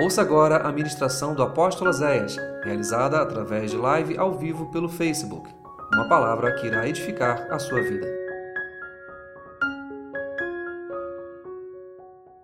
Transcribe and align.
Ouça 0.00 0.22
agora 0.22 0.58
a 0.58 0.70
ministração 0.70 1.34
do 1.34 1.42
apóstolo 1.42 1.92
Zéias, 1.92 2.36
realizada 2.62 3.20
através 3.20 3.72
de 3.72 3.76
live 3.76 4.16
ao 4.16 4.32
vivo 4.32 4.70
pelo 4.70 4.88
Facebook. 4.88 5.52
Uma 5.92 6.08
palavra 6.08 6.54
que 6.54 6.68
irá 6.68 6.88
edificar 6.88 7.52
a 7.52 7.58
sua 7.58 7.82
vida. 7.82 8.06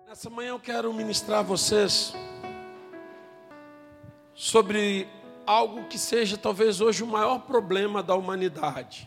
Nessa 0.05 0.29
manhã 0.29 0.49
eu 0.49 0.59
quero 0.59 0.93
ministrar 0.93 1.39
a 1.39 1.43
vocês 1.43 2.13
sobre 4.33 5.07
algo 5.47 5.87
que 5.87 5.97
seja 5.97 6.37
talvez 6.37 6.81
hoje 6.81 7.03
o 7.03 7.07
maior 7.07 7.39
problema 7.39 8.03
da 8.03 8.15
humanidade: 8.15 9.05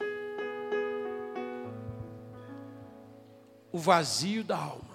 o 3.70 3.78
vazio 3.78 4.42
da 4.42 4.56
alma. 4.56 4.87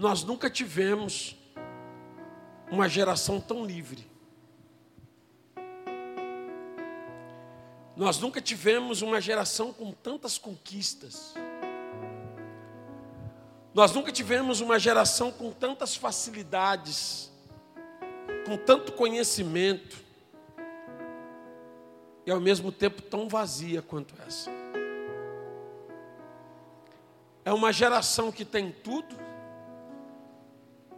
Nós 0.00 0.24
nunca 0.24 0.48
tivemos 0.48 1.36
uma 2.70 2.88
geração 2.88 3.38
tão 3.38 3.66
livre. 3.66 4.10
Nós 7.94 8.18
nunca 8.18 8.40
tivemos 8.40 9.02
uma 9.02 9.20
geração 9.20 9.74
com 9.74 9.92
tantas 9.92 10.38
conquistas. 10.38 11.34
Nós 13.74 13.92
nunca 13.92 14.10
tivemos 14.10 14.62
uma 14.62 14.78
geração 14.78 15.30
com 15.30 15.52
tantas 15.52 15.94
facilidades, 15.94 17.30
com 18.46 18.56
tanto 18.56 18.92
conhecimento, 18.92 19.98
e 22.24 22.30
ao 22.30 22.40
mesmo 22.40 22.72
tempo 22.72 23.02
tão 23.02 23.28
vazia 23.28 23.82
quanto 23.82 24.14
essa. 24.26 24.50
É 27.44 27.52
uma 27.52 27.70
geração 27.70 28.32
que 28.32 28.46
tem 28.46 28.72
tudo, 28.72 29.28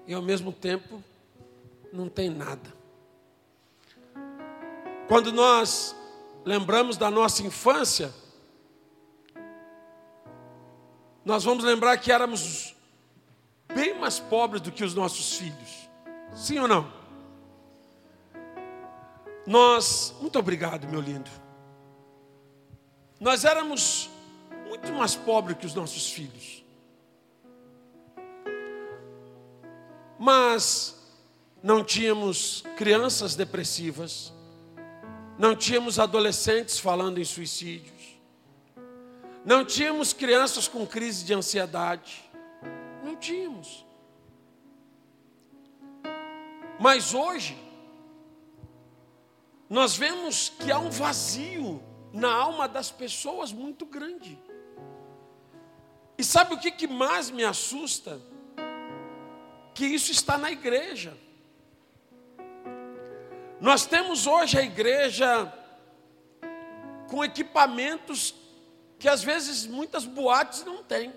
e 0.06 0.14
ao 0.14 0.22
mesmo 0.22 0.52
tempo 0.52 1.02
não 1.92 2.08
tem 2.08 2.30
nada. 2.30 2.72
Quando 5.08 5.32
nós 5.32 5.94
lembramos 6.44 6.96
da 6.96 7.10
nossa 7.10 7.42
infância, 7.42 8.12
nós 11.24 11.44
vamos 11.44 11.64
lembrar 11.64 11.96
que 11.98 12.10
éramos 12.10 12.74
bem 13.74 13.98
mais 13.98 14.18
pobres 14.18 14.60
do 14.60 14.72
que 14.72 14.84
os 14.84 14.94
nossos 14.94 15.36
filhos. 15.36 15.88
Sim 16.34 16.58
ou 16.58 16.68
não? 16.68 16.92
Nós, 19.46 20.14
muito 20.20 20.38
obrigado, 20.38 20.88
meu 20.88 21.00
lindo. 21.00 21.30
Nós 23.20 23.44
éramos 23.44 24.10
muito 24.68 24.92
mais 24.92 25.14
pobres 25.14 25.56
que 25.58 25.66
os 25.66 25.74
nossos 25.74 26.10
filhos. 26.10 26.61
Mas 30.24 30.96
não 31.60 31.82
tínhamos 31.82 32.62
crianças 32.76 33.34
depressivas, 33.34 34.32
não 35.36 35.56
tínhamos 35.56 35.98
adolescentes 35.98 36.78
falando 36.78 37.18
em 37.18 37.24
suicídios, 37.24 38.20
não 39.44 39.64
tínhamos 39.64 40.12
crianças 40.12 40.68
com 40.68 40.86
crise 40.86 41.24
de 41.24 41.34
ansiedade, 41.34 42.22
não 43.02 43.16
tínhamos. 43.16 43.84
Mas 46.78 47.14
hoje, 47.14 47.58
nós 49.68 49.96
vemos 49.96 50.50
que 50.50 50.70
há 50.70 50.78
um 50.78 50.88
vazio 50.88 51.82
na 52.12 52.32
alma 52.32 52.68
das 52.68 52.92
pessoas 52.92 53.50
muito 53.50 53.84
grande. 53.84 54.38
E 56.16 56.22
sabe 56.22 56.54
o 56.54 56.60
que, 56.60 56.70
que 56.70 56.86
mais 56.86 57.28
me 57.28 57.42
assusta? 57.42 58.20
Que 59.74 59.86
isso 59.86 60.12
está 60.12 60.36
na 60.36 60.50
igreja. 60.50 61.16
Nós 63.60 63.86
temos 63.86 64.26
hoje 64.26 64.58
a 64.58 64.62
igreja 64.62 65.52
com 67.08 67.24
equipamentos 67.24 68.34
que 68.98 69.08
às 69.08 69.22
vezes 69.22 69.66
muitas 69.66 70.04
boates 70.04 70.64
não 70.64 70.82
têm. 70.82 71.12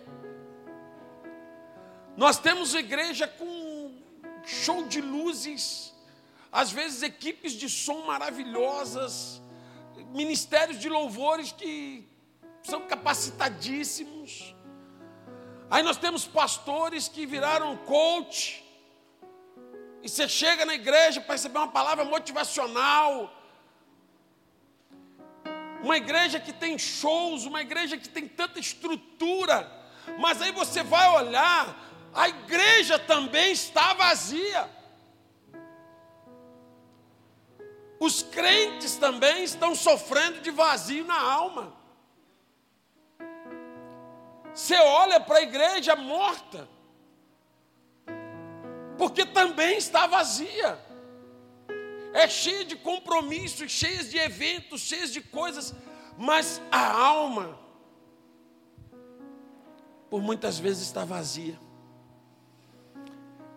Nós 2.16 2.38
temos 2.38 2.73
igreja 2.73 3.27
com 3.27 4.01
show 4.45 4.87
de 4.87 5.01
luzes, 5.01 5.93
às 6.51 6.72
vezes 6.72 7.03
equipes 7.03 7.51
de 7.51 7.69
som 7.69 8.05
maravilhosas, 8.05 9.41
ministérios 10.13 10.79
de 10.79 10.87
louvores 10.87 11.51
que 11.51 12.07
são 12.63 12.87
capacitadíssimos. 12.87 14.54
Aí 15.69 15.81
nós 15.81 15.97
temos 15.97 16.25
pastores 16.25 17.07
que 17.07 17.25
viraram 17.25 17.77
coach. 17.77 18.63
E 20.03 20.09
você 20.09 20.29
chega 20.29 20.65
na 20.65 20.75
igreja 20.75 21.19
para 21.19 21.33
receber 21.33 21.57
uma 21.57 21.67
palavra 21.67 22.05
motivacional. 22.05 23.31
Uma 25.81 25.97
igreja 25.97 26.39
que 26.39 26.53
tem 26.53 26.77
shows, 26.77 27.45
uma 27.45 27.61
igreja 27.61 27.97
que 27.97 28.07
tem 28.07 28.27
tanta 28.27 28.59
estrutura. 28.59 29.71
Mas 30.19 30.41
aí 30.41 30.51
você 30.51 30.83
vai 30.83 31.09
olhar, 31.11 31.75
a 32.13 32.29
igreja 32.29 32.99
também 32.99 33.51
está 33.51 33.93
vazia. 33.93 34.69
Os 37.99 38.21
crentes 38.21 38.97
também 38.97 39.43
estão 39.43 39.73
sofrendo 39.73 40.41
de 40.41 40.51
vazio 40.51 41.05
na 41.05 41.19
alma. 41.19 41.73
Você 44.55 44.75
olha 44.77 45.19
para 45.19 45.39
a 45.39 45.41
igreja 45.41 45.97
morta, 45.97 46.66
porque 48.97 49.25
também 49.25 49.77
está 49.77 50.07
vazia, 50.07 50.79
é 52.13 52.25
cheia 52.29 52.63
de 52.63 52.77
compromissos, 52.77 53.69
cheia 53.69 54.01
de 54.01 54.17
eventos, 54.17 54.79
cheia 54.79 55.05
de 55.07 55.19
coisas, 55.19 55.75
mas 56.17 56.61
a 56.71 56.89
alma, 56.89 57.59
por 60.09 60.21
muitas 60.21 60.57
vezes, 60.57 60.83
está 60.83 61.03
vazia. 61.03 61.59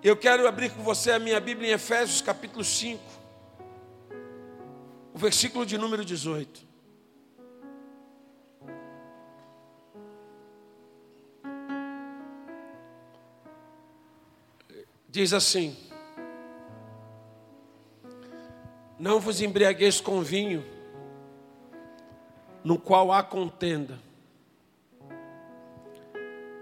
Eu 0.02 0.16
quero 0.16 0.48
abrir 0.48 0.74
com 0.74 0.82
você 0.82 1.12
a 1.12 1.20
minha 1.20 1.38
Bíblia 1.38 1.70
em 1.70 1.74
Efésios 1.74 2.20
capítulo 2.20 2.64
5, 2.64 3.00
o 5.14 5.18
versículo 5.18 5.64
de 5.64 5.78
número 5.78 6.04
18. 6.04 6.67
Diz 15.18 15.32
assim: 15.32 15.76
Não 18.96 19.18
vos 19.18 19.40
embriagueis 19.40 20.00
com 20.00 20.22
vinho, 20.22 20.64
no 22.62 22.78
qual 22.78 23.10
há 23.10 23.20
contenda, 23.20 23.98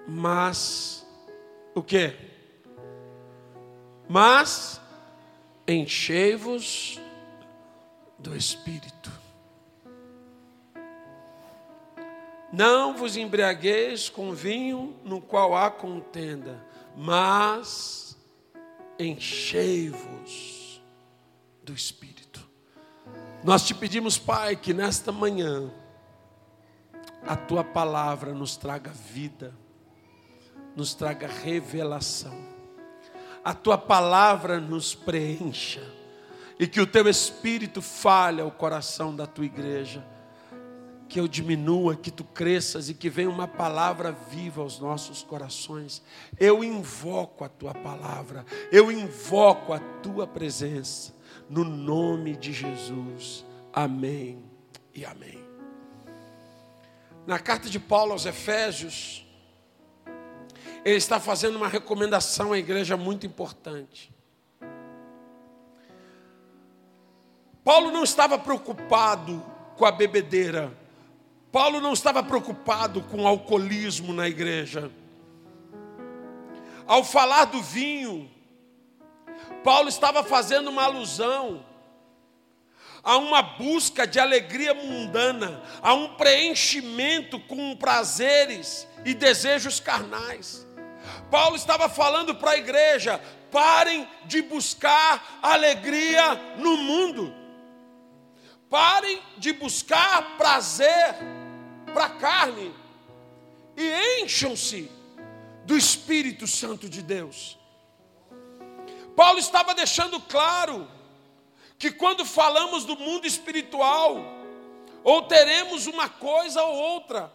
mas 0.08 1.06
o 1.74 1.82
que? 1.82 2.14
Mas 4.08 4.80
enchei-vos 5.68 6.98
do 8.18 8.34
Espírito. 8.34 9.12
Não 12.50 12.96
vos 12.96 13.18
embriagueis 13.18 14.08
com 14.08 14.32
vinho 14.32 14.96
no 15.04 15.20
qual 15.20 15.54
há 15.54 15.70
contenda, 15.70 16.64
mas 16.96 18.16
enchei-vos 18.98 20.80
do 21.62 21.72
Espírito. 21.72 22.46
Nós 23.44 23.66
te 23.66 23.74
pedimos, 23.74 24.18
Pai, 24.18 24.56
que 24.56 24.72
nesta 24.72 25.12
manhã 25.12 25.70
a 27.26 27.36
tua 27.36 27.62
palavra 27.62 28.32
nos 28.32 28.56
traga 28.56 28.90
vida, 28.90 29.54
nos 30.74 30.94
traga 30.94 31.26
revelação, 31.26 32.36
a 33.44 33.54
tua 33.54 33.78
palavra 33.78 34.60
nos 34.60 34.94
preencha 34.94 35.82
e 36.59 36.66
que 36.66 36.80
o 36.80 36.86
teu 36.86 37.09
Espírito 37.09 37.82
fale 37.82 38.41
ao 38.41 38.50
coração 38.50 39.15
da 39.15 39.26
tua 39.26 39.44
igreja 39.44 40.04
que 41.08 41.20
eu 41.20 41.28
diminua, 41.28 41.97
que 41.97 42.10
tu 42.10 42.24
cresças 42.24 42.88
e 42.88 42.94
que 42.94 43.08
venha 43.08 43.30
uma 43.30 43.47
palavra 43.47 44.12
viva 44.12 44.62
aos 44.62 44.78
nossos 44.78 45.22
corações. 45.22 46.03
Eu 46.38 46.64
invoco 46.64 47.44
a 47.44 47.48
tua 47.48 47.74
palavra, 47.74 48.44
eu 48.72 48.91
invoco 48.91 49.72
a 49.72 49.78
tua 49.78 50.26
presença, 50.26 51.14
no 51.48 51.64
nome 51.64 52.36
de 52.36 52.53
Jesus. 52.53 53.44
Amém 53.72 54.44
e 54.94 55.04
amém. 55.04 55.44
Na 57.26 57.38
carta 57.38 57.68
de 57.68 57.78
Paulo 57.78 58.12
aos 58.12 58.24
Efésios, 58.24 59.26
ele 60.84 60.97
está 60.97 61.18
fazendo 61.18 61.56
uma 61.56 61.68
recomendação 61.68 62.52
à 62.52 62.59
igreja 62.59 62.97
muito 62.97 63.26
importante. 63.26 64.14
Paulo 67.64 67.91
não 67.91 68.04
estava 68.04 68.38
preocupado 68.38 69.44
com 69.76 69.84
a 69.84 69.91
bebedeira, 69.91 70.72
Paulo 71.56 71.80
não 71.80 71.94
estava 71.94 72.22
preocupado 72.22 73.00
com 73.00 73.26
alcoolismo 73.26 74.12
na 74.12 74.28
igreja. 74.28 74.91
ao 76.86 77.03
falar 77.03 77.47
do 77.47 77.62
vinho, 77.62 78.30
Paulo 79.64 79.88
estava 79.88 80.22
fazendo 80.22 80.68
uma 80.68 80.84
alusão 80.84 81.64
a 83.03 83.16
uma 83.16 83.41
busca 83.41 84.06
de 84.06 84.20
alegria 84.20 84.74
mundana, 84.74 85.62
a 85.80 85.94
um 85.94 86.14
preenchimento 86.16 87.41
com 87.41 87.74
prazeres 87.74 88.86
e 89.02 89.14
desejos 89.14 89.80
carnais. 89.80 90.66
Paulo 91.30 91.56
estava 91.56 91.88
falando 91.88 92.34
para 92.34 92.50
a 92.50 92.59
igreja: 92.59 93.18
parem 93.50 94.06
de 94.26 94.42
buscar 94.42 95.38
alegria 95.41 96.34
no 96.59 96.76
mundo, 96.76 97.34
parem 98.68 99.22
de 99.38 99.54
buscar 99.54 100.36
prazer 100.36 101.35
para 101.97 102.04
a 102.04 102.10
carne 102.10 102.75
e 103.75 104.21
encham-se 104.22 104.91
do 105.65 105.75
Espírito 105.75 106.47
Santo 106.47 106.91
de 106.91 107.01
Deus. 107.01 107.59
Paulo 109.16 109.39
estava 109.39 109.75
deixando 109.75 110.21
claro 110.21 110.87
que 111.78 111.91
quando 111.91 112.27
falamos 112.27 112.84
do 112.84 112.98
mundo 112.98 113.27
espiritual, 113.27 114.19
ou 115.03 115.22
teremos 115.22 115.87
uma 115.87 116.07
coisa 116.07 116.63
ou 116.63 116.75
outra. 116.75 117.33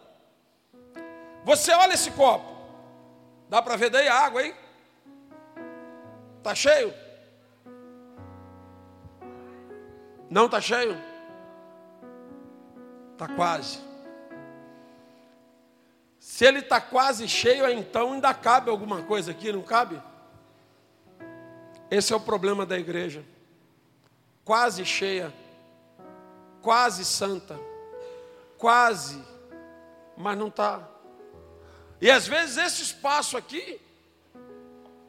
Você 1.42 1.72
olha 1.72 1.94
esse 1.94 2.12
copo, 2.12 2.46
dá 3.48 3.60
para 3.60 3.74
ver 3.74 3.90
daí 3.90 4.06
a 4.06 4.14
água 4.14 4.42
aí? 4.42 4.54
Está 6.38 6.54
cheio? 6.54 6.94
Não 10.30 10.46
está 10.46 10.60
cheio? 10.60 10.96
Está 13.14 13.26
quase. 13.26 13.91
Se 16.22 16.46
ele 16.46 16.60
está 16.60 16.80
quase 16.80 17.26
cheio, 17.26 17.68
então 17.68 18.12
ainda 18.12 18.32
cabe 18.32 18.70
alguma 18.70 19.02
coisa 19.02 19.32
aqui, 19.32 19.52
não 19.52 19.60
cabe? 19.60 20.00
Esse 21.90 22.12
é 22.12 22.16
o 22.16 22.20
problema 22.20 22.64
da 22.64 22.78
igreja. 22.78 23.24
Quase 24.44 24.84
cheia, 24.84 25.34
quase 26.62 27.04
santa, 27.04 27.58
quase, 28.56 29.20
mas 30.16 30.38
não 30.38 30.46
está. 30.46 30.88
E 32.00 32.08
às 32.08 32.24
vezes 32.24 32.56
esse 32.56 32.82
espaço 32.82 33.36
aqui 33.36 33.80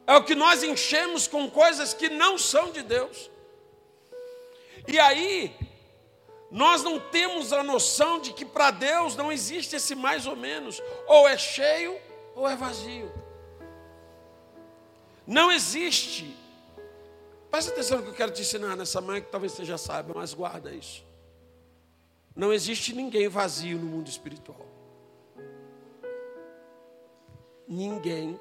é 0.08 0.16
o 0.16 0.24
que 0.24 0.34
nós 0.34 0.64
enchemos 0.64 1.28
com 1.28 1.48
coisas 1.48 1.94
que 1.94 2.08
não 2.08 2.36
são 2.36 2.72
de 2.72 2.82
Deus. 2.82 3.30
E 4.88 4.98
aí, 4.98 5.56
nós 6.54 6.84
não 6.84 7.00
temos 7.00 7.52
a 7.52 7.64
noção 7.64 8.20
de 8.20 8.32
que 8.32 8.44
para 8.44 8.70
Deus 8.70 9.16
não 9.16 9.32
existe 9.32 9.74
esse 9.74 9.92
mais 9.92 10.24
ou 10.24 10.36
menos, 10.36 10.80
ou 11.04 11.26
é 11.26 11.36
cheio 11.36 11.98
ou 12.32 12.48
é 12.48 12.54
vazio. 12.54 13.12
Não 15.26 15.50
existe. 15.50 16.32
Presta 17.50 17.72
atenção 17.72 17.98
no 17.98 18.04
que 18.04 18.10
eu 18.10 18.14
quero 18.14 18.30
te 18.30 18.42
ensinar 18.42 18.76
nessa 18.76 19.00
manhã, 19.00 19.20
que 19.20 19.32
talvez 19.32 19.50
você 19.50 19.64
já 19.64 19.76
saiba, 19.76 20.12
mas 20.14 20.32
guarda 20.32 20.70
isso. 20.72 21.04
Não 22.36 22.52
existe 22.52 22.94
ninguém 22.94 23.26
vazio 23.26 23.76
no 23.76 23.86
mundo 23.86 24.08
espiritual. 24.08 24.64
Ninguém 27.66 28.38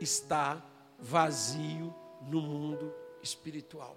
está 0.00 0.62
vazio 0.96 1.92
no 2.22 2.40
mundo 2.40 2.94
espiritual. 3.20 3.96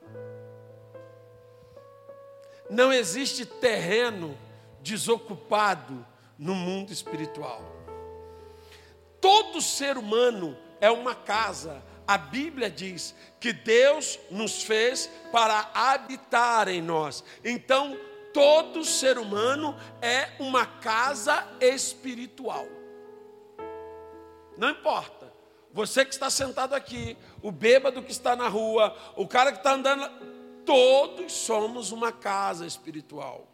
Não 2.72 2.92
existe 2.92 3.46
terreno 3.46 4.38
desocupado 4.82 6.08
no 6.40 6.56
mundo 6.56 6.94
espiritual. 6.94 7.62
Todo 9.20 9.62
ser 9.62 9.98
humano 9.98 10.58
é 10.80 10.90
uma 10.90 11.14
casa. 11.14 11.84
A 12.08 12.18
Bíblia 12.18 12.70
diz 12.70 13.14
que 13.42 13.52
Deus 13.52 14.18
nos 14.32 14.64
fez 14.64 15.12
para 15.34 15.70
habitar 15.74 16.70
em 16.70 16.82
nós. 16.82 17.26
Então, 17.44 17.98
todo 18.34 18.86
ser 18.86 19.18
humano 19.18 19.78
é 20.02 20.30
uma 20.40 20.66
casa 20.66 21.46
espiritual. 21.60 22.66
Não 24.58 24.70
importa 24.70 25.32
você 25.74 26.04
que 26.06 26.14
está 26.14 26.30
sentado 26.30 26.74
aqui, 26.74 27.18
o 27.42 27.52
bêbado 27.52 28.02
que 28.02 28.12
está 28.12 28.36
na 28.36 28.48
rua, 28.48 28.96
o 29.16 29.28
cara 29.28 29.52
que 29.52 29.60
está 29.60 29.74
andando, 29.74 30.10
todos 30.66 31.32
somos 31.32 31.92
uma 31.92 32.12
casa 32.12 32.66
espiritual. 32.66 33.48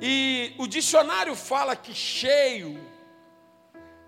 E 0.00 0.54
o 0.58 0.66
dicionário 0.66 1.34
fala 1.34 1.74
que 1.74 1.94
cheio 1.94 2.78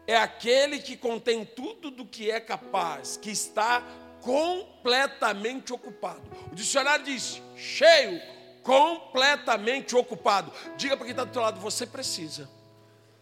é 0.07 0.17
aquele 0.17 0.79
que 0.79 0.97
contém 0.97 1.45
tudo 1.45 1.91
do 1.91 2.05
que 2.05 2.31
é 2.31 2.41
capaz, 2.41 3.17
que 3.17 3.31
está 3.31 3.83
completamente 4.21 5.73
ocupado. 5.73 6.23
O 6.53 6.55
dicionário 6.55 7.05
diz 7.05 7.41
cheio, 7.57 8.21
completamente 8.63 9.97
ocupado. 9.97 10.53
Diga 10.77 10.97
para 10.97 11.07
quem 11.07 11.13
está 11.13 11.25
do 11.25 11.33
seu 11.33 11.43
lado, 11.43 11.61
você 11.61 11.87
precisa 11.87 12.51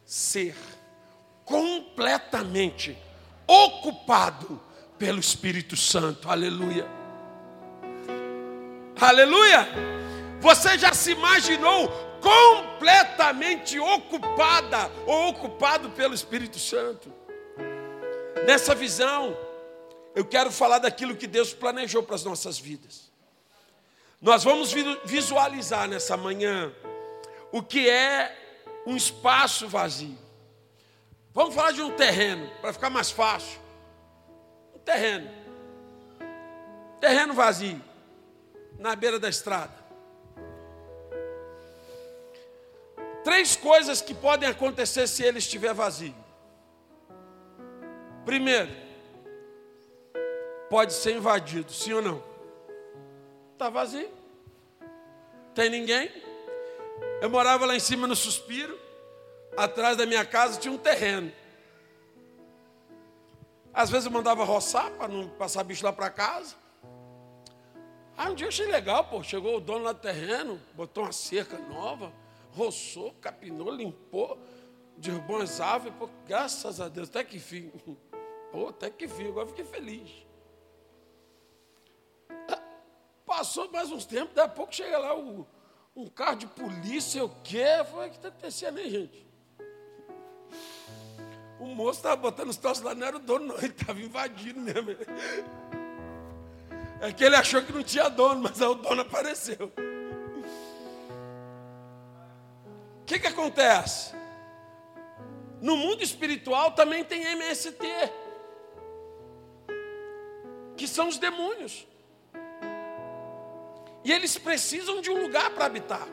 ser 0.04 0.56
completamente 1.44 2.96
ocupado 3.46 4.60
pelo 4.98 5.20
Espírito 5.20 5.76
Santo. 5.76 6.28
Aleluia. 6.28 7.05
Aleluia. 9.00 9.68
Você 10.40 10.78
já 10.78 10.94
se 10.94 11.12
imaginou 11.12 11.88
completamente 12.20 13.78
ocupada 13.78 14.90
ou 15.06 15.28
ocupado 15.28 15.90
pelo 15.90 16.14
Espírito 16.14 16.58
Santo? 16.58 17.12
Nessa 18.46 18.74
visão, 18.74 19.36
eu 20.14 20.24
quero 20.24 20.50
falar 20.50 20.78
daquilo 20.78 21.14
que 21.14 21.26
Deus 21.26 21.52
planejou 21.52 22.02
para 22.02 22.14
as 22.14 22.24
nossas 22.24 22.58
vidas. 22.58 23.10
Nós 24.20 24.42
vamos 24.44 24.72
visualizar 25.04 25.86
nessa 25.88 26.16
manhã 26.16 26.72
o 27.52 27.62
que 27.62 27.88
é 27.90 28.34
um 28.86 28.96
espaço 28.96 29.68
vazio. 29.68 30.16
Vamos 31.34 31.54
falar 31.54 31.72
de 31.72 31.82
um 31.82 31.90
terreno, 31.90 32.50
para 32.62 32.72
ficar 32.72 32.88
mais 32.88 33.10
fácil. 33.10 33.60
Um 34.74 34.78
terreno. 34.78 35.30
Terreno 36.98 37.34
vazio, 37.34 37.82
na 38.78 38.94
beira 38.94 39.18
da 39.18 39.28
estrada. 39.28 39.74
Três 43.24 43.56
coisas 43.56 44.00
que 44.00 44.14
podem 44.14 44.48
acontecer 44.48 45.06
se 45.08 45.22
ele 45.22 45.38
estiver 45.38 45.74
vazio. 45.74 46.14
Primeiro, 48.24 48.70
pode 50.70 50.92
ser 50.92 51.16
invadido, 51.16 51.72
sim 51.72 51.92
ou 51.92 52.02
não? 52.02 52.22
Está 53.52 53.68
vazio. 53.68 54.10
Tem 55.54 55.70
ninguém. 55.70 56.10
Eu 57.20 57.30
morava 57.30 57.66
lá 57.66 57.74
em 57.74 57.80
cima 57.80 58.06
no 58.06 58.14
suspiro 58.14 58.78
atrás 59.56 59.96
da 59.96 60.04
minha 60.04 60.24
casa 60.24 60.60
tinha 60.60 60.72
um 60.72 60.78
terreno. 60.78 61.32
Às 63.72 63.90
vezes 63.90 64.06
eu 64.06 64.12
mandava 64.12 64.44
roçar 64.44 64.90
para 64.92 65.08
não 65.08 65.28
passar 65.30 65.64
bicho 65.64 65.84
lá 65.84 65.92
para 65.92 66.10
casa. 66.10 66.54
Aí 68.16 68.30
um 68.30 68.34
dia 68.34 68.46
eu 68.46 68.48
achei 68.48 68.66
legal, 68.66 69.04
pô. 69.04 69.22
Chegou 69.22 69.56
o 69.56 69.60
dono 69.60 69.84
lá 69.84 69.92
do 69.92 70.00
terreno, 70.00 70.60
botou 70.74 71.04
uma 71.04 71.12
cerca 71.12 71.58
nova, 71.58 72.12
roçou, 72.52 73.12
capinou, 73.20 73.70
limpou, 73.70 74.38
derrubou 74.96 75.42
as 75.42 75.60
árvores. 75.60 75.96
Pô, 75.98 76.08
graças 76.26 76.80
a 76.80 76.88
Deus, 76.88 77.08
até 77.08 77.22
que 77.22 77.38
fim. 77.38 77.70
Pô, 78.52 78.68
até 78.68 78.88
que 78.88 79.08
fim, 79.08 79.28
agora 79.28 79.48
fiquei 79.48 79.64
feliz. 79.64 80.08
Passou 83.26 83.70
mais 83.70 83.90
uns 83.90 84.06
tempos, 84.06 84.34
daqui 84.34 84.48
a 84.48 84.54
pouco 84.54 84.74
chega 84.74 84.96
lá 84.96 85.18
o, 85.18 85.46
um 85.94 86.06
carro 86.06 86.36
de 86.36 86.46
polícia, 86.46 87.24
o 87.24 87.28
quê? 87.42 87.64
Foi 87.90 88.08
que 88.08 88.16
está 88.16 88.28
acontecendo 88.28 88.78
aí, 88.78 88.88
gente? 88.88 89.26
O 91.58 91.66
moço 91.66 91.98
estava 91.98 92.16
botando 92.16 92.50
os 92.50 92.56
troços 92.56 92.84
lá, 92.84 92.94
não 92.94 93.06
era 93.06 93.16
o 93.16 93.20
dono, 93.20 93.46
não, 93.46 93.56
ele 93.58 93.66
estava 93.66 94.00
invadindo 94.00 94.60
mesmo. 94.60 94.90
É 97.00 97.12
que 97.12 97.24
ele 97.24 97.36
achou 97.36 97.62
que 97.62 97.72
não 97.72 97.82
tinha 97.82 98.08
dono, 98.08 98.42
mas 98.42 98.60
aí 98.60 98.68
o 98.68 98.74
dono 98.74 99.02
apareceu. 99.02 99.72
O 103.02 103.04
que, 103.04 103.18
que 103.18 103.26
acontece? 103.26 104.14
No 105.60 105.76
mundo 105.76 106.02
espiritual 106.02 106.72
também 106.72 107.04
tem 107.04 107.22
MST, 107.22 107.78
que 110.76 110.86
são 110.88 111.08
os 111.08 111.18
demônios. 111.18 111.86
E 114.04 114.12
eles 114.12 114.38
precisam 114.38 115.00
de 115.00 115.10
um 115.10 115.20
lugar 115.20 115.50
para 115.50 115.66
habitar. 115.66 116.06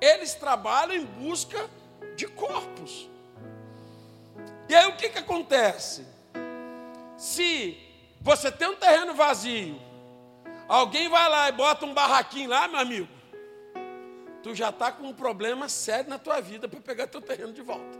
Eles 0.00 0.34
trabalham 0.34 0.94
em 0.94 1.04
busca 1.04 1.68
de 2.16 2.26
corpos. 2.26 3.08
E 4.68 4.74
aí 4.74 4.86
o 4.86 4.96
que, 4.96 5.08
que 5.08 5.18
acontece? 5.18 6.06
Se 7.16 7.78
você 8.20 8.50
tem 8.50 8.68
um 8.68 8.76
terreno 8.76 9.14
vazio, 9.14 9.80
alguém 10.68 11.08
vai 11.08 11.28
lá 11.28 11.48
e 11.48 11.52
bota 11.52 11.84
um 11.84 11.94
barraquinho 11.94 12.50
lá, 12.50 12.68
meu 12.68 12.80
amigo, 12.80 13.08
tu 14.42 14.54
já 14.54 14.68
está 14.68 14.92
com 14.92 15.08
um 15.08 15.14
problema 15.14 15.68
sério 15.68 16.10
na 16.10 16.18
tua 16.18 16.40
vida 16.40 16.68
para 16.68 16.80
pegar 16.80 17.06
teu 17.06 17.20
terreno 17.20 17.52
de 17.52 17.62
volta. 17.62 17.98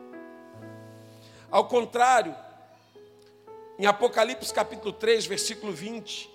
Ao 1.50 1.66
contrário, 1.66 2.34
Em 3.78 3.86
Apocalipse 3.86 4.52
capítulo 4.54 4.92
3, 4.92 5.26
versículo 5.26 5.72
20, 5.72 6.30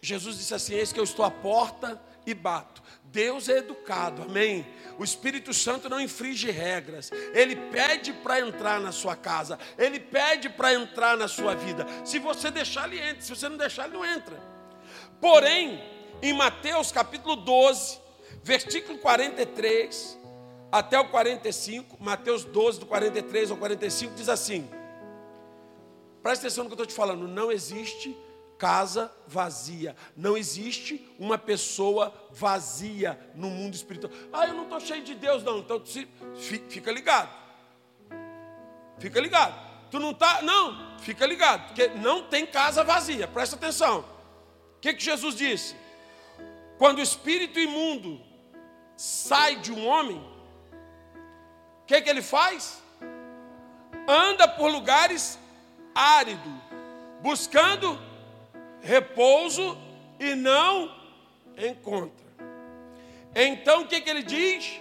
Jesus 0.00 0.36
disse 0.36 0.54
assim: 0.54 0.74
Eis 0.74 0.92
que 0.92 1.00
eu 1.00 1.04
estou 1.04 1.24
à 1.24 1.30
porta 1.30 2.00
e 2.26 2.34
bato. 2.34 2.82
Deus 3.04 3.48
é 3.48 3.58
educado, 3.58 4.22
amém? 4.22 4.66
O 4.98 5.04
Espírito 5.04 5.54
Santo 5.54 5.88
não 5.88 6.00
infringe 6.00 6.50
regras, 6.50 7.10
ele 7.32 7.56
pede 7.56 8.12
para 8.12 8.40
entrar 8.40 8.80
na 8.80 8.92
sua 8.92 9.16
casa, 9.16 9.58
ele 9.78 9.98
pede 9.98 10.48
para 10.50 10.74
entrar 10.74 11.16
na 11.16 11.28
sua 11.28 11.54
vida. 11.54 11.86
Se 12.04 12.18
você 12.18 12.50
deixar, 12.50 12.92
ele 12.92 13.00
entra, 13.00 13.22
se 13.22 13.30
você 13.30 13.48
não 13.48 13.56
deixar, 13.56 13.86
ele 13.86 13.94
não 13.94 14.04
entra. 14.04 14.55
Porém, 15.20 15.82
em 16.22 16.32
Mateus 16.32 16.92
capítulo 16.92 17.36
12, 17.36 17.98
versículo 18.42 18.98
43 18.98 20.18
até 20.70 20.98
o 20.98 21.08
45, 21.08 21.96
Mateus 22.02 22.44
12, 22.44 22.80
do 22.80 22.86
43 22.86 23.50
ao 23.50 23.56
45, 23.56 24.14
diz 24.14 24.28
assim: 24.28 24.68
presta 26.22 26.46
atenção 26.46 26.64
no 26.64 26.70
que 26.70 26.74
eu 26.74 26.84
estou 26.84 26.86
te 26.86 26.94
falando, 26.94 27.26
não 27.26 27.50
existe 27.50 28.16
casa 28.58 29.12
vazia. 29.26 29.94
Não 30.16 30.36
existe 30.36 31.06
uma 31.18 31.38
pessoa 31.38 32.12
vazia 32.30 33.18
no 33.34 33.48
mundo 33.50 33.74
espiritual. 33.74 34.12
Ah, 34.32 34.46
eu 34.46 34.54
não 34.54 34.64
estou 34.64 34.80
cheio 34.80 35.02
de 35.02 35.14
Deus, 35.14 35.42
não. 35.42 35.58
Então 35.58 35.82
fica 36.68 36.90
ligado. 36.90 37.30
Fica 38.98 39.20
ligado. 39.20 39.54
Tu 39.90 39.98
não 39.98 40.10
está. 40.10 40.42
Não, 40.42 40.98
fica 40.98 41.26
ligado. 41.26 41.68
Porque 41.68 41.88
não 41.88 42.22
tem 42.24 42.46
casa 42.46 42.82
vazia. 42.82 43.28
Presta 43.28 43.56
atenção. 43.56 44.15
O 44.76 44.80
que, 44.80 44.94
que 44.94 45.02
Jesus 45.02 45.34
disse? 45.34 45.74
Quando 46.78 46.98
o 46.98 47.02
espírito 47.02 47.58
imundo 47.58 48.20
sai 48.96 49.56
de 49.56 49.72
um 49.72 49.86
homem, 49.86 50.18
o 51.82 51.86
que, 51.86 52.00
que 52.02 52.10
ele 52.10 52.22
faz? 52.22 52.82
Anda 54.06 54.46
por 54.46 54.70
lugares 54.70 55.38
áridos, 55.94 56.52
buscando 57.22 57.98
repouso 58.82 59.76
e 60.20 60.34
não 60.34 60.94
encontra. 61.56 62.26
Então 63.34 63.82
o 63.82 63.88
que, 63.88 64.00
que 64.00 64.10
ele 64.10 64.22
diz? 64.22 64.80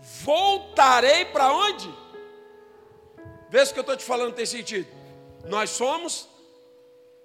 Voltarei 0.00 1.26
para 1.26 1.52
onde? 1.52 1.92
Vê 3.50 3.64
se 3.64 3.72
que 3.72 3.78
eu 3.78 3.82
estou 3.82 3.96
te 3.96 4.04
falando 4.04 4.34
tem 4.34 4.46
sentido. 4.46 4.88
Nós 5.44 5.70
somos 5.70 6.28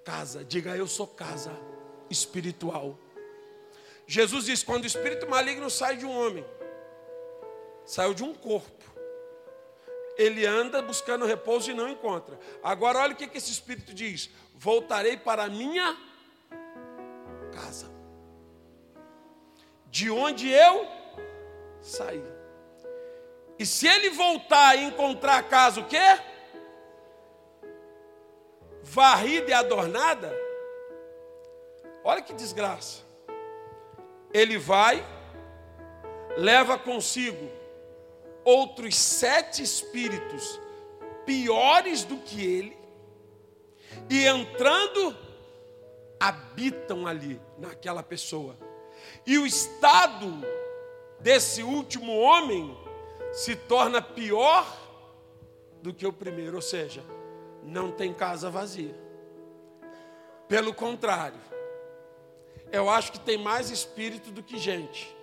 casa. 0.04 0.44
Diga 0.44 0.76
eu 0.76 0.86
sou 0.86 1.06
casa 1.06 1.69
espiritual. 2.10 2.98
Jesus 4.06 4.46
diz: 4.46 4.62
quando 4.64 4.82
o 4.82 4.86
espírito 4.86 5.28
maligno 5.28 5.70
sai 5.70 5.96
de 5.96 6.04
um 6.04 6.10
homem, 6.10 6.44
saiu 7.84 8.12
de 8.12 8.24
um 8.24 8.34
corpo, 8.34 8.84
ele 10.18 10.44
anda 10.44 10.82
buscando 10.82 11.24
repouso 11.24 11.70
e 11.70 11.74
não 11.74 11.88
encontra. 11.88 12.38
Agora, 12.62 12.98
olha 12.98 13.12
o 13.12 13.16
que, 13.16 13.38
esse 13.38 13.52
espírito 13.52 13.94
diz: 13.94 14.30
voltarei 14.54 15.16
para 15.16 15.44
a 15.44 15.48
minha 15.48 15.96
casa, 17.52 17.90
de 19.86 20.10
onde 20.10 20.50
eu 20.50 20.88
saí. 21.80 22.22
E 23.58 23.66
se 23.66 23.86
ele 23.86 24.10
voltar 24.10 24.76
e 24.76 24.84
encontrar 24.84 25.38
a 25.38 25.42
casa 25.42 25.80
o 25.80 25.86
quê? 25.86 26.18
Varrida 28.82 29.50
e 29.50 29.52
adornada, 29.52 30.34
olha 32.04 32.22
que 32.22 32.32
desgraça. 32.32 33.02
Ele 34.32 34.58
vai, 34.58 35.04
leva 36.36 36.78
consigo 36.78 37.50
outros 38.44 38.96
sete 38.96 39.62
espíritos 39.62 40.60
piores 41.26 42.04
do 42.04 42.16
que 42.16 42.44
ele, 42.44 42.78
e 44.08 44.24
entrando, 44.24 45.16
habitam 46.18 47.06
ali, 47.06 47.40
naquela 47.58 48.02
pessoa. 48.02 48.56
E 49.26 49.38
o 49.38 49.46
estado 49.46 50.26
desse 51.20 51.62
último 51.62 52.18
homem 52.18 52.76
se 53.32 53.54
torna 53.54 54.00
pior 54.00 54.66
do 55.82 55.92
que 55.94 56.06
o 56.06 56.12
primeiro, 56.12 56.56
ou 56.56 56.62
seja, 56.62 57.02
não 57.62 57.90
tem 57.92 58.12
casa 58.12 58.50
vazia. 58.50 58.94
Pelo 60.48 60.74
contrário, 60.74 61.40
eu 62.72 62.88
acho 62.88 63.12
que 63.12 63.20
tem 63.20 63.38
mais 63.38 63.70
espírito 63.70 64.30
do 64.30 64.42
que 64.42 64.58
gente. 64.58 65.14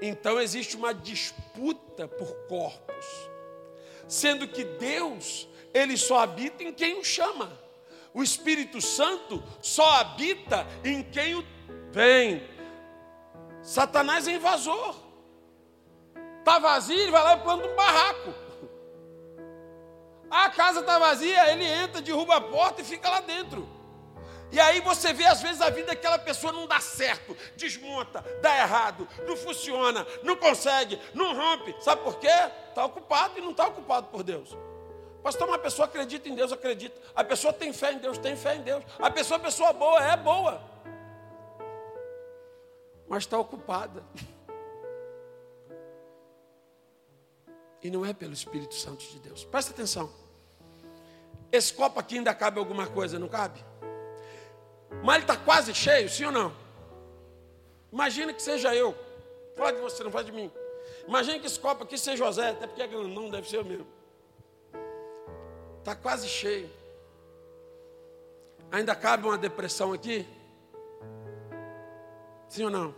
Então 0.00 0.40
existe 0.40 0.76
uma 0.76 0.92
disputa 0.92 2.06
por 2.06 2.32
corpos, 2.48 3.06
sendo 4.06 4.46
que 4.46 4.64
Deus, 4.64 5.48
ele 5.72 5.96
só 5.96 6.20
habita 6.20 6.62
em 6.62 6.72
quem 6.72 6.98
o 6.98 7.04
chama. 7.04 7.50
O 8.12 8.22
Espírito 8.22 8.80
Santo 8.80 9.42
só 9.60 10.00
habita 10.00 10.66
em 10.82 11.02
quem 11.02 11.34
o 11.34 11.44
vem. 11.90 12.42
Satanás 13.62 14.26
é 14.26 14.32
invasor. 14.32 14.96
Está 16.38 16.58
vazio, 16.58 16.98
ele 16.98 17.10
vai 17.10 17.22
lá 17.22 17.36
e 17.36 17.40
planta 17.40 17.68
um 17.68 17.74
barraco. 17.74 18.34
A 20.30 20.48
casa 20.50 20.80
está 20.80 20.98
vazia, 20.98 21.52
ele 21.52 21.64
entra, 21.64 22.00
derruba 22.00 22.36
a 22.36 22.40
porta 22.40 22.80
e 22.80 22.84
fica 22.84 23.08
lá 23.08 23.20
dentro. 23.20 23.68
E 24.52 24.60
aí 24.60 24.80
você 24.80 25.12
vê 25.12 25.24
às 25.26 25.42
vezes 25.42 25.60
a 25.60 25.70
vida 25.70 25.88
daquela 25.88 26.18
pessoa 26.18 26.52
não 26.52 26.66
dá 26.66 26.80
certo, 26.80 27.36
desmonta, 27.56 28.24
dá 28.40 28.56
errado, 28.58 29.08
não 29.26 29.36
funciona, 29.36 30.06
não 30.22 30.36
consegue, 30.36 31.00
não 31.12 31.34
rompe. 31.34 31.74
Sabe 31.80 32.02
por 32.02 32.18
quê? 32.18 32.28
Está 32.68 32.84
ocupado 32.84 33.38
e 33.38 33.42
não 33.42 33.50
está 33.50 33.66
ocupado 33.66 34.06
por 34.06 34.22
Deus. 34.22 34.56
Pastor, 35.22 35.48
uma 35.48 35.58
pessoa 35.58 35.86
acredita 35.86 36.28
em 36.28 36.36
Deus, 36.36 36.52
acredita. 36.52 37.00
A 37.14 37.24
pessoa 37.24 37.52
tem 37.52 37.72
fé 37.72 37.92
em 37.92 37.98
Deus, 37.98 38.16
tem 38.16 38.36
fé 38.36 38.54
em 38.54 38.62
Deus. 38.62 38.84
A 38.98 39.10
pessoa 39.10 39.40
é 39.40 39.42
pessoa 39.42 39.72
boa, 39.72 40.00
é 40.00 40.16
boa. 40.16 40.62
Mas 43.08 43.24
está 43.24 43.36
ocupada. 43.36 44.04
E 47.82 47.90
não 47.90 48.06
é 48.06 48.12
pelo 48.12 48.32
Espírito 48.32 48.74
Santo 48.74 49.04
de 49.04 49.18
Deus. 49.18 49.44
Presta 49.44 49.72
atenção. 49.72 50.08
Esse 51.50 51.72
copo 51.74 51.98
aqui 51.98 52.18
ainda 52.18 52.32
cabe 52.34 52.58
alguma 52.58 52.86
coisa, 52.86 53.18
não 53.18 53.28
cabe? 53.28 53.64
Mas 55.02 55.16
ele 55.16 55.24
está 55.24 55.36
quase 55.36 55.74
cheio, 55.74 56.08
sim 56.08 56.24
ou 56.24 56.32
não? 56.32 56.52
Imagina 57.92 58.32
que 58.32 58.42
seja 58.42 58.74
eu. 58.74 58.94
Fala 59.56 59.72
de 59.72 59.80
você, 59.80 60.04
não 60.04 60.10
fala 60.10 60.24
de 60.24 60.32
mim. 60.32 60.50
Imagina 61.06 61.38
que 61.38 61.46
esse 61.46 61.58
copo 61.58 61.84
aqui 61.84 61.96
seja 61.96 62.24
José, 62.24 62.50
até 62.50 62.66
porque 62.66 62.82
é 62.82 62.86
grandão, 62.86 63.30
deve 63.30 63.48
ser 63.48 63.58
eu 63.58 63.64
mesmo. 63.64 63.86
Está 65.78 65.94
quase 65.94 66.28
cheio. 66.28 66.68
Ainda 68.70 68.94
cabe 68.94 69.26
uma 69.26 69.38
depressão 69.38 69.92
aqui? 69.92 70.26
Sim 72.48 72.64
ou 72.64 72.70
não? 72.70 72.94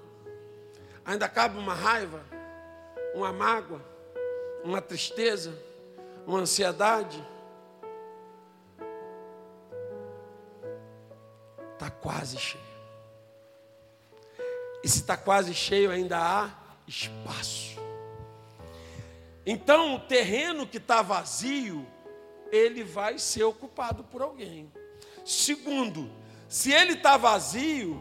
Ainda 1.05 1.29
cabe 1.29 1.59
uma 1.59 1.75
raiva, 1.75 2.23
uma 3.15 3.33
mágoa, 3.33 3.81
uma 4.65 4.81
tristeza, 4.81 5.57
uma 6.27 6.41
ansiedade? 6.41 7.23
Quase 12.01 12.39
cheio. 12.39 12.65
E 14.83 14.89
se 14.89 15.01
está 15.01 15.17
quase 15.17 15.55
cheio, 15.55 15.91
ainda 15.91 16.19
há 16.19 16.51
espaço. 16.87 17.79
Então, 19.45 19.95
o 19.95 20.01
terreno 20.01 20.67
que 20.67 20.77
está 20.77 21.03
vazio, 21.03 21.87
ele 22.53 22.85
vai 22.85 23.19
ser 23.19 23.45
ocupado 23.45 24.05
por 24.05 24.23
alguém. 24.23 24.71
Segundo, 25.25 26.11
se 26.49 26.73
ele 26.73 26.93
está 26.93 27.17
vazio, 27.17 28.01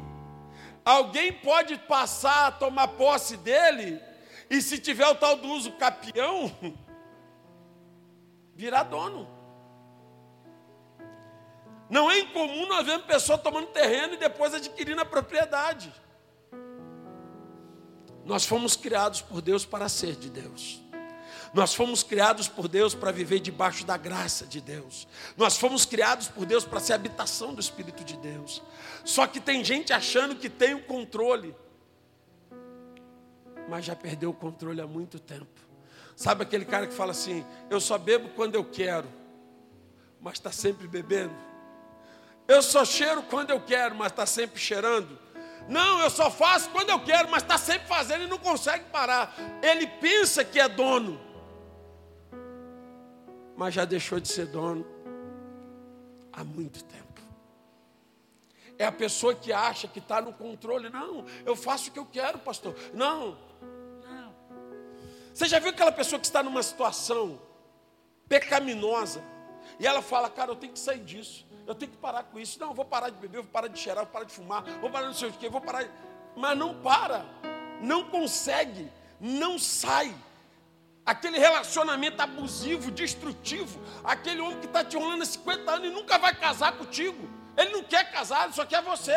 alguém 0.83 1.33
pode 1.33 1.77
passar 1.77 2.47
a 2.47 2.51
tomar 2.51 2.89
posse 2.89 3.37
dele, 3.37 4.01
e 4.49 4.61
se 4.61 4.77
tiver 4.77 5.07
o 5.07 5.15
tal 5.15 5.35
do 5.35 5.49
uso 5.49 5.71
capião, 5.73 6.55
virar 8.55 8.83
dono. 8.83 9.36
Não 11.89 12.11
é 12.11 12.19
incomum 12.19 12.67
nós 12.67 12.85
vermos 12.85 13.05
pessoa 13.05 13.37
tomando 13.37 13.67
terreno 13.67 14.15
e 14.15 14.17
depois 14.17 14.53
adquirindo 14.53 15.01
a 15.01 15.05
propriedade. 15.05 15.93
Nós 18.25 18.45
fomos 18.45 18.75
criados 18.75 19.21
por 19.21 19.41
Deus 19.41 19.65
para 19.65 19.87
ser 19.87 20.15
de 20.15 20.29
Deus. 20.29 20.81
Nós 21.53 21.73
fomos 21.73 22.03
criados 22.03 22.49
por 22.49 22.67
Deus 22.67 22.93
para 22.93 23.09
viver 23.11 23.39
debaixo 23.39 23.85
da 23.85 23.95
graça 23.95 24.45
de 24.45 24.59
Deus. 24.59 25.07
Nós 25.37 25.57
fomos 25.57 25.85
criados 25.85 26.27
por 26.27 26.45
Deus 26.45 26.65
para 26.65 26.79
ser 26.79 26.93
habitação 26.93 27.53
do 27.53 27.61
Espírito 27.61 28.03
de 28.03 28.17
Deus. 28.17 28.61
Só 29.05 29.25
que 29.25 29.39
tem 29.39 29.63
gente 29.63 29.93
achando 29.93 30.35
que 30.35 30.49
tem 30.49 30.73
o 30.73 30.83
controle, 30.83 31.55
mas 33.69 33.85
já 33.85 33.95
perdeu 33.95 34.31
o 34.31 34.33
controle 34.33 34.81
há 34.81 34.87
muito 34.87 35.19
tempo. 35.19 35.47
Sabe 36.15 36.43
aquele 36.43 36.65
cara 36.65 36.85
que 36.85 36.93
fala 36.93 37.11
assim: 37.11 37.45
Eu 37.69 37.79
só 37.79 37.97
bebo 37.97 38.29
quando 38.35 38.55
eu 38.55 38.65
quero, 38.65 39.07
mas 40.19 40.33
está 40.33 40.51
sempre 40.51 40.85
bebendo. 40.85 41.46
Eu 42.47 42.61
só 42.61 42.85
cheiro 42.85 43.21
quando 43.23 43.49
eu 43.49 43.59
quero, 43.59 43.93
mas 43.95 44.11
está 44.11 44.25
sempre 44.25 44.59
cheirando. 44.59 45.19
Não, 45.67 45.99
eu 45.99 46.09
só 46.09 46.31
faço 46.31 46.69
quando 46.69 46.89
eu 46.89 46.99
quero, 47.03 47.29
mas 47.29 47.43
está 47.43 47.57
sempre 47.57 47.87
fazendo 47.87 48.23
e 48.23 48.27
não 48.27 48.37
consegue 48.37 48.85
parar. 48.85 49.35
Ele 49.61 49.85
pensa 49.85 50.45
que 50.45 50.59
é 50.59 50.69
dono, 50.69 51.19
mas 53.57 53.73
já 53.73 53.83
deixou 53.83 54.19
de 54.19 54.29
ser 54.29 54.45
dono 54.45 54.87
há 56.31 56.43
muito 56.43 56.83
tempo. 56.85 57.21
É 58.79 58.85
a 58.85 58.91
pessoa 58.91 59.33
que 59.33 59.51
acha 59.51 59.87
que 59.87 59.99
está 59.99 60.21
no 60.21 60.31
controle. 60.31 60.89
Não, 60.89 61.25
eu 61.45 61.55
faço 61.55 61.89
o 61.89 61.91
que 61.91 61.99
eu 61.99 62.05
quero, 62.05 62.37
pastor. 62.39 62.75
Não, 62.93 63.37
não. 64.03 64.35
Você 65.33 65.47
já 65.47 65.59
viu 65.59 65.71
aquela 65.71 65.91
pessoa 65.91 66.19
que 66.19 66.27
está 66.27 66.41
numa 66.41 66.63
situação 66.63 67.41
pecaminosa 68.29 69.21
e 69.79 69.85
ela 69.85 70.01
fala, 70.01 70.29
cara, 70.29 70.51
eu 70.51 70.55
tenho 70.55 70.73
que 70.73 70.79
sair 70.79 70.99
disso, 70.99 71.45
eu 71.65 71.75
tenho 71.75 71.91
que 71.91 71.97
parar 71.97 72.23
com 72.23 72.39
isso. 72.39 72.59
Não, 72.59 72.69
eu 72.69 72.73
vou 72.73 72.85
parar 72.85 73.09
de 73.09 73.17
beber, 73.17 73.41
vou 73.41 73.51
parar 73.51 73.67
de 73.67 73.77
cheirar, 73.77 74.03
vou 74.03 74.11
parar 74.11 74.25
de 74.25 74.33
fumar, 74.33 74.63
vou 74.79 74.89
parar 74.89 75.05
de 75.05 75.11
não 75.11 75.17
sei 75.17 75.29
o 75.29 75.33
quê, 75.33 75.49
vou 75.49 75.61
parar. 75.61 75.85
Mas 76.35 76.57
não 76.57 76.73
para, 76.81 77.25
não 77.81 78.05
consegue, 78.09 78.91
não 79.19 79.59
sai 79.59 80.15
aquele 81.05 81.39
relacionamento 81.39 82.21
abusivo, 82.21 82.91
destrutivo, 82.91 83.79
aquele 84.03 84.41
homem 84.41 84.59
que 84.59 84.65
está 84.65 84.83
te 84.83 84.97
enrolando 84.97 85.21
há 85.21 85.25
50 85.25 85.71
anos 85.71 85.87
e 85.87 85.91
nunca 85.91 86.17
vai 86.17 86.35
casar 86.35 86.77
contigo. 86.77 87.29
Ele 87.55 87.71
não 87.71 87.83
quer 87.83 88.11
casar, 88.11 88.43
ele 88.45 88.53
só 88.53 88.65
quer 88.65 88.81
você. 88.83 89.15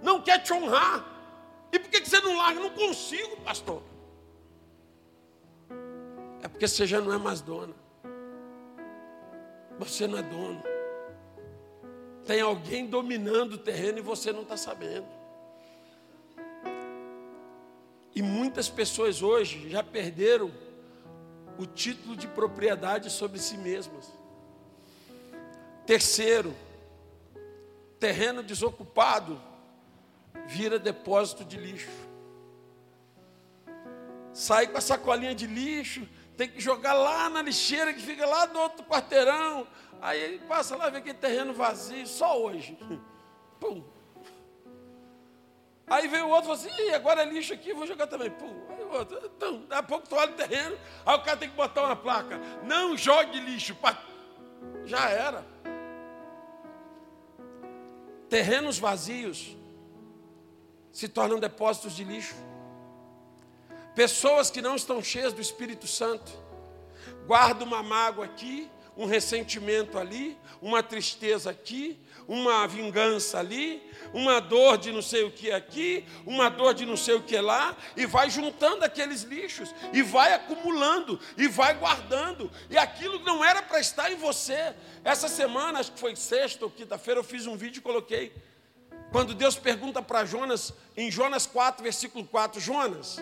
Não 0.00 0.20
quer 0.20 0.38
te 0.38 0.52
honrar. 0.52 1.04
E 1.70 1.78
por 1.78 1.88
que 1.88 2.04
você 2.04 2.20
não 2.20 2.36
larga? 2.36 2.60
Não 2.60 2.70
consigo, 2.70 3.36
pastor. 3.42 3.82
É 6.42 6.48
porque 6.48 6.66
você 6.66 6.86
já 6.86 7.00
não 7.00 7.12
é 7.12 7.18
mais 7.18 7.40
dona. 7.40 7.81
Você 9.78 10.06
não 10.06 10.18
é 10.18 10.22
dono. 10.22 10.62
Tem 12.24 12.40
alguém 12.40 12.86
dominando 12.86 13.54
o 13.54 13.58
terreno 13.58 13.98
e 13.98 14.02
você 14.02 14.32
não 14.32 14.42
está 14.42 14.56
sabendo. 14.56 15.06
E 18.14 18.22
muitas 18.22 18.68
pessoas 18.68 19.22
hoje 19.22 19.68
já 19.70 19.82
perderam 19.82 20.52
o 21.58 21.66
título 21.66 22.14
de 22.14 22.28
propriedade 22.28 23.10
sobre 23.10 23.38
si 23.38 23.56
mesmas. 23.56 24.12
Terceiro, 25.86 26.54
terreno 27.98 28.42
desocupado 28.42 29.40
vira 30.46 30.78
depósito 30.78 31.44
de 31.44 31.56
lixo. 31.56 31.90
Sai 34.32 34.66
com 34.66 34.78
a 34.78 34.80
sacolinha 34.80 35.34
de 35.34 35.46
lixo, 35.46 36.06
tem 36.36 36.48
que 36.48 36.60
jogar 36.60 36.94
lá 36.94 37.28
na 37.28 37.42
lixeira 37.42 37.92
que 37.92 38.00
fica 38.00 38.26
lá 38.26 38.46
do 38.46 38.58
outro 38.58 38.84
quarteirão. 38.84 39.66
Aí 40.00 40.40
passa 40.48 40.76
lá, 40.76 40.90
vê 40.90 40.98
aquele 40.98 41.18
terreno 41.18 41.52
vazio, 41.52 42.06
só 42.06 42.40
hoje. 42.40 42.76
Pum, 43.60 43.84
Aí 45.92 46.08
veio 46.08 46.26
o 46.26 46.30
outro 46.30 46.54
e 46.54 46.56
falou 46.56 46.74
assim, 46.74 46.90
agora 46.90 47.22
é 47.22 47.26
lixo 47.26 47.52
aqui, 47.52 47.74
vou 47.74 47.86
jogar 47.86 48.06
também. 48.06 48.30
Pum. 48.30 48.54
Aí 48.70 48.82
o 48.82 48.92
outro, 48.92 49.20
então, 49.36 49.60
daqui 49.66 49.74
a 49.74 49.82
pouco 49.82 50.08
tu 50.08 50.14
olha 50.14 50.30
o 50.30 50.34
terreno, 50.34 50.74
aí 51.04 51.16
o 51.16 51.22
cara 51.22 51.36
tem 51.36 51.50
que 51.50 51.54
botar 51.54 51.84
uma 51.84 51.96
placa. 51.96 52.40
Não 52.64 52.96
jogue 52.96 53.38
lixo. 53.38 53.76
Já 54.86 55.10
era. 55.10 55.44
Terrenos 58.30 58.78
vazios 58.78 59.54
se 60.90 61.08
tornam 61.08 61.38
depósitos 61.38 61.94
de 61.94 62.04
lixo. 62.04 62.34
Pessoas 63.94 64.50
que 64.50 64.62
não 64.62 64.76
estão 64.76 65.02
cheias 65.02 65.32
do 65.32 65.40
Espírito 65.40 65.86
Santo 65.86 66.32
guardam 67.26 67.66
uma 67.66 67.82
mágoa 67.82 68.24
aqui, 68.24 68.70
um 68.96 69.06
ressentimento 69.06 69.98
ali, 69.98 70.36
uma 70.60 70.82
tristeza 70.82 71.50
aqui, 71.50 71.98
uma 72.28 72.66
vingança 72.66 73.38
ali, 73.38 73.82
uma 74.12 74.40
dor 74.40 74.78
de 74.78 74.92
não 74.92 75.02
sei 75.02 75.24
o 75.24 75.30
que 75.30 75.50
aqui, 75.50 76.06
uma 76.26 76.48
dor 76.48 76.74
de 76.74 76.86
não 76.86 76.96
sei 76.96 77.14
o 77.14 77.22
que 77.22 77.38
lá, 77.38 77.76
e 77.96 78.06
vai 78.06 78.30
juntando 78.30 78.84
aqueles 78.84 79.22
lixos, 79.22 79.74
e 79.92 80.02
vai 80.02 80.32
acumulando, 80.32 81.18
e 81.36 81.48
vai 81.48 81.74
guardando, 81.74 82.50
e 82.70 82.78
aquilo 82.78 83.18
não 83.20 83.44
era 83.44 83.62
para 83.62 83.80
estar 83.80 84.10
em 84.10 84.16
você. 84.16 84.74
Essa 85.04 85.28
semana, 85.28 85.80
acho 85.80 85.92
que 85.92 86.00
foi 86.00 86.14
sexta 86.16 86.64
ou 86.64 86.70
quinta-feira, 86.70 87.20
eu 87.20 87.24
fiz 87.24 87.46
um 87.46 87.56
vídeo 87.56 87.80
e 87.80 87.82
coloquei. 87.82 88.32
Quando 89.10 89.34
Deus 89.34 89.56
pergunta 89.56 90.00
para 90.00 90.24
Jonas, 90.24 90.72
em 90.96 91.10
Jonas 91.10 91.46
4, 91.46 91.82
versículo 91.82 92.24
4, 92.26 92.60
Jonas, 92.60 93.18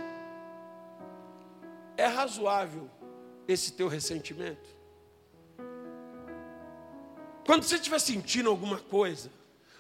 é 2.00 2.06
razoável 2.06 2.90
esse 3.46 3.72
teu 3.72 3.88
ressentimento? 3.88 4.68
Quando 7.44 7.62
você 7.62 7.76
estiver 7.76 7.98
sentindo 7.98 8.48
alguma 8.48 8.78
coisa, 8.78 9.30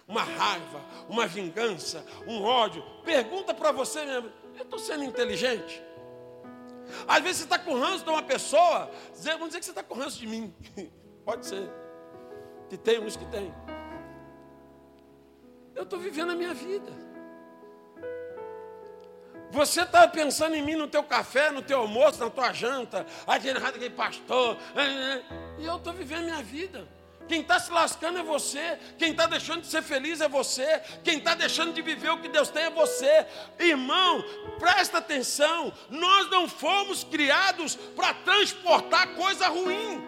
uma 0.06 0.22
raiva, 0.22 0.84
uma 1.08 1.26
vingança, 1.26 2.04
um 2.26 2.42
ódio, 2.42 2.82
pergunta 3.04 3.54
para 3.54 3.70
você 3.72 4.04
mesmo: 4.04 4.30
eu 4.56 4.62
estou 4.62 4.78
sendo 4.78 5.04
inteligente? 5.04 5.82
Às 7.06 7.22
vezes 7.22 7.38
você 7.38 7.44
está 7.44 7.58
com 7.58 7.74
ranço 7.74 8.04
de 8.04 8.10
uma 8.10 8.22
pessoa, 8.22 8.90
vamos 9.22 9.48
dizer 9.48 9.60
que 9.60 9.64
você 9.64 9.70
está 9.70 9.82
com 9.82 9.94
ranço 9.94 10.18
de 10.18 10.26
mim. 10.26 10.52
Pode 11.24 11.46
ser. 11.46 11.70
Que 12.68 12.76
tem 12.76 12.98
uns 12.98 13.16
que 13.16 13.24
tem. 13.26 13.54
Eu 15.74 15.84
estou 15.84 15.98
vivendo 15.98 16.32
a 16.32 16.34
minha 16.34 16.52
vida. 16.52 17.09
Você 19.50 19.82
está 19.82 20.06
pensando 20.06 20.54
em 20.54 20.62
mim 20.62 20.76
no 20.76 20.86
teu 20.86 21.02
café, 21.02 21.50
no 21.50 21.60
teu 21.62 21.80
almoço, 21.80 22.22
na 22.22 22.30
tua 22.30 22.52
janta, 22.52 23.06
aquele 23.26 23.58
rato, 23.58 23.76
aquele 23.76 23.94
pastor, 23.94 24.56
e 25.58 25.64
eu 25.64 25.76
estou 25.76 25.92
vivendo 25.92 26.20
a 26.20 26.24
minha 26.24 26.42
vida. 26.42 26.86
Quem 27.30 27.42
está 27.42 27.60
se 27.60 27.70
lascando 27.70 28.18
é 28.18 28.24
você. 28.24 28.76
Quem 28.98 29.12
está 29.12 29.24
deixando 29.24 29.60
de 29.60 29.68
ser 29.68 29.82
feliz 29.82 30.20
é 30.20 30.28
você. 30.28 30.82
Quem 31.04 31.18
está 31.18 31.32
deixando 31.32 31.72
de 31.72 31.80
viver 31.80 32.10
o 32.10 32.20
que 32.20 32.28
Deus 32.28 32.48
tem 32.48 32.64
é 32.64 32.70
você. 32.70 33.24
Irmão, 33.56 34.24
presta 34.58 34.98
atenção. 34.98 35.72
Nós 35.88 36.28
não 36.28 36.48
fomos 36.48 37.04
criados 37.04 37.76
para 37.76 38.12
transportar 38.14 39.14
coisa 39.14 39.46
ruim. 39.46 40.04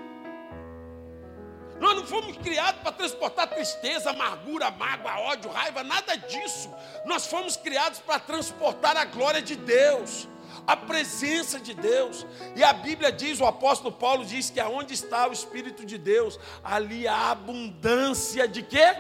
Nós 1.83 1.97
não 1.97 2.07
fomos 2.07 2.37
criados 2.37 2.81
para 2.81 2.93
transportar 2.93 3.49
tristeza, 3.49 4.11
amargura, 4.11 4.71
mágoa, 4.71 5.19
ódio, 5.33 5.51
raiva, 5.51 5.83
nada 5.83 6.15
disso. 6.15 6.73
Nós 7.05 7.27
fomos 7.27 7.57
criados 7.57 7.99
para 7.99 8.21
transportar 8.21 8.97
a 8.97 9.05
glória 9.05 9.43
de 9.43 9.57
Deus 9.57 10.29
a 10.65 10.77
presença 10.77 11.59
de 11.59 11.75
Deus. 11.75 12.25
E 12.55 12.63
a 12.63 12.73
Bíblia 12.73 13.11
diz, 13.11 13.41
o 13.41 13.47
apóstolo 13.47 13.91
Paulo 13.91 14.25
diz 14.25 14.49
que 14.49 14.61
aonde 14.61 14.95
está 14.95 15.29
o 15.29 15.33
Espírito 15.33 15.85
de 15.85 15.99
Deus, 15.99 16.39
ali 16.63 17.09
há 17.09 17.33
abundância 17.33 18.47
de 18.47 18.63
quê? 18.63 18.97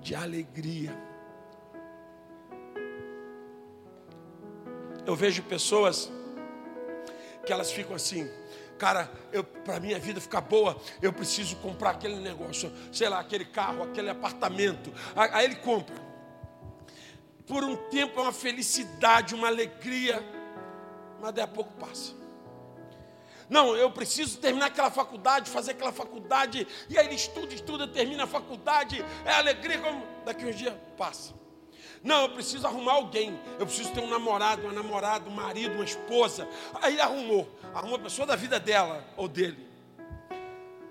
De 0.00 0.14
alegria. 0.14 0.96
Eu 5.04 5.14
vejo 5.14 5.42
pessoas 5.42 6.10
que 7.44 7.52
elas 7.52 7.70
ficam 7.70 7.94
assim, 7.94 8.28
cara, 8.78 9.10
para 9.64 9.80
minha 9.80 9.98
vida 9.98 10.20
ficar 10.20 10.40
boa, 10.40 10.76
eu 11.00 11.12
preciso 11.12 11.56
comprar 11.56 11.90
aquele 11.90 12.16
negócio, 12.16 12.72
sei 12.92 13.08
lá, 13.08 13.20
aquele 13.20 13.44
carro, 13.44 13.82
aquele 13.82 14.10
apartamento. 14.10 14.92
Aí 15.14 15.44
ele 15.44 15.56
compra. 15.56 15.96
Por 17.46 17.62
um 17.62 17.76
tempo 17.88 18.18
é 18.18 18.22
uma 18.22 18.32
felicidade, 18.32 19.34
uma 19.34 19.46
alegria 19.46 20.22
mas 21.20 21.32
daí 21.32 21.44
a 21.44 21.48
pouco 21.48 21.72
passa. 21.74 22.14
Não, 23.48 23.76
eu 23.76 23.90
preciso 23.90 24.38
terminar 24.38 24.66
aquela 24.66 24.90
faculdade, 24.90 25.50
fazer 25.50 25.72
aquela 25.72 25.92
faculdade, 25.92 26.66
e 26.88 26.98
aí 26.98 27.06
ele 27.06 27.14
estuda, 27.14 27.54
estuda, 27.54 27.86
termina 27.86 28.24
a 28.24 28.26
faculdade, 28.26 29.04
é 29.24 29.32
alegria, 29.32 29.78
como 29.78 30.04
daqui 30.24 30.44
uns 30.44 30.56
dias 30.56 30.74
passa. 30.96 31.32
Não, 32.06 32.22
eu 32.22 32.28
preciso 32.28 32.64
arrumar 32.68 32.92
alguém, 32.92 33.36
eu 33.58 33.66
preciso 33.66 33.92
ter 33.92 33.98
um 33.98 34.08
namorado, 34.08 34.62
uma 34.62 34.72
namorada, 34.72 35.28
um 35.28 35.32
marido, 35.32 35.74
uma 35.74 35.84
esposa. 35.84 36.48
Aí 36.80 36.92
ele 36.92 37.02
arrumou, 37.02 37.48
arrumou 37.74 37.96
a 37.96 37.98
pessoa 37.98 38.24
da 38.24 38.36
vida 38.36 38.60
dela 38.60 39.04
ou 39.16 39.26
dele. 39.26 39.66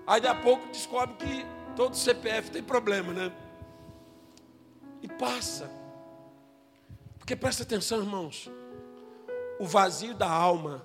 Aí 0.06 0.20
daqui 0.20 0.38
a 0.38 0.42
pouco 0.42 0.68
descobre 0.68 1.16
que 1.16 1.46
todo 1.74 1.96
CPF 1.96 2.50
tem 2.50 2.62
problema, 2.62 3.14
né? 3.14 3.32
E 5.00 5.08
passa. 5.08 5.70
Porque 7.18 7.34
presta 7.34 7.62
atenção, 7.62 8.00
irmãos. 8.00 8.50
O 9.58 9.64
vazio 9.64 10.12
da 10.12 10.28
alma 10.28 10.84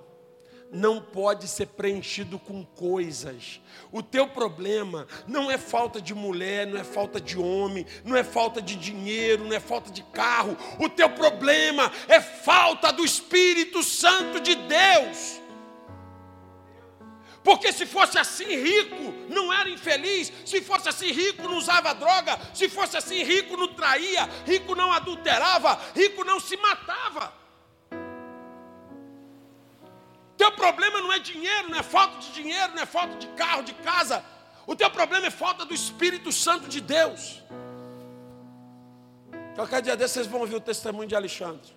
não 0.72 1.02
pode 1.02 1.48
ser 1.48 1.68
preenchido 1.68 2.40
com 2.40 2.64
coisas. 2.64 3.60
O 3.92 4.02
teu 4.02 4.28
problema 4.28 5.06
não 5.28 5.52
é 5.52 5.58
falta 5.58 6.02
de 6.02 6.16
mulher, 6.16 6.66
não 6.66 6.80
é 6.80 6.84
falta 6.84 7.20
de 7.20 7.38
homem, 7.38 7.86
não 8.06 8.16
é 8.16 8.24
falta 8.24 8.62
de 8.62 8.76
dinheiro, 8.76 9.44
não 9.44 9.54
é 9.54 9.60
falta 9.60 9.92
de 9.92 10.02
carro. 10.04 10.58
O 10.80 10.88
teu 10.88 11.10
problema 11.10 11.92
é 12.08 12.22
falta 12.22 12.92
do 12.92 13.04
Espírito 13.04 13.84
Santo 13.84 14.40
de 14.40 14.56
Deus. 14.56 15.42
Porque 17.44 17.74
se 17.74 17.86
fosse 17.86 18.18
assim 18.20 18.46
rico, 18.46 19.14
não 19.28 19.52
era 19.52 19.68
infeliz. 19.68 20.32
Se 20.46 20.62
fosse 20.62 20.88
assim 20.88 21.12
rico, 21.12 21.44
não 21.44 21.58
usava 21.58 21.94
droga. 21.94 22.40
Se 22.54 22.70
fosse 22.70 22.96
assim 22.96 23.24
rico, 23.24 23.58
não 23.58 23.68
traía. 23.68 24.30
Rico 24.46 24.76
não 24.76 24.92
adulterava. 24.92 25.80
Rico 25.96 26.24
não 26.24 26.40
se 26.40 26.56
matava. 26.58 27.34
Teu 30.42 30.52
problema 30.54 31.00
não 31.02 31.14
é 31.14 31.20
dinheiro, 31.20 31.70
não 31.70 31.78
é 31.78 31.84
falta 31.84 32.18
de 32.18 32.32
dinheiro, 32.34 32.74
não 32.74 32.82
é 32.82 32.86
falta 32.88 33.16
de 33.16 33.28
carro, 33.42 33.62
de 33.62 33.76
casa. 33.76 34.26
O 34.66 34.76
teu 34.76 34.90
problema 34.90 35.28
é 35.28 35.30
falta 35.30 35.64
do 35.64 35.72
Espírito 35.72 36.32
Santo 36.32 36.68
de 36.68 36.82
Deus. 36.82 37.44
Qualquer 39.54 39.84
dia 39.84 39.96
desses 39.96 40.16
vocês 40.16 40.26
vão 40.26 40.40
ouvir 40.42 40.56
o 40.56 40.60
testemunho 40.60 41.08
de 41.08 41.16
Alexandre. 41.16 41.72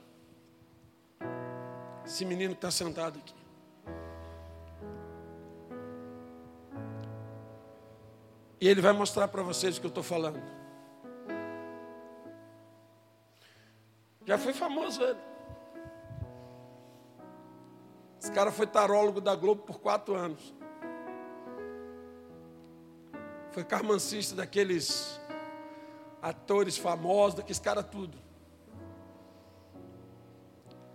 Esse 2.07 2.25
menino 2.25 2.55
que 2.55 2.59
está 2.59 2.71
sentado 2.71 3.19
aqui. 3.19 3.35
E 8.63 8.67
ele 8.67 8.81
vai 8.81 8.95
mostrar 8.95 9.29
para 9.29 9.43
vocês 9.43 9.77
o 9.77 9.81
que 9.81 9.87
eu 9.87 9.91
estou 9.91 10.03
falando. 10.03 10.43
Já 14.25 14.39
foi 14.39 14.55
famoso 14.55 15.03
ele. 15.03 15.34
Esse 18.25 18.33
cara 18.33 18.51
foi 18.51 18.67
tarólogo 18.67 19.21
da 19.21 19.37
Globo 19.37 19.65
por 19.65 19.79
quatro 19.79 20.15
anos. 20.15 20.55
Foi 23.51 23.63
carmancista 23.63 24.35
daqueles 24.35 25.21
atores 26.23 26.79
famosos, 26.79 27.35
daqueles 27.35 27.59
caras 27.59 27.85
tudo. 27.85 28.17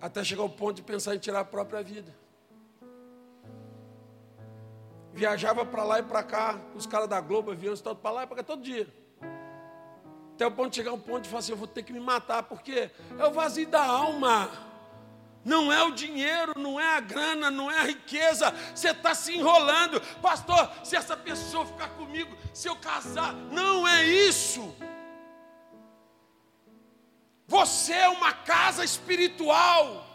Até 0.01 0.23
chegar 0.23 0.41
ao 0.41 0.49
ponto 0.49 0.77
de 0.77 0.81
pensar 0.81 1.13
em 1.13 1.19
tirar 1.19 1.41
a 1.41 1.45
própria 1.45 1.83
vida. 1.83 2.15
Viajava 5.13 5.63
para 5.63 5.83
lá 5.83 5.99
e 5.99 6.03
para 6.03 6.23
cá, 6.23 6.59
os 6.73 6.87
caras 6.87 7.07
da 7.07 7.21
Globo, 7.21 7.51
aviões, 7.51 7.79
para 7.79 8.09
lá 8.09 8.23
e 8.23 8.25
para 8.25 8.37
cá 8.37 8.43
todo 8.43 8.63
dia. 8.63 8.91
Até 10.33 10.47
o 10.47 10.51
ponto 10.51 10.71
de 10.71 10.77
chegar 10.77 10.89
ao 10.89 10.97
ponto 10.97 11.21
de 11.21 11.29
falar 11.29 11.41
assim, 11.41 11.51
eu 11.51 11.57
vou 11.59 11.67
ter 11.67 11.83
que 11.83 11.93
me 11.93 11.99
matar, 11.99 12.41
porque 12.41 12.89
é 13.19 13.23
o 13.27 13.31
vazio 13.31 13.67
da 13.67 13.85
alma. 13.85 14.68
Não 15.49 15.73
é 15.73 15.81
o 15.83 15.89
dinheiro, 15.89 16.53
não 16.55 16.79
é 16.79 16.95
a 16.95 16.99
grana, 16.99 17.49
não 17.49 17.71
é 17.71 17.79
a 17.79 17.85
riqueza. 17.85 18.53
Você 18.75 18.91
está 18.91 19.15
se 19.15 19.35
enrolando, 19.35 19.99
pastor. 20.21 20.71
Se 20.83 20.95
essa 20.95 21.17
pessoa 21.17 21.65
ficar 21.65 21.89
comigo, 21.89 22.37
se 22.53 22.67
eu 22.67 22.75
casar, 22.75 23.33
não 23.33 23.87
é 23.87 24.05
isso. 24.05 24.75
Você 27.47 27.93
é 27.93 28.09
uma 28.09 28.31
casa 28.31 28.83
espiritual 28.83 30.05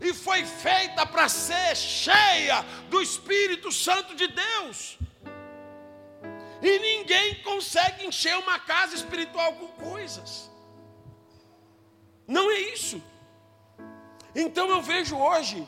e 0.00 0.14
foi 0.14 0.46
feita 0.46 1.04
para 1.04 1.28
ser 1.28 1.76
cheia 1.76 2.62
do 2.88 3.02
Espírito 3.02 3.70
Santo 3.70 4.14
de 4.14 4.28
Deus. 4.28 4.96
E 6.62 6.78
ninguém 6.78 7.42
consegue 7.42 8.06
encher 8.06 8.38
uma 8.38 8.58
casa 8.58 8.94
espiritual 8.94 9.52
com 9.56 9.68
coisas. 9.90 10.50
Não 12.26 12.50
é 12.50 12.60
isso. 12.60 13.02
Então 14.34 14.68
eu 14.68 14.82
vejo 14.82 15.16
hoje 15.16 15.66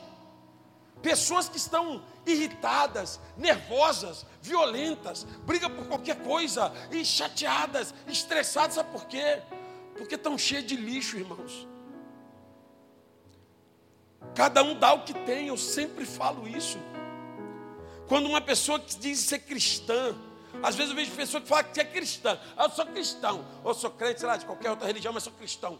pessoas 1.01 1.47
que 1.47 1.57
estão 1.57 2.03
irritadas, 2.25 3.19
nervosas, 3.37 4.25
violentas, 4.41 5.23
brigam 5.45 5.69
por 5.69 5.87
qualquer 5.87 6.21
coisa, 6.23 6.73
e 6.91 7.05
chateadas, 7.05 7.93
estressadas, 8.07 8.75
sabe 8.75 8.91
por 8.91 9.05
quê? 9.05 9.41
Porque 9.95 10.15
estão 10.15 10.37
cheias 10.37 10.65
de 10.65 10.75
lixo, 10.75 11.17
irmãos. 11.17 11.67
Cada 14.35 14.63
um 14.63 14.77
dá 14.77 14.93
o 14.93 15.03
que 15.03 15.13
tem, 15.13 15.47
eu 15.47 15.57
sempre 15.57 16.05
falo 16.05 16.47
isso. 16.47 16.77
Quando 18.07 18.27
uma 18.27 18.41
pessoa 18.41 18.79
diz 18.79 19.19
ser 19.19 19.39
cristã, 19.39 20.15
às 20.61 20.75
vezes 20.75 20.91
eu 20.91 20.95
vejo 20.95 21.11
pessoa 21.11 21.41
que 21.41 21.47
fala 21.47 21.63
que 21.63 21.79
é 21.79 21.85
cristã, 21.85 22.39
ah, 22.55 22.65
eu 22.65 22.69
sou 22.69 22.85
cristão, 22.85 23.45
ou 23.63 23.73
sou 23.73 23.91
crente, 23.91 24.19
sei 24.19 24.27
lá, 24.27 24.37
de 24.37 24.45
qualquer 24.45 24.69
outra 24.69 24.87
religião, 24.87 25.13
mas 25.13 25.23
sou 25.23 25.33
cristão. 25.33 25.79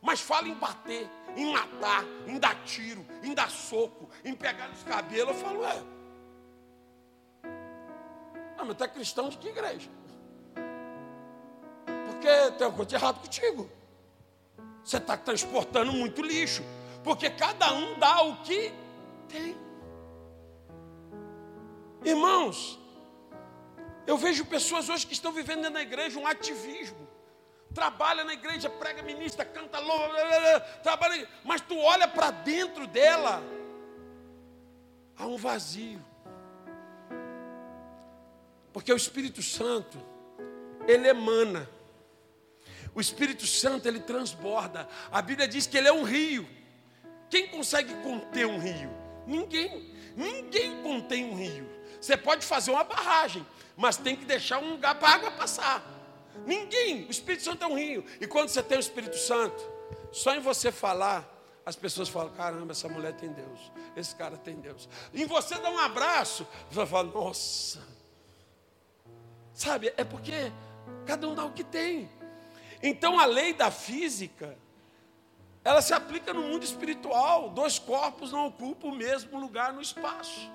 Mas 0.00 0.20
fala 0.20 0.48
em 0.48 0.54
bater, 0.54 1.08
em 1.36 1.52
matar, 1.52 2.04
em 2.26 2.38
dar 2.38 2.54
tiro, 2.64 3.04
em 3.22 3.34
dar 3.34 3.50
soco, 3.50 4.08
em 4.24 4.34
pegar 4.34 4.68
nos 4.68 4.82
cabelos. 4.82 5.34
Eu 5.36 5.42
falo, 5.42 5.64
é. 5.64 5.82
Ah, 8.56 8.64
mas 8.64 8.76
tu 8.76 8.84
é 8.84 8.88
cristão 8.88 9.28
de 9.28 9.38
que 9.38 9.48
igreja? 9.48 9.90
Porque 12.06 12.28
tem 12.52 12.64
alguma 12.64 12.84
coisa 12.84 12.96
errado 12.96 13.20
contigo. 13.20 13.70
Você 14.82 14.98
está 14.98 15.16
transportando 15.16 15.92
muito 15.92 16.22
lixo. 16.22 16.62
Porque 17.02 17.28
cada 17.30 17.72
um 17.74 17.98
dá 17.98 18.22
o 18.22 18.42
que 18.42 18.72
tem. 19.28 19.56
Irmãos, 22.04 22.78
eu 24.06 24.16
vejo 24.16 24.44
pessoas 24.44 24.88
hoje 24.88 25.06
que 25.06 25.12
estão 25.14 25.32
vivendo 25.32 25.68
na 25.70 25.82
igreja 25.82 26.18
um 26.18 26.26
ativismo 26.26 27.03
trabalha 27.74 28.22
na 28.22 28.32
igreja, 28.32 28.70
prega, 28.70 29.02
ministra, 29.02 29.44
canta, 29.44 29.80
louva, 29.80 30.14
trabalha, 30.82 31.28
mas 31.42 31.60
tu 31.60 31.76
olha 31.76 32.06
para 32.06 32.30
dentro 32.30 32.86
dela, 32.86 33.42
há 35.18 35.26
um 35.26 35.36
vazio. 35.36 36.02
Porque 38.72 38.92
o 38.92 38.96
Espírito 38.96 39.42
Santo, 39.42 39.98
ele 40.86 41.08
emana. 41.08 41.68
O 42.94 43.00
Espírito 43.00 43.46
Santo, 43.46 43.86
ele 43.86 44.00
transborda. 44.00 44.88
A 45.10 45.20
Bíblia 45.20 45.48
diz 45.48 45.66
que 45.66 45.76
ele 45.76 45.88
é 45.88 45.92
um 45.92 46.04
rio. 46.04 46.48
Quem 47.28 47.48
consegue 47.48 47.92
conter 48.02 48.46
um 48.46 48.58
rio? 48.58 48.90
Ninguém. 49.26 49.92
Ninguém 50.16 50.82
contém 50.82 51.24
um 51.24 51.36
rio. 51.36 51.68
Você 52.00 52.16
pode 52.16 52.44
fazer 52.44 52.70
uma 52.70 52.84
barragem, 52.84 53.44
mas 53.76 53.96
tem 53.96 54.14
que 54.14 54.24
deixar 54.24 54.58
um 54.58 54.72
lugar 54.72 54.94
para 54.96 55.08
a 55.08 55.14
água 55.14 55.30
passar. 55.32 55.93
Ninguém. 56.46 57.06
O 57.06 57.10
Espírito 57.10 57.44
Santo 57.44 57.64
é 57.64 57.66
um 57.66 57.76
rio. 57.76 58.04
E 58.20 58.26
quando 58.26 58.48
você 58.48 58.62
tem 58.62 58.76
o 58.76 58.80
Espírito 58.80 59.16
Santo, 59.16 59.62
só 60.12 60.34
em 60.34 60.40
você 60.40 60.70
falar, 60.72 61.28
as 61.64 61.76
pessoas 61.76 62.08
falam: 62.08 62.32
caramba, 62.34 62.72
essa 62.72 62.88
mulher 62.88 63.14
tem 63.14 63.32
Deus. 63.32 63.72
Esse 63.96 64.14
cara 64.14 64.36
tem 64.36 64.56
Deus. 64.56 64.88
Em 65.12 65.26
você 65.26 65.56
dar 65.56 65.70
um 65.70 65.78
abraço, 65.78 66.46
você 66.70 66.86
fala: 66.86 67.10
nossa. 67.10 67.82
Sabe, 69.52 69.94
é 69.96 70.04
porque 70.04 70.52
cada 71.06 71.28
um 71.28 71.34
dá 71.34 71.44
o 71.44 71.52
que 71.52 71.64
tem. 71.64 72.10
Então 72.82 73.18
a 73.18 73.24
lei 73.24 73.54
da 73.54 73.70
física, 73.70 74.58
ela 75.64 75.80
se 75.80 75.94
aplica 75.94 76.34
no 76.34 76.42
mundo 76.42 76.64
espiritual. 76.64 77.50
Dois 77.50 77.78
corpos 77.78 78.32
não 78.32 78.48
ocupam 78.48 78.88
o 78.88 78.94
mesmo 78.94 79.38
lugar 79.38 79.72
no 79.72 79.80
espaço. 79.80 80.50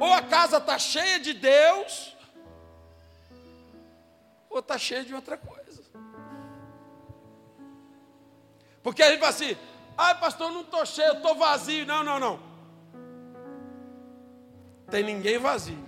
Ou 0.00 0.12
a 0.12 0.22
casa 0.22 0.56
está 0.56 0.78
cheia 0.78 1.20
de 1.20 1.34
Deus, 1.34 2.11
ou 4.52 4.58
está 4.58 4.76
cheio 4.76 5.04
de 5.04 5.14
outra 5.14 5.36
coisa. 5.36 5.82
Porque 8.82 9.02
a 9.02 9.08
gente 9.10 9.20
fala 9.20 9.30
assim, 9.30 9.56
ai 9.96 10.18
pastor, 10.20 10.48
eu 10.48 10.54
não 10.54 10.60
estou 10.60 10.84
cheio, 10.84 11.14
estou 11.14 11.34
vazio. 11.34 11.86
Não, 11.86 12.04
não, 12.04 12.18
não. 12.20 12.40
Tem 14.90 15.02
ninguém 15.02 15.38
vazio. 15.38 15.78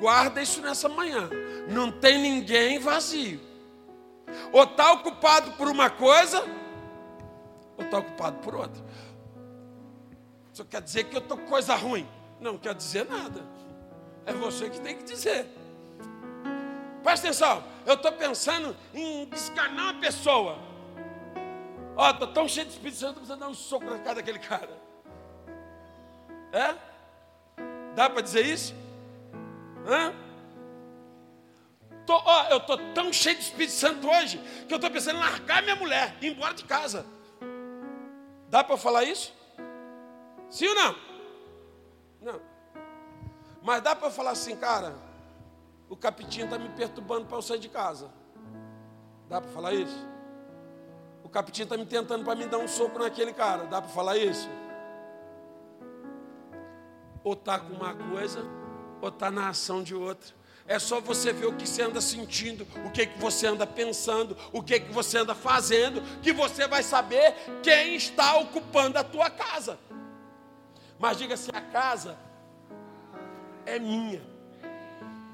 Guarda 0.00 0.42
isso 0.42 0.60
nessa 0.60 0.88
manhã. 0.88 1.30
Não 1.68 1.92
tem 1.92 2.18
ninguém 2.18 2.80
vazio. 2.80 3.40
Ou 4.52 4.64
está 4.64 4.92
ocupado 4.92 5.52
por 5.52 5.68
uma 5.68 5.88
coisa, 5.88 6.42
ou 7.76 7.84
está 7.84 7.98
ocupado 7.98 8.38
por 8.38 8.56
outra. 8.56 8.84
Isso 10.52 10.64
quer 10.64 10.82
dizer 10.82 11.04
que 11.04 11.16
eu 11.16 11.20
estou 11.20 11.38
com 11.38 11.46
coisa 11.46 11.76
ruim? 11.76 12.08
Não 12.40 12.58
quer 12.58 12.74
dizer 12.74 13.08
nada. 13.08 13.42
É 14.26 14.32
você 14.32 14.68
que 14.68 14.80
tem 14.80 14.96
que 14.96 15.04
dizer. 15.04 15.46
Presta 17.04 17.26
atenção, 17.26 17.62
eu 17.84 17.94
estou 17.94 18.12
pensando 18.12 18.74
em 18.94 19.26
descarnar 19.26 19.92
uma 19.92 20.00
pessoa. 20.00 20.56
Ó, 21.94 22.10
estou 22.10 22.28
tão 22.28 22.48
cheio 22.48 22.66
de 22.66 22.72
Espírito 22.72 22.96
Santo, 22.96 23.20
estou 23.20 23.26
precisando 23.26 23.40
dar 23.40 23.48
um 23.48 23.54
soco 23.54 23.84
na 23.84 23.98
cara 23.98 24.14
daquele 24.14 24.38
cara. 24.38 24.70
É? 26.50 26.74
Dá 27.94 28.08
para 28.08 28.22
dizer 28.22 28.46
isso? 28.46 28.74
Hã? 29.86 30.14
Tô, 32.06 32.14
ó, 32.14 32.48
eu 32.48 32.56
estou 32.56 32.78
tão 32.94 33.12
cheio 33.12 33.36
de 33.36 33.42
Espírito 33.42 33.74
Santo 33.74 34.08
hoje 34.08 34.38
que 34.66 34.72
eu 34.72 34.76
estou 34.76 34.90
pensando 34.90 35.16
em 35.16 35.20
largar 35.20 35.62
minha 35.62 35.76
mulher 35.76 36.16
e 36.22 36.26
ir 36.26 36.32
embora 36.32 36.54
de 36.54 36.64
casa. 36.64 37.04
Dá 38.48 38.64
para 38.64 38.78
falar 38.78 39.04
isso? 39.04 39.34
Sim 40.48 40.68
ou 40.68 40.74
não? 40.74 40.96
Não. 42.22 42.40
Mas 43.62 43.82
dá 43.82 43.94
para 43.94 44.10
falar 44.10 44.30
assim, 44.30 44.56
cara, 44.56 44.96
o 45.94 45.96
capitinho 45.96 46.46
está 46.46 46.58
me 46.58 46.68
perturbando 46.70 47.24
para 47.26 47.38
eu 47.38 47.42
sair 47.42 47.60
de 47.60 47.68
casa. 47.68 48.10
Dá 49.28 49.40
para 49.40 49.48
falar 49.52 49.72
isso? 49.72 49.96
O 51.22 51.28
capitinho 51.28 51.62
está 51.66 51.76
me 51.76 51.86
tentando 51.86 52.24
para 52.24 52.34
me 52.34 52.46
dar 52.46 52.58
um 52.58 52.66
soco 52.66 52.98
naquele 52.98 53.32
cara. 53.32 53.66
Dá 53.66 53.80
para 53.80 53.92
falar 53.92 54.16
isso? 54.16 54.48
Ou 57.22 57.34
está 57.34 57.60
com 57.60 57.74
uma 57.74 57.94
coisa, 57.94 58.44
ou 59.00 59.08
está 59.08 59.30
na 59.30 59.50
ação 59.50 59.84
de 59.84 59.94
outra. 59.94 60.34
É 60.66 60.80
só 60.80 61.00
você 61.00 61.32
ver 61.32 61.46
o 61.46 61.54
que 61.54 61.64
você 61.64 61.82
anda 61.82 62.00
sentindo, 62.00 62.66
o 62.84 62.90
que, 62.90 63.06
que 63.06 63.18
você 63.20 63.46
anda 63.46 63.64
pensando, 63.64 64.36
o 64.52 64.64
que, 64.64 64.80
que 64.80 64.92
você 64.92 65.18
anda 65.18 65.32
fazendo, 65.32 66.02
que 66.20 66.32
você 66.32 66.66
vai 66.66 66.82
saber 66.82 67.36
quem 67.62 67.94
está 67.94 68.36
ocupando 68.38 68.98
a 68.98 69.04
tua 69.04 69.30
casa. 69.30 69.78
Mas 70.98 71.18
diga 71.18 71.36
se 71.36 71.52
a 71.54 71.60
casa 71.60 72.18
é 73.64 73.78
minha. 73.78 74.33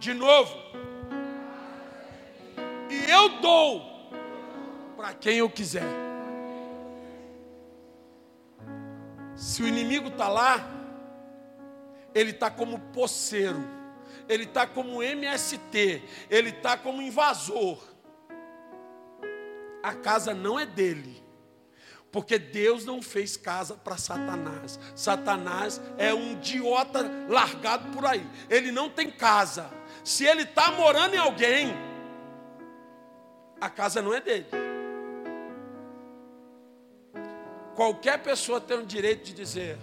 De 0.01 0.15
novo. 0.15 0.57
E 2.89 3.11
eu 3.11 3.41
dou 3.41 3.83
para 4.97 5.13
quem 5.13 5.37
eu 5.37 5.51
quiser. 5.51 5.85
Se 9.37 9.63
o 9.63 9.69
inimigo 9.69 10.09
está 10.09 10.27
lá, 10.27 10.69
ele 12.15 12.31
está 12.31 12.51
como 12.51 12.79
poceiro, 12.93 13.63
ele 14.27 14.45
está 14.45 14.67
como 14.67 15.03
MST, 15.03 16.03
ele 16.31 16.49
está 16.49 16.79
como 16.79 17.03
invasor. 17.03 17.79
A 19.83 19.95
casa 19.95 20.33
não 20.33 20.59
é 20.59 20.65
dele. 20.65 21.23
Porque 22.11 22.39
Deus 22.39 22.87
não 22.87 23.03
fez 23.03 23.37
casa 23.37 23.75
para 23.75 23.97
Satanás. 23.99 24.81
Satanás 24.97 25.81
é 25.97 26.13
um 26.13 26.33
idiota 26.33 27.09
largado 27.29 27.89
por 27.93 28.05
aí. 28.05 28.27
Ele 28.49 28.73
não 28.73 28.89
tem 28.89 29.11
casa. 29.11 29.80
Se 30.05 30.25
ele 30.25 30.43
está 30.43 30.73
morando 30.73 31.15
em 31.15 31.19
alguém, 31.19 31.75
a 33.61 33.69
casa 33.69 34.01
não 34.01 34.15
é 34.15 34.21
dele. 34.21 34.47
Qualquer 37.75 38.19
pessoa 38.23 38.61
tem 38.61 38.79
o 38.79 38.87
direito 38.87 39.25
de 39.25 39.33
dizer: 39.33 39.79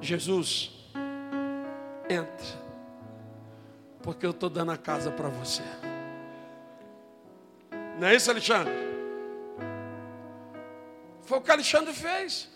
Jesus, 0.00 0.72
entra, 2.08 2.46
porque 4.02 4.26
eu 4.26 4.30
estou 4.30 4.50
dando 4.50 4.72
a 4.72 4.76
casa 4.76 5.10
para 5.10 5.28
você. 5.28 5.62
Não 7.98 8.08
é 8.08 8.14
isso, 8.14 8.30
Alexandre? 8.30 8.72
Foi 11.22 11.38
o 11.38 11.40
que 11.40 11.50
Alexandre 11.50 11.92
fez. 11.92 12.48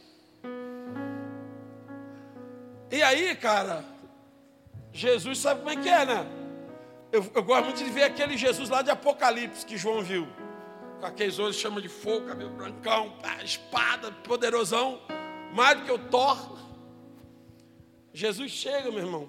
E 2.91 3.03
aí, 3.03 3.35
cara, 3.37 3.85
Jesus 4.97 5.39
sabe 5.39 5.61
como 5.61 5.71
é 5.71 5.77
que 5.77 5.89
é, 5.91 6.07
né? 6.07 6.27
Eu, 7.13 7.25
eu, 7.35 7.43
gosto 7.43 7.65
muito 7.67 7.85
de 7.85 7.91
ver 7.91 8.05
aquele 8.05 8.35
Jesus 8.35 8.71
lá 8.71 8.81
de 8.81 8.91
Apocalipse 8.91 9.65
que 9.65 9.77
João 9.77 10.03
viu. 10.03 10.27
Com 10.99 11.07
aqueles 11.07 11.39
olhos 11.39 11.57
chama 11.57 11.83
de 11.83 11.89
fogo, 11.89 12.27
cabelo 12.27 12.51
brancão, 12.51 13.13
espada, 13.45 14.11
poderosão, 14.11 15.03
mais 15.53 15.79
do 15.79 15.85
que 15.85 15.93
o 15.93 15.99
Thor. 15.99 16.59
Jesus 18.15 18.51
chega, 18.51 18.91
meu 18.91 19.01
irmão. 19.01 19.29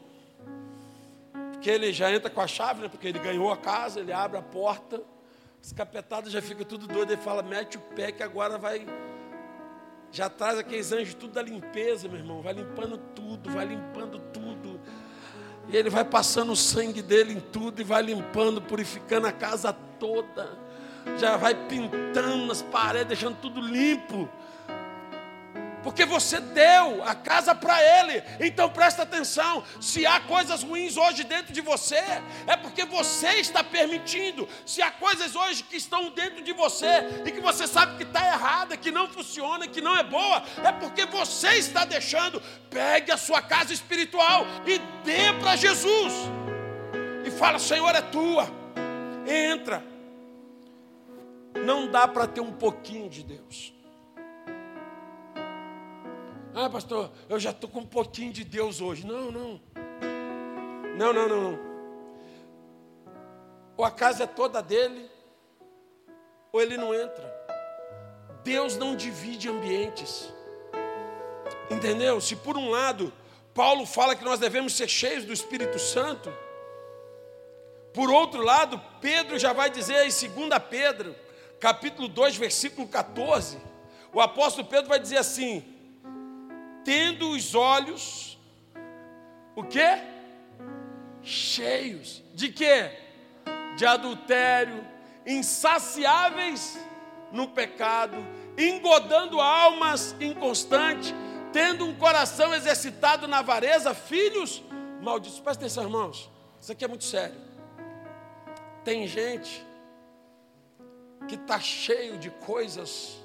Porque 1.51 1.69
ele 1.69 1.91
já 1.91 2.09
entra 2.13 2.29
com 2.29 2.39
a 2.39 2.47
chave, 2.47 2.81
né? 2.81 2.87
Porque 2.87 3.09
ele 3.09 3.19
ganhou 3.19 3.51
a 3.51 3.57
casa, 3.57 3.99
ele 3.99 4.13
abre 4.13 4.37
a 4.37 4.41
porta. 4.41 5.03
Os 5.61 5.73
capetados 5.73 6.31
já 6.31 6.41
ficam 6.41 6.63
tudo 6.63 6.87
doido. 6.87 7.11
Ele 7.11 7.21
fala: 7.21 7.43
mete 7.43 7.75
o 7.75 7.81
pé 7.81 8.13
que 8.13 8.23
agora 8.23 8.57
vai 8.57 8.85
já 10.11 10.29
traz 10.29 10.57
aqueles 10.57 10.91
anjos 10.91 11.13
tudo 11.13 11.33
da 11.33 11.41
limpeza, 11.41 12.07
meu 12.07 12.17
irmão. 12.17 12.41
Vai 12.41 12.53
limpando 12.53 12.97
tudo, 13.13 13.49
vai 13.49 13.65
limpando 13.65 14.19
tudo. 14.31 14.46
E 15.69 15.75
ele 15.75 15.89
vai 15.89 16.05
passando 16.05 16.51
o 16.51 16.55
sangue 16.55 17.01
dele 17.01 17.33
em 17.33 17.39
tudo 17.39 17.81
e 17.81 17.83
vai 17.83 18.01
limpando, 18.01 18.61
purificando 18.61 19.27
a 19.27 19.31
casa 19.31 19.73
toda. 19.99 20.49
Já 21.17 21.37
vai 21.37 21.55
pintando 21.67 22.51
as 22.51 22.61
paredes, 22.61 23.07
deixando 23.07 23.37
tudo 23.41 23.59
limpo 23.61 24.29
porque 25.87 26.03
você 26.03 26.41
deu 26.41 27.01
a 27.05 27.15
casa 27.15 27.55
para 27.55 27.81
Ele. 27.81 28.21
Então 28.41 28.69
presta 28.69 29.03
atenção: 29.03 29.63
se 29.79 30.05
há 30.05 30.19
coisas 30.19 30.61
ruins 30.61 30.97
hoje 30.97 31.23
dentro 31.23 31.53
de 31.53 31.61
você, 31.61 32.03
é 32.45 32.57
porque 32.57 32.83
você 32.83 33.35
está 33.35 33.63
permitindo. 33.63 34.49
Se 34.65 34.81
há 34.81 34.91
coisas 34.91 35.33
hoje 35.33 35.63
que 35.63 35.77
estão 35.77 36.09
dentro 36.09 36.43
de 36.43 36.51
você 36.51 37.23
e 37.25 37.31
que 37.31 37.39
você 37.39 37.65
sabe 37.65 37.95
que 37.95 38.03
está 38.03 38.19
errada, 38.27 38.75
que 38.75 38.91
não 38.91 39.07
funciona, 39.07 39.65
que 39.65 39.79
não 39.79 39.95
é 39.95 40.03
boa, 40.03 40.43
é 40.61 40.73
porque 40.73 41.05
você 41.05 41.51
está 41.53 41.85
deixando. 41.85 42.41
Pegue 42.69 43.13
a 43.13 43.17
sua 43.17 43.41
casa 43.41 43.71
espiritual 43.71 44.45
e 44.65 44.79
dê 45.05 45.31
para 45.39 45.55
Jesus. 45.55 46.13
E 47.25 47.31
fala: 47.31 47.59
Senhor, 47.59 47.95
é 47.95 48.01
tua. 48.01 48.45
Entra. 49.25 49.81
Não 51.65 51.87
dá 51.89 52.05
para 52.09 52.27
ter 52.27 52.41
um 52.41 52.51
pouquinho 52.51 53.09
de 53.09 53.23
Deus. 53.23 53.76
Ah, 56.53 56.69
pastor, 56.69 57.11
eu 57.29 57.39
já 57.39 57.51
estou 57.51 57.69
com 57.69 57.79
um 57.79 57.85
pouquinho 57.85 58.33
de 58.33 58.43
Deus 58.43 58.81
hoje. 58.81 59.05
Não, 59.05 59.31
não. 59.31 59.61
Não, 60.97 61.13
não, 61.13 61.27
não. 61.27 61.59
Ou 63.75 63.85
a 63.85 63.91
casa 63.91 64.23
é 64.23 64.27
toda 64.27 64.61
dele, 64.61 65.09
ou 66.51 66.61
ele 66.61 66.77
não 66.77 66.93
entra. 66.93 67.35
Deus 68.43 68.75
não 68.75 68.95
divide 68.95 69.49
ambientes. 69.49 70.33
Entendeu? 71.69 72.19
Se 72.19 72.35
por 72.35 72.57
um 72.57 72.69
lado 72.69 73.13
Paulo 73.53 73.85
fala 73.85 74.15
que 74.15 74.23
nós 74.23 74.39
devemos 74.39 74.75
ser 74.75 74.87
cheios 74.87 75.25
do 75.25 75.33
Espírito 75.33 75.77
Santo, 75.77 76.33
por 77.93 78.09
outro 78.09 78.43
lado, 78.43 78.79
Pedro 79.01 79.39
já 79.39 79.53
vai 79.53 79.69
dizer 79.69 80.05
em 80.05 80.09
2 80.09 80.61
Pedro, 80.69 81.15
capítulo 81.59 82.07
2, 82.07 82.35
versículo 82.35 82.87
14, 82.87 83.57
o 84.13 84.21
apóstolo 84.21 84.67
Pedro 84.67 84.87
vai 84.87 84.99
dizer 84.99 85.17
assim: 85.17 85.76
tendo 86.87 87.31
os 87.31 87.53
olhos, 87.53 88.39
o 89.57 89.61
que? 89.61 89.85
Cheios. 91.21 92.23
De 92.33 92.47
quê? 92.47 92.91
De 93.75 93.85
adultério, 93.85 94.87
insaciáveis 95.25 96.79
no 97.29 97.49
pecado, 97.49 98.15
engodando 98.57 99.41
almas 99.41 100.15
inconstantes, 100.21 101.13
tendo 101.51 101.85
um 101.85 101.93
coração 101.93 102.55
exercitado 102.55 103.27
na 103.27 103.39
avareza, 103.39 103.93
filhos 103.93 104.63
malditos. 105.01 105.41
Presta 105.41 105.65
atenção, 105.65 105.83
irmãos. 105.83 106.31
Isso 106.61 106.71
aqui 106.71 106.85
é 106.85 106.87
muito 106.87 107.03
sério. 107.03 107.35
Tem 108.85 109.05
gente 109.05 109.61
que 111.27 111.35
está 111.35 111.59
cheio 111.59 112.17
de 112.17 112.29
coisas 112.29 113.17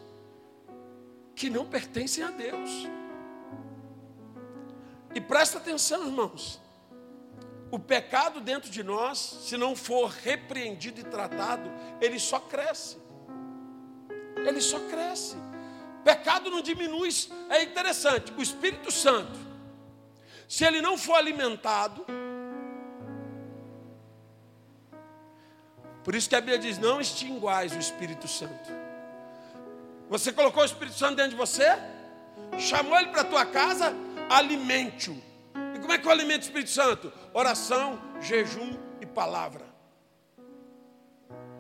que 1.37 1.49
não 1.49 1.65
pertencem 1.65 2.25
a 2.25 2.31
Deus. 2.33 2.89
E 5.15 5.21
presta 5.21 5.59
atenção, 5.59 6.07
irmãos. 6.07 6.61
O 7.71 7.79
pecado 7.79 8.41
dentro 8.41 8.71
de 8.71 8.83
nós, 8.83 9.19
se 9.19 9.57
não 9.57 9.75
for 9.75 10.11
repreendido 10.11 11.01
e 11.01 11.05
tratado, 11.05 11.71
ele 12.01 12.19
só 12.19 12.39
cresce. 12.39 12.99
Ele 14.37 14.61
só 14.61 14.79
cresce. 14.81 15.37
Pecado 16.05 16.51
não 16.51 16.61
diminui. 16.61 17.09
É 17.49 17.63
interessante. 17.63 18.33
O 18.33 18.43
Espírito 18.43 18.91
Santo, 18.91 19.39
se 20.49 20.65
ele 20.65 20.83
não 20.83 20.99
for 20.99 21.15
alimentado, 21.15 22.05
por 26.05 26.15
isso 26.15 26.29
que 26.29 26.37
a 26.37 26.41
Bíblia 26.41 26.59
diz: 26.59 26.79
não 26.79 27.01
extinguais 27.01 27.75
o 27.75 27.79
Espírito 27.79 28.29
Santo. 28.29 28.71
Você 30.11 30.31
colocou 30.31 30.63
o 30.63 30.67
Espírito 30.67 30.99
Santo 30.99 31.17
dentro 31.17 31.31
de 31.31 31.37
você, 31.37 31.67
chamou 32.59 32.99
ele 32.99 33.09
para 33.09 33.23
a 33.23 33.25
tua 33.25 33.47
casa, 33.47 33.95
alimente-o. 34.33 35.23
E 35.75 35.79
como 35.79 35.93
é 35.93 35.99
que 35.99 36.07
eu 36.07 36.11
alimento 36.11 36.43
o 36.43 36.45
Espírito 36.45 36.71
Santo? 36.71 37.13
Oração, 37.35 38.01
jejum 38.21 38.79
e 39.01 39.07
palavra. 39.07 39.65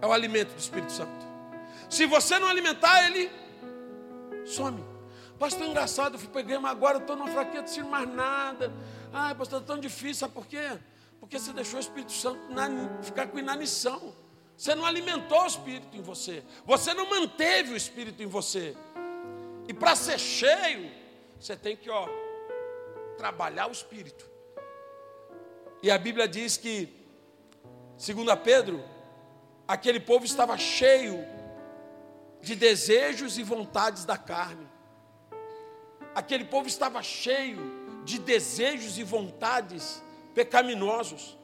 É 0.00 0.06
o 0.06 0.12
alimento 0.12 0.54
do 0.54 0.58
Espírito 0.58 0.90
Santo. 0.90 1.26
Se 1.88 2.06
você 2.06 2.38
não 2.38 2.48
alimentar, 2.48 3.06
ele 3.06 3.30
some. 4.46 4.82
Pastor, 5.38 5.66
engraçado, 5.66 6.14
eu 6.14 6.18
fui 6.18 6.40
igreja, 6.40 6.60
mas 6.60 6.72
agora 6.72 6.98
estou 6.98 7.16
numa 7.16 7.28
fraqueza, 7.28 7.62
não 7.62 7.68
sinto 7.68 7.88
mais 7.88 8.08
nada. 8.08 8.72
Ai, 9.12 9.34
pastor, 9.34 9.60
é 9.60 9.64
tão 9.64 9.78
difícil, 9.78 10.14
sabe 10.14 10.32
por 10.32 10.46
quê? 10.46 10.78
Porque 11.20 11.38
você 11.38 11.52
deixou 11.52 11.78
o 11.78 11.80
Espírito 11.80 12.12
Santo 12.12 12.40
ficar 13.02 13.26
com 13.26 13.38
inanição. 13.38 14.14
Você 14.56 14.74
não 14.74 14.86
alimentou 14.86 15.42
o 15.42 15.46
Espírito 15.46 15.96
em 15.96 16.02
você. 16.02 16.42
Você 16.64 16.94
não 16.94 17.08
manteve 17.10 17.72
o 17.72 17.76
Espírito 17.76 18.22
em 18.22 18.26
você. 18.26 18.76
E 19.68 19.74
para 19.74 19.96
ser 19.96 20.18
cheio, 20.18 20.90
você 21.38 21.56
tem 21.56 21.76
que, 21.76 21.90
ó, 21.90 22.08
trabalhar 23.22 23.68
o 23.68 23.72
espírito. 23.72 24.28
E 25.80 25.92
a 25.92 25.96
Bíblia 25.96 26.26
diz 26.26 26.56
que, 26.56 26.92
segundo 27.96 28.32
a 28.32 28.36
Pedro, 28.36 28.82
aquele 29.66 30.00
povo 30.00 30.24
estava 30.24 30.58
cheio 30.58 31.24
de 32.40 32.56
desejos 32.56 33.38
e 33.38 33.44
vontades 33.44 34.04
da 34.04 34.18
carne. 34.18 34.66
Aquele 36.16 36.44
povo 36.44 36.66
estava 36.66 37.00
cheio 37.00 37.60
de 38.04 38.18
desejos 38.18 38.98
e 38.98 39.04
vontades 39.04 40.02
pecaminosos. 40.34 41.38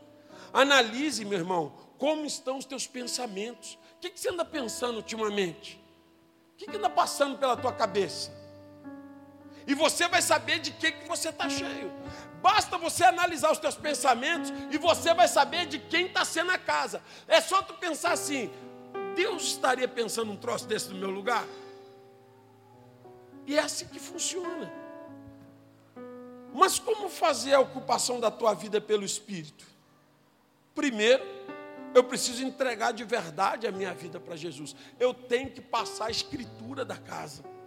Analise, 0.53 1.25
meu 1.25 1.39
irmão, 1.39 1.73
como 1.97 2.27
estão 2.27 2.59
os 2.59 2.65
teus 2.65 2.89
pensamentos. 2.89 3.79
O 3.95 4.01
que, 4.01 4.11
você 4.19 4.31
anda 4.31 4.45
pensando 4.45 4.97
ultimamente? 4.97 5.81
O 6.55 6.57
que, 6.57 6.67
que 6.67 6.77
anda 6.77 6.91
passando 6.91 7.39
pela 7.39 7.57
tua 7.57 7.73
cabeça? 7.73 8.33
E 9.69 9.75
você 9.75 10.09
vai 10.09 10.23
saber 10.23 10.61
de 10.61 10.71
que, 10.71 10.91
que 10.91 11.07
você 11.07 11.29
está 11.29 11.47
cheio. 11.47 11.93
Basta 12.41 12.79
você 12.79 13.05
analisar 13.05 13.53
os 13.53 13.59
teus 13.59 13.77
pensamentos 13.77 14.51
e 14.71 14.79
você 14.79 15.13
vai 15.13 15.29
saber 15.29 15.67
de 15.67 15.79
quem 15.79 16.07
está 16.07 16.25
sendo 16.25 16.51
a 16.51 16.57
casa. 16.57 17.03
É 17.29 17.39
só 17.39 17.61
tu 17.61 17.75
pensar 17.75 18.13
assim: 18.13 18.51
Deus 19.15 19.43
estaria 19.43 19.87
pensando 19.87 20.33
um 20.33 20.37
troço 20.37 20.67
desse 20.67 20.89
no 20.89 20.99
meu 20.99 21.11
lugar? 21.11 21.45
E 23.47 23.59
é 23.59 23.61
assim 23.61 23.87
que 23.87 24.01
funciona. 24.01 24.73
Mas 26.55 26.79
como 26.79 27.11
fazer 27.11 27.53
a 27.53 27.61
ocupação 27.61 28.19
da 28.19 28.31
tua 28.31 28.55
vida 28.55 28.81
pelo 28.81 29.05
Espírito? 29.05 29.67
Primeiro, 30.75 31.23
eu 31.95 32.03
preciso 32.05 32.43
entregar 32.43 32.93
de 32.93 33.05
verdade 33.05 33.67
a 33.67 33.71
minha 33.71 33.93
vida 33.93 34.19
para 34.19 34.35
Jesus. 34.35 34.75
Eu 34.99 35.13
tenho 35.13 35.51
que 35.51 35.61
passar 35.61 36.07
a 36.07 36.11
escritura 36.11 36.87
da 36.87 36.97
casa 36.97 37.58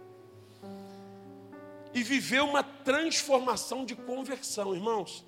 e 1.94 2.02
viver 2.02 2.42
uma 2.42 2.62
transformação 2.62 3.84
de 3.84 3.94
conversão, 3.94 4.74
irmãos. 4.74 5.24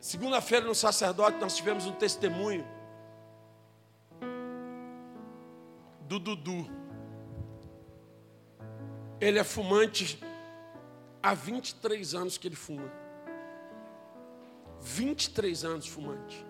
Segunda-feira 0.00 0.66
no 0.66 0.74
sacerdote 0.74 1.38
nós 1.38 1.56
tivemos 1.56 1.86
um 1.86 1.92
testemunho 1.92 2.66
do 6.02 6.18
Dudu. 6.18 6.68
Ele 9.20 9.38
é 9.38 9.44
fumante 9.44 10.18
há 11.22 11.32
23 11.32 12.14
anos 12.14 12.36
que 12.36 12.48
ele 12.48 12.56
fuma. 12.56 12.90
23 14.80 15.64
anos 15.64 15.86
fumante. 15.86 16.44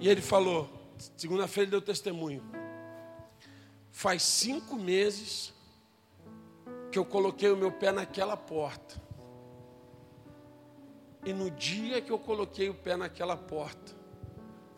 E 0.00 0.08
ele 0.08 0.22
falou, 0.22 0.68
segunda-feira 1.16 1.70
deu 1.70 1.82
testemunho. 1.82 2.42
Faz 3.90 4.22
cinco 4.22 4.76
meses 4.76 5.52
que 6.90 6.98
eu 6.98 7.04
coloquei 7.04 7.50
o 7.50 7.56
meu 7.56 7.70
pé 7.70 7.92
naquela 7.92 8.36
porta. 8.36 9.00
E 11.24 11.32
no 11.32 11.50
dia 11.50 12.00
que 12.00 12.10
eu 12.10 12.18
coloquei 12.18 12.68
o 12.68 12.74
pé 12.74 12.96
naquela 12.96 13.36
porta, 13.36 13.94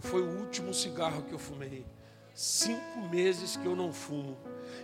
foi 0.01 0.20
o 0.20 0.40
último 0.40 0.75
cigarro 0.75 1.22
que 1.22 1.33
eu 1.33 1.38
fumei. 1.38 1.87
Cinco 2.35 2.98
meses 3.11 3.57
que 3.57 3.66
eu 3.66 3.77
não 3.77 3.92
fumo. 3.92 4.37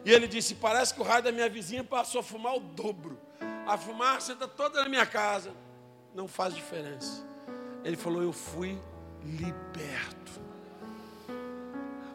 E 0.04 0.12
ele 0.12 0.28
disse: 0.28 0.54
Parece 0.54 0.94
que 0.94 1.00
o 1.00 1.04
raio 1.04 1.22
da 1.22 1.32
minha 1.32 1.48
vizinha 1.48 1.82
passou 1.82 2.20
a 2.20 2.24
fumar 2.24 2.54
o 2.56 2.60
dobro. 2.60 3.18
A 3.66 3.76
fumaça 3.76 4.32
está 4.32 4.46
toda 4.46 4.82
na 4.82 4.88
minha 4.88 5.06
casa. 5.06 5.52
Não 6.14 6.28
faz 6.28 6.54
diferença. 6.54 7.26
Ele 7.84 7.96
falou: 7.96 8.22
Eu 8.22 8.32
fui 8.32 8.78
liberto. 9.24 10.40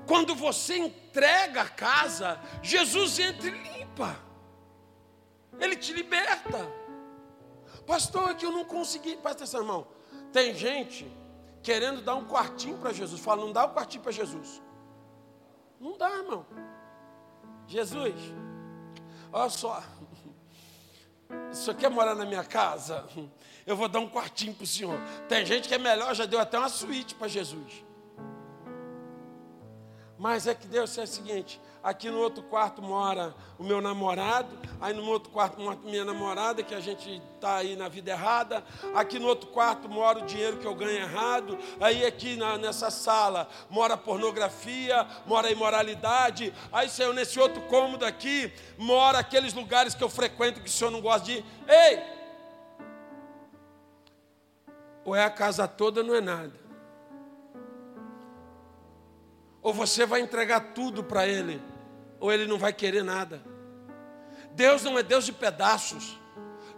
Quando 0.06 0.36
você 0.36 0.78
entrega 0.78 1.62
a 1.62 1.70
casa, 1.70 2.40
Jesus 2.62 3.20
entra 3.20 3.48
e 3.48 3.80
limpa. 3.80 4.18
Ele 5.60 5.76
te 5.76 5.94
liberta. 5.94 6.72
Pastor, 7.86 8.32
é 8.32 8.34
que 8.34 8.46
eu 8.46 8.52
não 8.52 8.66
consegui. 8.66 9.16
Presta 9.18 9.44
atenção, 9.44 9.62
irmão. 9.62 9.88
Tem 10.32 10.54
gente 10.54 11.10
querendo 11.62 12.02
dar 12.02 12.16
um 12.16 12.26
quartinho 12.26 12.78
para 12.78 12.92
Jesus. 12.92 13.22
Fala, 13.22 13.42
não 13.42 13.52
dá 13.52 13.66
um 13.66 13.74
quartinho 13.74 14.04
para 14.04 14.12
Jesus. 14.12 14.62
Não 15.80 15.98
dá, 15.98 16.10
irmão. 16.10 16.46
Jesus, 17.68 18.14
olha 19.32 19.50
só. 19.50 19.84
O 21.50 21.56
senhor 21.56 21.76
quer 21.76 21.90
morar 21.90 22.14
na 22.14 22.26
minha 22.26 22.44
casa? 22.44 23.08
Eu 23.66 23.76
vou 23.76 23.88
dar 23.88 24.00
um 24.00 24.10
quartinho 24.10 24.54
para 24.54 24.66
o 24.66 24.68
senhor. 24.68 25.00
Tem 25.28 25.44
gente 25.46 25.68
que 25.68 25.74
é 25.74 25.80
melhor, 25.80 26.14
já 26.14 26.26
deu 26.26 26.40
até 26.40 26.60
uma 26.60 26.70
suíte 26.70 27.16
para 27.16 27.28
Jesus. 27.28 27.84
Mas 30.18 30.48
é 30.48 30.54
que 30.54 30.68
Deus 30.68 30.98
é 30.98 31.04
o 31.04 31.08
seguinte: 31.08 31.60
aqui 31.84 32.10
no 32.10 32.20
outro 32.20 32.44
quarto 32.44 32.82
mora 32.82 33.34
o 33.58 33.64
meu 33.64 33.82
namorado, 33.82 34.58
aí 34.80 34.94
no 34.94 35.06
outro 35.06 35.32
quarto 35.32 35.60
mora 35.60 35.78
minha 35.84 36.06
namorada, 36.06 36.64
que 36.64 36.74
a 36.74 36.80
gente 36.80 37.22
está 37.36 37.58
aí 37.58 37.76
na 37.76 37.88
vida 37.88 38.12
errada, 38.12 38.64
aqui 38.96 39.20
no 39.20 39.28
outro 39.28 39.50
quarto 39.50 39.90
mora 39.90 40.20
o 40.20 40.26
dinheiro 40.26 40.58
que 40.58 40.66
eu 40.66 40.76
ganho 40.76 41.00
errado, 41.00 41.58
aí 41.82 42.06
aqui 42.06 42.36
na, 42.36 42.58
nessa 42.58 42.90
sala 42.90 43.50
mora 43.70 43.98
pornografia, 43.98 45.06
mora 45.26 45.52
imoralidade, 45.52 46.54
aí 46.72 46.88
Senhor, 46.88 47.14
nesse 47.14 47.40
outro 47.40 47.62
cômodo 47.64 48.06
aqui 48.06 48.54
mora 48.78 49.20
aqueles 49.20 49.54
lugares 49.54 49.94
que 49.94 50.04
eu 50.04 50.10
frequento 50.10 50.62
que 50.62 50.70
o 50.70 50.72
Senhor 50.72 50.92
não 50.92 51.02
gosta 51.02 51.26
de 51.26 51.32
ir. 51.40 51.46
Ei! 51.68 52.14
Ou 55.06 55.14
é 55.16 55.26
a 55.26 55.30
casa 55.30 55.68
toda 55.68 56.02
não 56.02 56.16
é 56.16 56.22
nada. 56.22 56.63
Ou 59.64 59.74
você 59.74 60.06
vai 60.06 60.20
entregar 60.20 60.74
tudo 60.74 61.04
para 61.04 61.26
Ele, 61.26 61.62
ou 62.20 62.32
Ele 62.32 62.46
não 62.46 62.60
vai 62.60 62.74
querer 62.74 63.04
nada. 63.04 63.42
Deus 64.52 64.84
não 64.84 65.00
é 65.00 65.02
Deus 65.02 65.26
de 65.26 65.32
pedaços. 65.32 66.20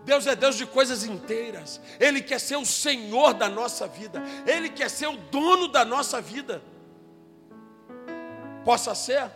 Deus 0.05 0.27
é 0.27 0.35
Deus 0.35 0.55
de 0.55 0.67
coisas 0.67 1.03
inteiras. 1.03 1.81
Ele 1.99 2.21
quer 2.21 2.39
ser 2.39 2.57
o 2.57 2.65
Senhor 2.65 3.33
da 3.33 3.49
nossa 3.49 3.87
vida. 3.87 4.21
Ele 4.45 4.69
quer 4.69 4.89
ser 4.89 5.07
o 5.07 5.17
dono 5.17 5.67
da 5.67 5.83
nossa 5.83 6.21
vida. 6.21 6.61
Possa 8.63 8.93
ser 8.93 9.31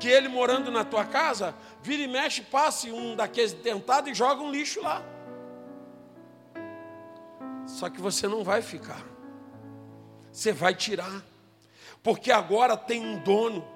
que 0.00 0.08
Ele 0.08 0.28
morando 0.28 0.70
na 0.70 0.84
tua 0.84 1.04
casa, 1.04 1.54
vira 1.82 2.02
e 2.02 2.08
mexe, 2.08 2.42
passe 2.42 2.90
um 2.90 3.14
daqueles 3.14 3.52
tentados 3.52 4.10
e 4.10 4.14
joga 4.14 4.42
um 4.42 4.50
lixo 4.50 4.80
lá. 4.80 5.02
Só 7.66 7.90
que 7.90 8.00
você 8.00 8.26
não 8.26 8.42
vai 8.42 8.62
ficar. 8.62 9.02
Você 10.32 10.52
vai 10.52 10.74
tirar 10.74 11.22
porque 12.06 12.30
agora 12.30 12.76
tem 12.76 13.04
um 13.04 13.18
dono. 13.18 13.66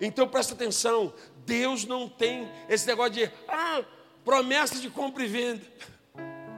Então 0.00 0.26
presta 0.26 0.54
atenção, 0.54 1.14
Deus 1.44 1.84
não 1.84 2.08
tem 2.08 2.50
esse 2.68 2.84
negócio 2.84 3.12
de 3.12 3.30
ah, 3.46 3.84
promessa 4.24 4.80
de 4.80 4.90
compra 4.90 5.22
e 5.22 5.28
venda. 5.28 5.64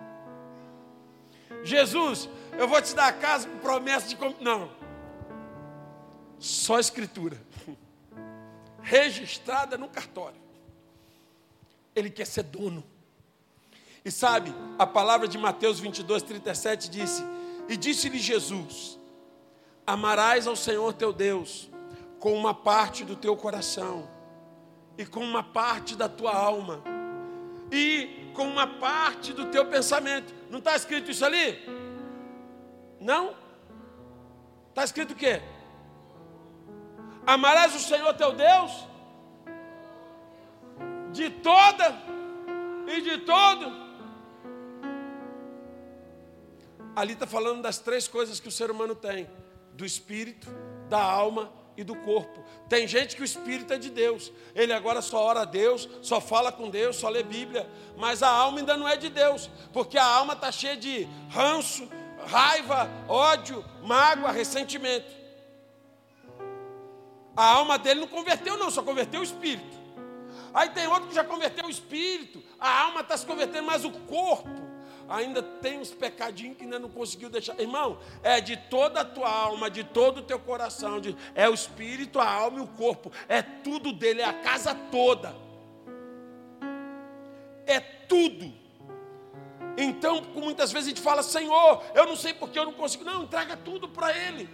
Jesus, 1.63 2.31
eu 2.59 2.67
vou 2.67 2.81
te 2.81 2.95
dar 2.95 3.09
a 3.09 3.13
casa 3.13 3.47
com 3.47 3.59
promessa 3.59 4.09
de 4.09 4.17
compra. 4.17 4.43
Não. 4.43 4.71
Só 6.39 6.79
escritura. 6.79 7.37
Registrada 8.81 9.77
no 9.77 9.91
cartório. 9.91 10.41
Ele 11.95 12.09
quer 12.09 12.27
ser 12.27 12.45
dono. 12.45 12.83
E 14.03 14.11
sabe, 14.11 14.55
a 14.79 14.87
palavra 14.87 15.29
de 15.29 15.37
Mateus 15.37 15.79
22, 15.79 16.23
37 16.23 16.89
disse: 16.89 17.23
E 17.69 17.77
disse-lhe 17.77 18.19
Jesus: 18.19 18.98
Amarás 19.89 20.47
ao 20.47 20.55
Senhor 20.55 20.93
teu 20.93 21.15
Deus 21.15 21.71
com 22.19 22.35
uma 22.35 22.53
parte 22.53 23.07
do 23.07 23.17
teu 23.17 23.35
coração, 23.35 24.07
e 24.99 25.07
com 25.07 25.21
uma 25.21 25.43
parte 25.43 25.97
da 25.97 26.07
tua 26.07 26.35
alma, 26.35 26.83
e 27.73 28.31
com 28.35 28.47
uma 28.47 28.67
parte 28.67 29.33
do 29.33 29.47
teu 29.47 29.65
pensamento. 29.65 30.35
Não 30.51 30.59
está 30.59 30.77
escrito 30.77 31.11
isso 31.11 31.25
ali? 31.25 31.59
Não? 33.01 33.35
Está 34.69 34.85
escrito 34.85 35.13
o 35.13 35.17
quê? 35.17 35.41
Amarás 37.27 37.75
o 37.75 37.81
Senhor 37.81 38.13
teu 38.13 38.33
Deus 38.33 38.87
de 41.13 41.31
toda 41.31 41.97
e 42.95 43.01
de 43.01 43.17
todo. 43.25 43.73
Ali 46.95 47.15
está 47.15 47.27
falando 47.27 47.63
das 47.63 47.79
três 47.79 48.07
coisas 48.07 48.39
que 48.39 48.49
o 48.49 48.53
ser 48.53 48.71
humano 48.71 48.95
tem 48.95 49.27
do 49.79 49.87
espírito, 49.87 50.49
da 50.89 51.01
alma 51.01 51.53
e 51.77 51.85
do 51.85 51.95
corpo. 51.95 52.43
Tem 52.69 52.89
gente 52.89 53.15
que 53.15 53.23
o 53.23 53.25
espírito 53.25 53.73
é 53.73 53.79
de 53.79 53.91
Deus. 53.91 54.33
Ele 54.53 54.73
agora 54.73 55.01
só 55.01 55.25
ora 55.25 55.43
a 55.43 55.45
Deus, 55.45 55.89
só 56.03 56.21
fala 56.21 56.51
com 56.51 56.69
Deus, 56.69 56.97
só 56.97 57.09
lê 57.09 57.23
Bíblia. 57.23 57.71
Mas 57.97 58.21
a 58.21 58.29
alma 58.29 58.59
ainda 58.59 58.77
não 58.77 58.89
é 58.89 58.97
de 58.97 59.09
Deus, 59.09 59.49
porque 59.73 59.97
a 59.97 60.05
alma 60.05 60.33
está 60.33 60.51
cheia 60.51 60.77
de 60.77 61.07
ranço, 61.31 61.89
raiva, 62.27 62.91
ódio, 63.07 63.65
mágoa, 63.85 64.33
ressentimento. 64.33 65.17
A 67.37 67.45
alma 67.45 67.79
dele 67.79 68.01
não 68.01 68.09
converteu, 68.09 68.59
não, 68.59 68.73
só 68.73 68.83
converteu 68.83 69.21
o 69.21 69.25
espírito. 69.25 69.79
Aí 70.53 70.71
tem 70.71 70.89
outro 70.89 71.09
que 71.09 71.15
já 71.15 71.23
converteu 71.23 71.67
o 71.67 71.71
espírito, 71.71 72.43
a 72.59 72.83
alma 72.83 73.03
está 73.03 73.17
se 73.17 73.25
convertendo, 73.25 73.67
mas 73.67 73.85
o 73.85 73.93
corpo 73.93 74.58
ainda 75.09 75.43
tem 75.43 75.79
uns 75.79 75.91
pecadinhos 75.91 76.57
que 76.57 76.65
ainda 76.65 76.79
não 76.79 76.91
conseguiu 76.91 77.31
deixar. 77.31 77.59
Irmão, 77.59 77.99
é 78.23 78.41
de 78.41 78.57
toda 78.57 79.01
a 79.01 79.05
tua 79.05 79.31
alma, 79.31 79.71
de 79.71 79.83
todo 79.83 80.19
o 80.19 80.23
teu 80.23 80.39
coração, 80.39 81.01
de, 81.01 81.17
é 81.35 81.49
o 81.49 81.55
espírito, 81.55 82.21
a 82.21 82.31
alma 82.31 82.59
e 82.59 82.63
o 82.63 82.67
corpo, 82.67 83.11
é 83.29 83.41
tudo 83.43 83.93
dele, 83.93 84.21
é 84.21 84.25
a 84.25 84.35
casa 84.35 84.75
toda. 84.91 85.35
É 87.67 87.81
tudo. 87.81 88.53
Então, 89.77 90.23
muitas 90.35 90.73
vezes 90.73 90.89
a 90.89 90.91
gente 90.91 91.03
fala, 91.03 91.23
Senhor, 91.23 91.83
eu 91.95 92.05
não 92.07 92.17
sei 92.17 92.35
porque 92.35 92.59
eu 92.59 92.65
não 92.65 92.73
consigo. 92.73 93.05
Não, 93.05 93.23
entrega 93.23 93.57
tudo 93.57 93.89
para 93.89 94.17
Ele. 94.17 94.49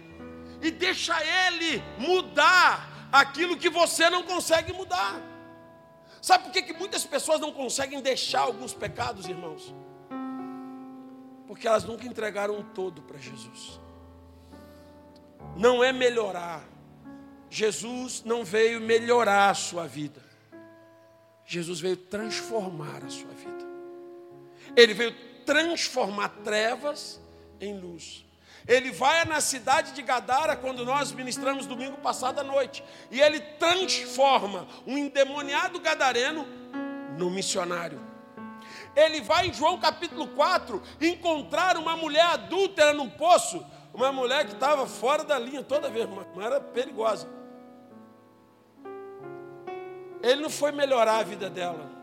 E 0.61 0.69
deixa 0.71 1.15
Ele 1.47 1.83
mudar 1.97 3.09
aquilo 3.11 3.57
que 3.57 3.69
você 3.69 4.09
não 4.09 4.23
consegue 4.23 4.71
mudar. 4.71 5.19
Sabe 6.21 6.45
por 6.45 6.51
que, 6.51 6.61
que 6.61 6.73
muitas 6.73 7.03
pessoas 7.05 7.39
não 7.39 7.51
conseguem 7.51 8.01
deixar 8.01 8.41
alguns 8.41 8.73
pecados, 8.73 9.27
irmãos? 9.27 9.73
Porque 11.47 11.67
elas 11.67 11.83
nunca 11.83 12.07
entregaram 12.07 12.57
um 12.57 12.63
todo 12.63 13.01
para 13.03 13.17
Jesus. 13.17 13.79
Não 15.55 15.83
é 15.83 15.91
melhorar. 15.93 16.63
Jesus 17.49 18.23
não 18.25 18.43
veio 18.43 18.81
melhorar 18.81 19.49
a 19.49 19.53
sua 19.53 19.87
vida. 19.87 20.23
Jesus 21.45 21.79
veio 21.79 21.95
transformar 21.95 23.03
a 23.05 23.09
sua 23.09 23.31
vida. 23.31 23.65
Ele 24.75 24.93
veio 24.93 25.15
transformar 25.45 26.29
trevas 26.43 27.21
em 27.61 27.79
luz. 27.79 28.25
Ele 28.67 28.91
vai 28.91 29.23
na 29.25 29.39
cidade 29.39 29.91
de 29.91 30.01
Gadara 30.01 30.55
quando 30.55 30.83
nós 30.83 31.11
ministramos 31.11 31.67
domingo 31.67 31.97
passado 31.97 32.39
à 32.39 32.43
noite. 32.43 32.83
E 33.11 33.21
ele 33.21 33.39
transforma 33.39 34.67
um 34.87 34.97
endemoniado 34.97 35.79
gadareno 35.79 36.47
no 37.15 37.29
missionário 37.29 38.14
ele 38.95 39.21
vai 39.21 39.47
em 39.47 39.53
João 39.53 39.77
capítulo 39.77 40.27
4 40.29 40.81
encontrar 41.01 41.77
uma 41.77 41.95
mulher 41.95 42.25
adúltera 42.25 42.93
num 42.93 43.09
poço, 43.09 43.65
uma 43.93 44.11
mulher 44.11 44.45
que 44.45 44.53
estava 44.53 44.87
fora 44.87 45.23
da 45.23 45.37
linha 45.37 45.63
toda 45.63 45.89
vez, 45.89 46.07
mas 46.09 46.45
era 46.45 46.61
perigosa. 46.61 47.27
Ele 50.23 50.41
não 50.41 50.49
foi 50.49 50.71
melhorar 50.71 51.17
a 51.17 51.23
vida 51.23 51.49
dela. 51.49 51.94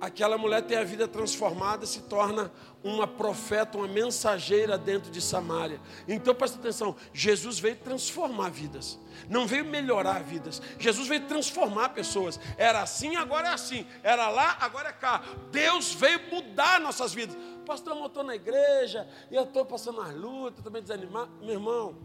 Aquela 0.00 0.36
mulher 0.36 0.62
tem 0.62 0.76
a 0.76 0.84
vida 0.84 1.08
transformada 1.08 1.86
se 1.86 2.02
torna 2.02 2.52
uma 2.82 3.06
profeta, 3.06 3.78
uma 3.78 3.88
mensageira 3.88 4.78
dentro 4.78 5.10
de 5.10 5.20
Samaria. 5.20 5.80
Então 6.06 6.34
presta 6.34 6.58
atenção: 6.58 6.94
Jesus 7.12 7.58
veio 7.58 7.76
transformar 7.76 8.50
vidas, 8.50 8.98
não 9.28 9.46
veio 9.46 9.64
melhorar 9.64 10.22
vidas. 10.22 10.60
Jesus 10.78 11.08
veio 11.08 11.26
transformar 11.26 11.90
pessoas. 11.90 12.38
Era 12.56 12.82
assim, 12.82 13.16
agora 13.16 13.48
é 13.48 13.52
assim. 13.52 13.86
Era 14.02 14.28
lá, 14.28 14.56
agora 14.60 14.90
é 14.90 14.92
cá. 14.92 15.22
Deus 15.50 15.94
veio 15.94 16.20
mudar 16.30 16.80
nossas 16.80 17.12
vidas. 17.12 17.36
Pastor, 17.64 17.96
eu 17.96 18.06
estou 18.06 18.22
na 18.22 18.36
igreja 18.36 19.08
e 19.30 19.34
eu 19.34 19.42
estou 19.44 19.64
passando 19.64 20.00
as 20.00 20.14
lutas, 20.14 20.62
também 20.62 20.82
desanimado. 20.82 21.30
Meu 21.40 21.54
irmão, 21.54 21.96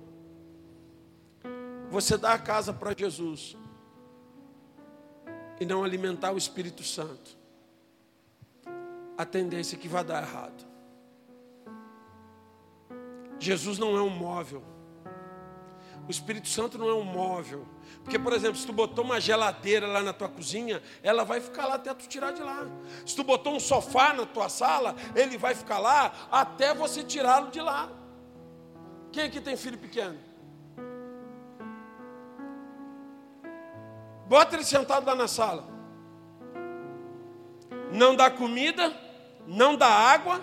você 1.90 2.18
dá 2.18 2.34
a 2.34 2.40
casa 2.40 2.74
para 2.74 2.96
Jesus 2.98 3.56
e 5.60 5.66
não 5.66 5.84
alimentar 5.84 6.32
o 6.32 6.38
Espírito 6.38 6.84
Santo 6.84 7.41
a 9.22 9.26
tendência 9.26 9.76
é 9.76 9.80
que 9.80 9.88
vai 9.88 10.04
dar 10.04 10.24
errado. 10.24 10.66
Jesus 13.38 13.78
não 13.78 13.96
é 13.96 14.02
um 14.02 14.10
móvel. 14.10 14.64
O 16.08 16.12
Espírito 16.12 16.48
Santo 16.48 16.78
não 16.78 16.90
é 16.90 16.94
um 16.94 17.04
móvel. 17.04 17.68
Porque, 18.04 18.18
por 18.18 18.34
exemplo, 18.34 18.58
se 18.58 18.66
tu 18.66 18.74
botou 18.74 19.06
uma 19.06 19.22
geladeira 19.22 19.86
lá 19.86 20.02
na 20.02 20.12
tua 20.12 20.28
cozinha, 20.28 20.82
ela 21.04 21.24
vai 21.24 21.40
ficar 21.40 21.68
lá 21.68 21.76
até 21.76 21.94
tu 21.94 22.08
tirar 22.08 22.32
de 22.32 22.42
lá. 22.42 22.66
Se 23.06 23.16
tu 23.16 23.24
botou 23.24 23.54
um 23.54 23.60
sofá 23.60 24.12
na 24.12 24.26
tua 24.26 24.50
sala, 24.50 24.96
ele 25.16 25.38
vai 25.38 25.54
ficar 25.54 25.78
lá 25.78 26.12
até 26.32 26.74
você 26.74 27.04
tirá-lo 27.04 27.52
de 27.52 27.62
lá. 27.62 27.90
Quem 29.12 29.26
aqui 29.26 29.40
tem 29.40 29.56
filho 29.56 29.78
pequeno? 29.78 30.18
Bota 34.28 34.56
ele 34.56 34.64
sentado 34.64 35.06
lá 35.06 35.14
na 35.14 35.28
sala. 35.28 35.68
Não 37.92 38.16
dá 38.16 38.32
comida, 38.32 39.11
não 39.48 39.76
dá 39.76 39.88
água, 39.88 40.42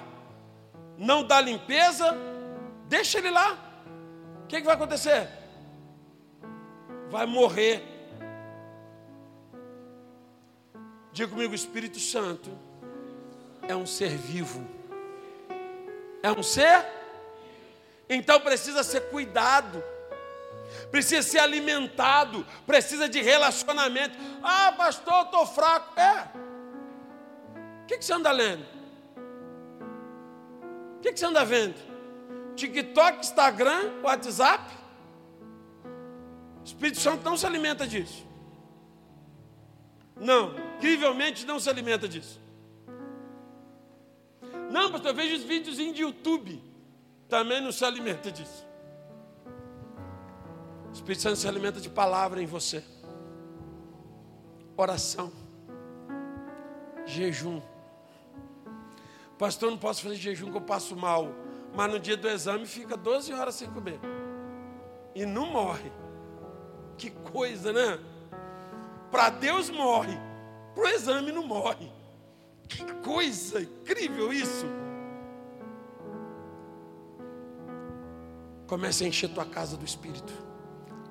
não 0.96 1.22
dá 1.24 1.40
limpeza, 1.40 2.16
deixa 2.86 3.18
ele 3.18 3.30
lá. 3.30 3.56
O 4.44 4.46
que, 4.46 4.60
que 4.60 4.66
vai 4.66 4.74
acontecer? 4.74 5.28
Vai 7.10 7.26
morrer. 7.26 7.82
Diga 11.12 11.28
comigo, 11.30 11.52
o 11.52 11.56
Espírito 11.56 11.98
Santo 11.98 12.50
é 13.66 13.74
um 13.74 13.86
ser 13.86 14.16
vivo. 14.16 14.66
É 16.22 16.30
um 16.30 16.42
ser? 16.42 16.84
Então 18.08 18.40
precisa 18.40 18.82
ser 18.82 19.02
cuidado. 19.10 19.82
Precisa 20.90 21.22
ser 21.22 21.38
alimentado, 21.38 22.46
precisa 22.66 23.08
de 23.08 23.20
relacionamento. 23.20 24.16
Ah, 24.42 24.72
pastor, 24.76 25.24
estou 25.24 25.46
fraco. 25.46 25.98
É. 25.98 26.28
O 27.82 27.86
que, 27.86 27.98
que 27.98 28.04
você 28.04 28.12
anda 28.12 28.30
lendo? 28.30 28.77
O 30.98 31.00
que, 31.00 31.12
que 31.12 31.18
você 31.18 31.26
anda 31.26 31.44
vendo? 31.44 31.76
TikTok, 32.56 33.20
Instagram, 33.20 34.02
WhatsApp? 34.02 34.64
O 36.60 36.64
Espírito 36.64 36.98
Santo 36.98 37.24
não 37.24 37.36
se 37.36 37.46
alimenta 37.46 37.86
disso. 37.86 38.26
Não, 40.16 40.54
incrivelmente 40.76 41.46
não 41.46 41.60
se 41.60 41.70
alimenta 41.70 42.08
disso. 42.08 42.40
Não, 44.70 44.90
pastor, 44.90 45.12
eu 45.12 45.14
vejo 45.14 45.36
os 45.36 45.44
vídeos 45.44 45.76
de 45.76 46.02
YouTube. 46.02 46.60
Também 47.28 47.60
não 47.60 47.70
se 47.70 47.84
alimenta 47.84 48.32
disso. 48.32 48.66
O 50.88 50.92
Espírito 50.92 51.22
Santo 51.22 51.36
se 51.36 51.46
alimenta 51.46 51.80
de 51.80 51.88
palavra 51.88 52.42
em 52.42 52.46
você. 52.46 52.82
Oração. 54.76 55.32
Jejum. 57.06 57.62
Pastor, 59.38 59.70
não 59.70 59.78
posso 59.78 60.02
fazer 60.02 60.16
jejum 60.16 60.50
que 60.50 60.56
eu 60.56 60.62
passo 60.62 60.96
mal. 60.96 61.32
Mas 61.74 61.90
no 61.90 62.00
dia 62.00 62.16
do 62.16 62.28
exame 62.28 62.66
fica 62.66 62.96
12 62.96 63.32
horas 63.32 63.54
sem 63.54 63.70
comer. 63.70 64.00
E 65.14 65.24
não 65.24 65.46
morre. 65.46 65.92
Que 66.96 67.10
coisa, 67.10 67.72
né? 67.72 68.00
Para 69.10 69.30
Deus 69.30 69.70
morre. 69.70 70.18
Para 70.74 70.84
o 70.84 70.88
exame 70.88 71.30
não 71.30 71.46
morre. 71.46 71.90
Que 72.68 72.84
coisa 72.94 73.62
incrível 73.62 74.32
isso. 74.32 74.66
Comece 78.66 79.04
a 79.04 79.06
encher 79.06 79.30
tua 79.30 79.46
casa 79.46 79.76
do 79.76 79.84
Espírito. 79.84 80.32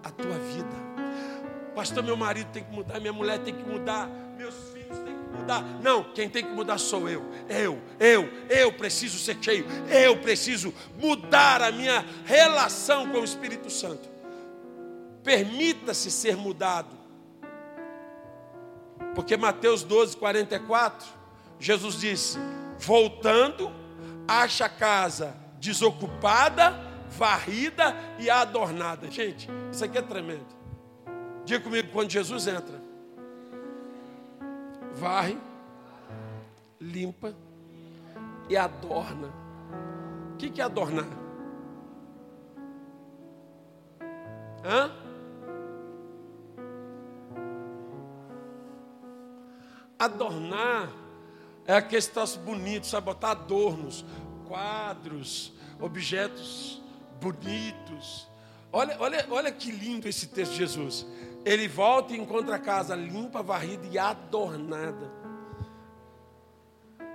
A 0.03 0.11
tua 0.11 0.37
vida. 0.37 0.87
Pastor, 1.73 2.03
meu 2.03 2.17
marido 2.17 2.51
tem 2.51 2.63
que 2.63 2.71
mudar, 2.71 2.99
minha 2.99 3.13
mulher 3.13 3.39
tem 3.39 3.53
que 3.53 3.63
mudar, 3.63 4.07
meus 4.35 4.55
filhos 4.55 4.76
mudar. 5.47 5.63
Não, 5.81 6.03
quem 6.03 6.29
tem 6.29 6.43
que 6.43 6.51
mudar 6.51 6.77
sou 6.77 7.09
eu. 7.09 7.25
Eu, 7.47 7.81
eu, 7.99 8.29
eu 8.49 8.73
preciso 8.73 9.17
ser 9.17 9.37
cheio. 9.41 9.65
Eu 9.89 10.17
preciso 10.17 10.73
mudar 10.99 11.61
a 11.61 11.71
minha 11.71 12.05
relação 12.25 13.09
com 13.09 13.19
o 13.19 13.23
Espírito 13.23 13.69
Santo. 13.69 14.09
Permita-se 15.23 16.11
ser 16.11 16.35
mudado. 16.35 16.95
Porque 19.15 19.37
Mateus 19.37 19.83
12, 19.83 20.17
44, 20.17 21.07
Jesus 21.59 21.99
disse: 21.99 22.37
voltando, 22.77 23.71
acha 24.27 24.65
a 24.65 24.69
casa 24.69 25.35
desocupada, 25.59 26.79
varrida 27.09 27.95
e 28.19 28.29
adornada. 28.29 29.09
Gente, 29.09 29.49
isso 29.71 29.83
aqui 29.83 29.97
é 29.97 30.01
tremendo. 30.01 30.45
Diga 31.45 31.61
comigo, 31.61 31.89
quando 31.91 32.11
Jesus 32.11 32.45
entra, 32.45 32.76
varre, 34.99 35.37
limpa 36.79 37.33
e 38.49 38.57
adorna. 38.57 39.31
O 40.33 40.37
que 40.37 40.61
é 40.61 40.63
adornar? 40.63 41.07
Hã? 44.63 44.91
Adornar 49.99 50.89
é 51.65 51.73
aquele 51.73 52.01
troço 52.03 52.39
bonito, 52.39 52.85
sabe? 52.85 53.05
Botar 53.05 53.31
adornos, 53.31 54.05
quadros, 54.47 55.53
objetos 55.79 56.81
bonitos. 57.21 58.27
Olha, 58.71 58.95
olha, 58.99 59.25
olha 59.29 59.51
que 59.51 59.71
lindo 59.71 60.07
esse 60.07 60.27
texto 60.27 60.51
de 60.51 60.57
Jesus. 60.59 61.05
Ele 61.47 61.65
volta 61.65 62.13
e 62.13 62.19
encontra 62.19 62.57
a 62.57 62.59
casa 62.59 62.93
limpa, 62.93 63.41
varrida 63.41 63.87
e 63.87 63.97
adornada. 63.97 65.09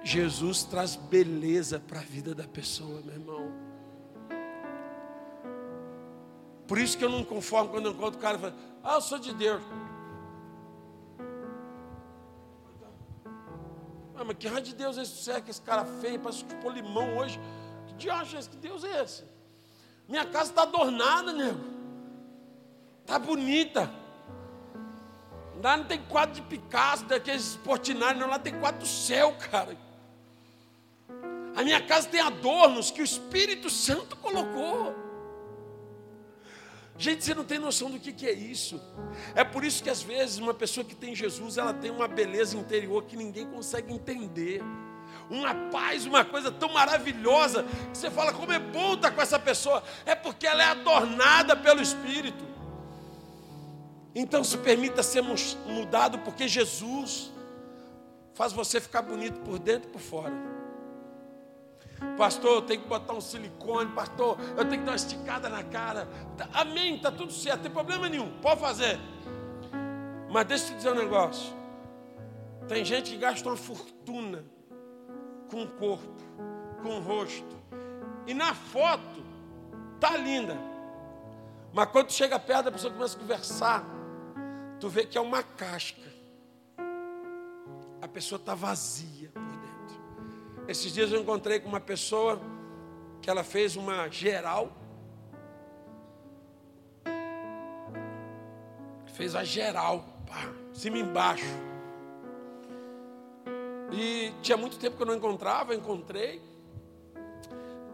Jesus 0.02 0.64
traz 0.64 0.96
beleza 0.96 1.78
para 1.78 2.00
a 2.00 2.02
vida 2.02 2.34
da 2.34 2.48
pessoa, 2.48 3.02
meu 3.02 3.14
irmão. 3.14 3.52
Por 6.66 6.78
isso 6.78 6.96
que 6.96 7.04
eu 7.04 7.10
não 7.10 7.18
me 7.18 7.26
conformo 7.26 7.68
quando 7.68 7.84
eu 7.84 7.92
encontro 7.92 8.18
o 8.18 8.22
cara 8.22 8.38
e 8.38 8.40
falo, 8.40 8.54
ah, 8.82 8.94
eu 8.94 9.00
sou 9.02 9.18
de 9.18 9.34
Deus. 9.34 9.62
Ah, 14.16 14.24
mas 14.24 14.38
que 14.38 14.48
raio 14.48 14.64
de 14.64 14.74
Deus 14.74 14.96
é 14.96 15.02
esse? 15.02 15.30
É 15.30 15.42
que 15.42 15.50
esse 15.50 15.60
cara 15.60 15.84
feio, 15.84 16.18
parece 16.18 16.42
que 16.42 16.54
pôr 16.54 16.72
limão 16.72 17.18
hoje. 17.18 17.38
Que 17.86 17.92
diacho 17.96 18.36
é 18.36 18.38
esse? 18.38 18.48
Que 18.48 18.56
Deus 18.56 18.82
é 18.82 19.02
esse? 19.02 19.24
Minha 20.08 20.24
casa 20.24 20.48
está 20.48 20.62
adornada, 20.62 21.34
nego. 21.34 21.60
Está 23.02 23.18
bonita. 23.18 24.00
Lá 25.62 25.76
não 25.76 25.84
tem 25.84 26.02
quadro 26.02 26.34
de 26.34 26.42
Picasso, 26.42 27.04
daqueles 27.04 27.54
portinários, 27.56 28.20
não. 28.20 28.28
Lá 28.28 28.38
tem 28.38 28.58
quadro 28.58 28.80
do 28.80 28.86
céu, 28.86 29.36
cara. 29.50 29.76
A 31.54 31.62
minha 31.62 31.80
casa 31.80 32.08
tem 32.08 32.20
adornos 32.20 32.90
que 32.90 33.00
o 33.00 33.04
Espírito 33.04 33.70
Santo 33.70 34.16
colocou. 34.16 34.92
Gente, 36.98 37.24
você 37.24 37.32
não 37.32 37.44
tem 37.44 37.58
noção 37.58 37.90
do 37.90 38.00
que, 38.00 38.12
que 38.12 38.26
é 38.26 38.32
isso. 38.32 38.80
É 39.36 39.44
por 39.44 39.64
isso 39.64 39.82
que 39.82 39.90
às 39.90 40.02
vezes 40.02 40.38
uma 40.38 40.52
pessoa 40.52 40.84
que 40.84 40.96
tem 40.96 41.14
Jesus, 41.14 41.58
ela 41.58 41.72
tem 41.72 41.90
uma 41.90 42.08
beleza 42.08 42.56
interior 42.56 43.04
que 43.04 43.16
ninguém 43.16 43.46
consegue 43.46 43.92
entender. 43.92 44.62
Uma 45.30 45.54
paz, 45.70 46.06
uma 46.06 46.24
coisa 46.24 46.50
tão 46.50 46.72
maravilhosa, 46.72 47.64
que 47.92 47.98
você 47.98 48.10
fala 48.10 48.32
como 48.32 48.52
é 48.52 48.58
bom 48.58 48.94
estar 48.94 49.12
com 49.12 49.22
essa 49.22 49.38
pessoa. 49.38 49.82
É 50.04 50.14
porque 50.14 50.46
ela 50.46 50.62
é 50.62 50.66
adornada 50.66 51.54
pelo 51.54 51.80
Espírito. 51.80 52.51
Então 54.14 54.44
se 54.44 54.58
permita 54.58 55.02
ser 55.02 55.22
mudado, 55.22 56.18
porque 56.18 56.46
Jesus 56.46 57.32
faz 58.34 58.52
você 58.52 58.80
ficar 58.80 59.02
bonito 59.02 59.40
por 59.40 59.58
dentro 59.58 59.88
e 59.88 59.92
por 59.92 60.00
fora. 60.00 60.34
Pastor, 62.16 62.56
eu 62.56 62.62
tenho 62.62 62.82
que 62.82 62.88
botar 62.88 63.14
um 63.14 63.20
silicone, 63.20 63.90
pastor, 63.92 64.36
eu 64.56 64.64
tenho 64.64 64.80
que 64.80 64.84
dar 64.84 64.92
uma 64.92 64.96
esticada 64.96 65.48
na 65.48 65.62
cara. 65.62 66.08
Tá, 66.36 66.48
amém, 66.52 66.96
está 66.96 67.10
tudo 67.10 67.32
certo, 67.32 67.56
não 67.56 67.62
tem 67.62 67.72
problema 67.72 68.08
nenhum, 68.08 68.30
pode 68.40 68.60
fazer. 68.60 68.98
Mas 70.28 70.46
deixa 70.46 70.64
eu 70.64 70.68
te 70.68 70.76
dizer 70.76 70.92
um 70.92 70.96
negócio. 70.96 71.54
Tem 72.68 72.84
gente 72.84 73.12
que 73.12 73.16
gasta 73.16 73.48
uma 73.48 73.56
fortuna 73.56 74.44
com 75.50 75.62
o 75.62 75.68
corpo, 75.68 76.22
com 76.82 76.96
o 76.96 77.00
rosto. 77.00 77.62
E 78.26 78.34
na 78.34 78.54
foto, 78.54 79.24
tá 80.00 80.16
linda. 80.16 80.56
Mas 81.72 81.88
quando 81.90 82.10
chega 82.12 82.38
perto, 82.38 82.68
a 82.68 82.72
pessoa 82.72 82.92
começa 82.92 83.16
a 83.16 83.20
conversar 83.20 84.01
tu 84.82 84.88
vê 84.88 85.06
que 85.06 85.16
é 85.16 85.20
uma 85.20 85.44
casca. 85.44 86.12
A 88.00 88.08
pessoa 88.08 88.36
está 88.36 88.52
vazia 88.52 89.30
por 89.30 89.40
dentro. 89.40 90.66
Esses 90.66 90.92
dias 90.92 91.12
eu 91.12 91.20
encontrei 91.20 91.60
com 91.60 91.68
uma 91.68 91.78
pessoa 91.78 92.40
que 93.20 93.30
ela 93.30 93.44
fez 93.44 93.76
uma 93.76 94.08
geral. 94.08 94.72
Fez 99.14 99.36
a 99.36 99.44
geral, 99.44 100.04
pá, 100.26 100.52
cima 100.72 100.98
e 100.98 101.02
embaixo. 101.02 101.44
E 103.92 104.32
tinha 104.42 104.56
muito 104.56 104.80
tempo 104.80 104.96
que 104.96 105.02
eu 105.04 105.06
não 105.06 105.14
encontrava, 105.14 105.76
encontrei. 105.76 106.42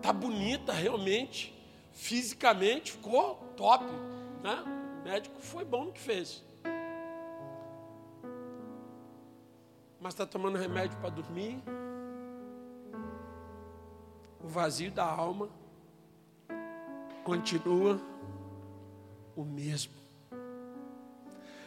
Tá 0.00 0.10
bonita 0.10 0.72
realmente, 0.72 1.54
fisicamente 1.92 2.92
ficou 2.92 3.34
top, 3.58 3.84
né? 4.42 4.64
O 5.02 5.04
médico 5.06 5.38
foi 5.38 5.66
bom 5.66 5.84
no 5.84 5.92
que 5.92 6.00
fez. 6.00 6.47
Mas 10.00 10.14
está 10.14 10.24
tomando 10.24 10.56
remédio 10.56 10.96
para 10.98 11.10
dormir. 11.10 11.62
O 14.42 14.46
vazio 14.46 14.90
da 14.90 15.04
alma 15.04 15.48
continua 17.24 18.00
o 19.36 19.44
mesmo. 19.44 19.92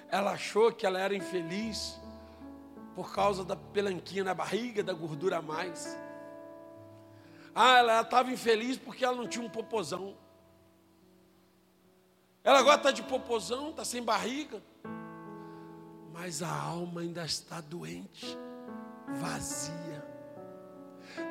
Ela 0.09 0.32
achou 0.32 0.71
que 0.71 0.86
ela 0.86 0.99
era 0.99 1.15
infeliz 1.15 1.99
por 2.95 3.13
causa 3.13 3.43
da 3.43 3.55
pelanquinha 3.55 4.23
na 4.23 4.34
barriga, 4.34 4.84
da 4.84 4.93
gordura 4.93 5.38
a 5.38 5.41
mais. 5.41 5.97
Ah, 7.53 7.77
ela 7.77 8.01
estava 8.01 8.32
infeliz 8.32 8.77
porque 8.77 9.03
ela 9.03 9.15
não 9.15 9.27
tinha 9.27 9.45
um 9.45 9.49
popozão. 9.49 10.15
Ela 12.43 12.59
agora 12.59 12.77
está 12.77 12.91
de 12.91 13.03
popozão, 13.03 13.69
está 13.69 13.86
sem 13.86 14.01
barriga. 14.01 14.61
Mas 16.12 16.43
a 16.43 16.53
alma 16.53 17.01
ainda 17.01 17.24
está 17.26 17.62
doente, 17.62 18.38
vazia 19.20 20.12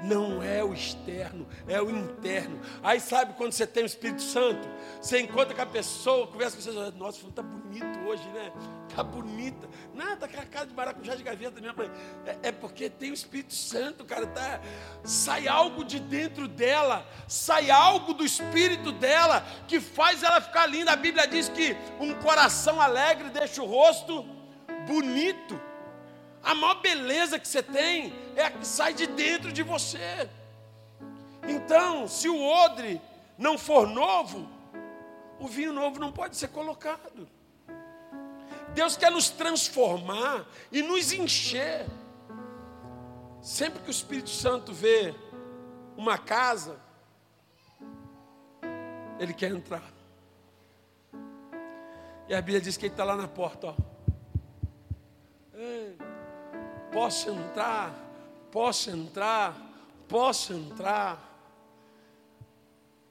não 0.03 0.43
é 0.43 0.63
o 0.63 0.73
externo, 0.73 1.47
é 1.69 1.81
o 1.81 1.91
interno. 1.91 2.61
Aí 2.83 3.01
sabe 3.01 3.35
quando 3.35 3.53
você 3.53 3.67
tem 3.67 3.83
o 3.83 3.87
Espírito 3.87 4.23
Santo, 4.23 4.69
você 5.01 5.21
encontra 5.21 5.55
com 5.55 5.63
a 5.63 5.67
pessoa, 5.67 6.27
conversa 6.27 6.57
com 6.57 6.63
você, 6.63 6.99
nossa, 6.99 7.27
está 7.27 7.43
bonito 7.43 7.99
hoje, 8.07 8.27
né? 8.31 8.53
Está 8.89 9.03
bonita. 9.03 9.69
Nada, 9.95 10.27
a 10.27 10.29
cara 10.29 10.67
de 10.67 10.75
maracujá 10.75 11.15
de 11.15 11.23
gaveta 11.23 11.61
minha 11.61 11.73
mãe. 11.73 11.91
É, 12.27 12.49
é, 12.49 12.53
porque 12.53 12.91
tem 12.91 13.11
o 13.11 13.15
Espírito 13.15 13.55
Santo, 13.55 14.05
cara. 14.05 14.27
Tá, 14.27 14.61
sai 15.05 15.47
algo 15.47 15.85
de 15.85 16.01
dentro 16.01 16.49
dela, 16.49 17.07
sai 17.29 17.71
algo 17.71 18.15
do 18.15 18.25
Espírito 18.25 18.93
dela 18.93 19.47
que 19.69 19.81
faz 19.81 20.23
ela 20.23 20.41
ficar 20.41 20.67
linda. 20.67 20.93
A 20.93 20.97
Bíblia 20.97 21.27
diz 21.27 21.49
que 21.49 21.77
um 22.01 22.15
coração 22.15 22.81
alegre 22.81 23.31
deixa 23.31 23.63
o 23.63 23.67
rosto 23.67 24.40
bonito. 24.87 25.61
A 26.43 26.55
maior 26.55 26.81
beleza 26.81 27.39
que 27.39 27.47
você 27.47 27.63
tem 27.63 28.13
é 28.35 28.45
a 28.45 28.51
que 28.51 28.67
sai 28.67 28.95
de 28.95 29.07
dentro 29.07 29.53
de 29.53 29.63
você. 29.63 30.29
Então, 31.47 32.07
se 32.09 32.29
o 32.29 32.43
odre 32.43 33.01
não 33.37 33.59
for 33.59 33.87
novo, 33.87 34.49
o 35.39 35.47
vinho 35.47 35.73
novo 35.73 35.99
não 35.99 36.13
pode 36.13 36.37
ser 36.37 36.49
colocado. 36.49 37.29
Deus 38.75 38.97
quer 38.97 39.11
nos 39.11 39.31
transformar 39.31 40.47
e 40.71 40.83
nos 40.83 41.13
encher. 41.13 41.87
Sempre 43.43 43.81
que 43.83 43.89
o 43.89 43.91
Espírito 43.91 44.31
Santo 44.31 44.73
vê 44.73 45.15
uma 45.97 46.19
casa, 46.19 46.79
ele 49.19 49.35
quer 49.35 49.51
entrar. 49.51 49.83
E 52.29 52.35
a 52.35 52.41
Bíblia 52.41 52.61
diz 52.61 52.77
que 52.77 52.87
ele 52.87 52.93
está 52.93 53.05
lá 53.05 53.17
na 53.17 53.27
porta, 53.27 53.69
ó. 53.69 53.90
Posso 56.93 57.31
entrar, 57.31 57.95
posso 58.51 58.91
entrar, 58.91 59.57
posso 60.09 60.53
entrar. 60.53 61.27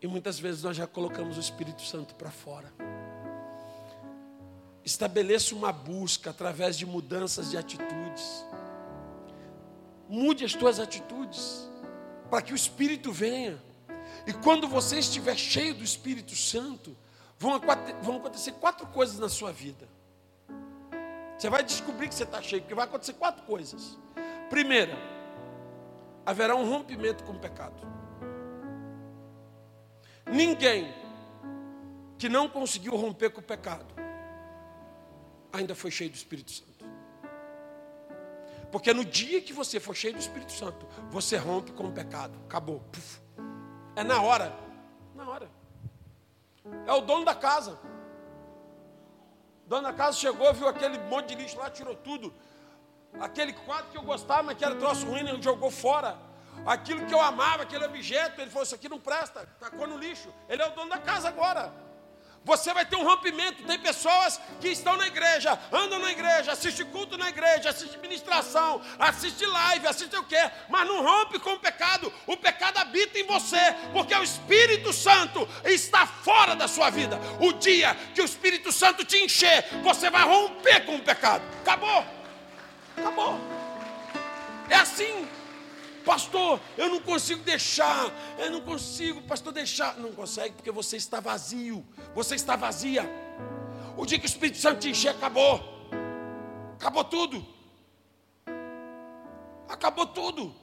E 0.01 0.07
muitas 0.07 0.39
vezes 0.39 0.63
nós 0.63 0.75
já 0.75 0.87
colocamos 0.87 1.37
o 1.37 1.39
Espírito 1.39 1.81
Santo 1.81 2.15
para 2.15 2.31
fora. 2.31 2.73
Estabeleça 4.83 5.53
uma 5.53 5.71
busca 5.71 6.29
através 6.29 6.77
de 6.77 6.85
mudanças 6.85 7.51
de 7.51 7.57
atitudes. 7.57 8.45
Mude 10.07 10.43
as 10.43 10.53
tuas 10.53 10.79
atitudes 10.79 11.69
para 12.29 12.41
que 12.41 12.53
o 12.53 12.55
Espírito 12.55 13.11
venha. 13.11 13.61
E 14.25 14.33
quando 14.33 14.67
você 14.67 14.99
estiver 14.99 15.35
cheio 15.35 15.75
do 15.75 15.83
Espírito 15.83 16.35
Santo, 16.35 16.97
vão 17.37 17.55
acontecer 18.17 18.53
quatro 18.53 18.87
coisas 18.87 19.19
na 19.19 19.29
sua 19.29 19.51
vida. 19.51 19.87
Você 21.39 21.49
vai 21.49 21.63
descobrir 21.63 22.09
que 22.09 22.15
você 22.15 22.23
está 22.23 22.41
cheio, 22.41 22.61
porque 22.61 22.75
vai 22.75 22.83
acontecer 22.83 23.13
quatro 23.13 23.43
coisas. 23.43 23.97
Primeira, 24.49 24.97
haverá 26.25 26.53
um 26.53 26.69
rompimento 26.69 27.23
com 27.23 27.31
o 27.31 27.39
pecado. 27.39 27.81
Ninguém 30.29 30.93
que 32.17 32.27
não 32.27 32.49
conseguiu 32.49 32.93
romper 32.97 33.29
com 33.29 33.39
o 33.39 33.43
pecado 33.43 33.85
ainda 35.53 35.73
foi 35.73 35.89
cheio 35.91 36.09
do 36.09 36.15
Espírito 36.15 36.51
Santo. 36.51 36.85
Porque 38.69 38.93
no 38.93 39.05
dia 39.05 39.41
que 39.41 39.53
você 39.53 39.79
for 39.79 39.95
cheio 39.95 40.13
do 40.13 40.19
Espírito 40.19 40.51
Santo, 40.51 40.85
você 41.09 41.37
rompe 41.37 41.71
com 41.71 41.87
o 41.87 41.91
pecado. 41.91 42.37
Acabou. 42.45 42.81
Puf. 42.91 43.21
É 43.95 44.03
na 44.03 44.21
hora. 44.21 44.53
Na 45.15 45.27
hora. 45.27 45.49
É 46.85 46.91
o 46.91 46.99
dono 46.99 47.23
da 47.23 47.33
casa. 47.33 47.79
Dona 49.69 49.93
casa 49.93 50.17
chegou, 50.17 50.51
viu 50.51 50.67
aquele 50.67 50.97
monte 50.97 51.27
de 51.27 51.35
lixo 51.35 51.55
lá, 51.59 51.69
tirou 51.69 51.95
tudo. 51.95 52.33
Aquele 53.19 53.53
quadro 53.53 53.91
que 53.91 53.97
eu 53.97 54.01
gostava, 54.01 54.41
mas 54.41 54.57
que 54.57 54.65
era 54.65 54.75
troço 54.75 55.05
ruim, 55.05 55.19
ele 55.19 55.39
jogou 55.41 55.69
fora. 55.69 56.17
Aquilo 56.65 57.05
que 57.05 57.13
eu 57.13 57.21
amava, 57.21 57.61
aquele 57.63 57.85
objeto, 57.85 58.41
ele 58.41 58.49
falou: 58.49 58.63
Isso 58.63 58.73
aqui 58.73 58.89
não 58.89 58.99
presta, 58.99 59.47
tacou 59.59 59.85
no 59.85 59.95
lixo. 59.95 60.33
Ele 60.49 60.63
é 60.63 60.67
o 60.67 60.71
dono 60.71 60.89
da 60.89 60.97
casa 60.97 61.27
agora. 61.27 61.71
Você 62.45 62.73
vai 62.73 62.85
ter 62.85 62.95
um 62.95 63.03
rompimento. 63.03 63.63
Tem 63.63 63.77
pessoas 63.77 64.39
que 64.59 64.69
estão 64.69 64.95
na 64.97 65.07
igreja, 65.07 65.57
andam 65.71 65.99
na 65.99 66.11
igreja, 66.11 66.51
assistem 66.51 66.85
culto 66.87 67.17
na 67.17 67.29
igreja, 67.29 67.69
assistem 67.69 67.99
ministração, 67.99 68.81
assistem 68.97 69.47
live, 69.47 69.87
assistem 69.87 70.19
o 70.19 70.23
quê? 70.23 70.49
Mas 70.67 70.87
não 70.87 71.03
rompe 71.03 71.39
com 71.39 71.53
o 71.53 71.59
pecado. 71.59 72.11
O 72.25 72.37
pecado 72.37 72.77
habita 72.77 73.19
em 73.19 73.25
você, 73.25 73.75
porque 73.93 74.15
o 74.15 74.23
Espírito 74.23 74.91
Santo 74.93 75.47
está 75.63 76.07
fora 76.07 76.55
da 76.55 76.67
sua 76.67 76.89
vida. 76.89 77.19
O 77.39 77.53
dia 77.53 77.95
que 78.15 78.21
o 78.21 78.25
Espírito 78.25 78.71
Santo 78.71 79.05
te 79.05 79.17
encher, 79.17 79.65
você 79.83 80.09
vai 80.09 80.23
romper 80.23 80.85
com 80.85 80.95
o 80.95 81.01
pecado. 81.01 81.43
Acabou. 81.61 82.05
Acabou. 82.97 83.39
É 84.69 84.75
assim. 84.75 85.27
Pastor, 86.05 86.59
eu 86.77 86.89
não 86.89 87.01
consigo 87.01 87.43
deixar, 87.43 88.11
eu 88.37 88.51
não 88.51 88.61
consigo, 88.61 89.21
pastor, 89.23 89.53
deixar. 89.53 89.97
Não 89.97 90.11
consegue 90.11 90.55
porque 90.55 90.71
você 90.71 90.97
está 90.97 91.19
vazio, 91.19 91.85
você 92.15 92.35
está 92.35 92.55
vazia. 92.55 93.09
O 93.97 94.05
dia 94.05 94.17
que 94.17 94.25
o 94.25 94.27
Espírito 94.27 94.57
Santo 94.57 94.79
te 94.79 94.89
encher, 94.89 95.09
acabou. 95.09 95.61
Acabou 96.75 97.03
tudo. 97.03 97.45
Acabou 99.67 100.07
tudo. 100.07 100.55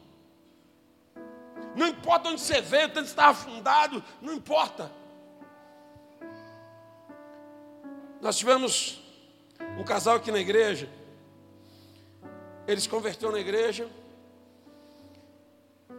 Não 1.76 1.87
importa 1.89 2.30
onde 2.30 2.41
você 2.41 2.61
veio, 2.61 2.89
onde 2.89 3.01
está 3.01 3.26
afundado, 3.26 4.03
não 4.22 4.32
importa. 4.32 4.91
Nós 8.20 8.39
tivemos 8.39 9.03
um 9.78 9.84
casal 9.84 10.16
aqui 10.16 10.32
na 10.32 10.39
igreja. 10.39 10.89
Ele 12.66 12.80
se 12.80 12.89
converteu 12.89 13.30
na 13.30 13.39
igreja. 13.39 13.89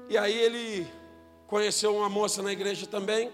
E 0.10 0.18
aí 0.18 0.38
ele 0.38 0.88
conheceu 1.47 1.95
uma 1.95 2.10
moça 2.10 2.41
na 2.41 2.51
igreja 2.51 2.88
também. 2.88 3.32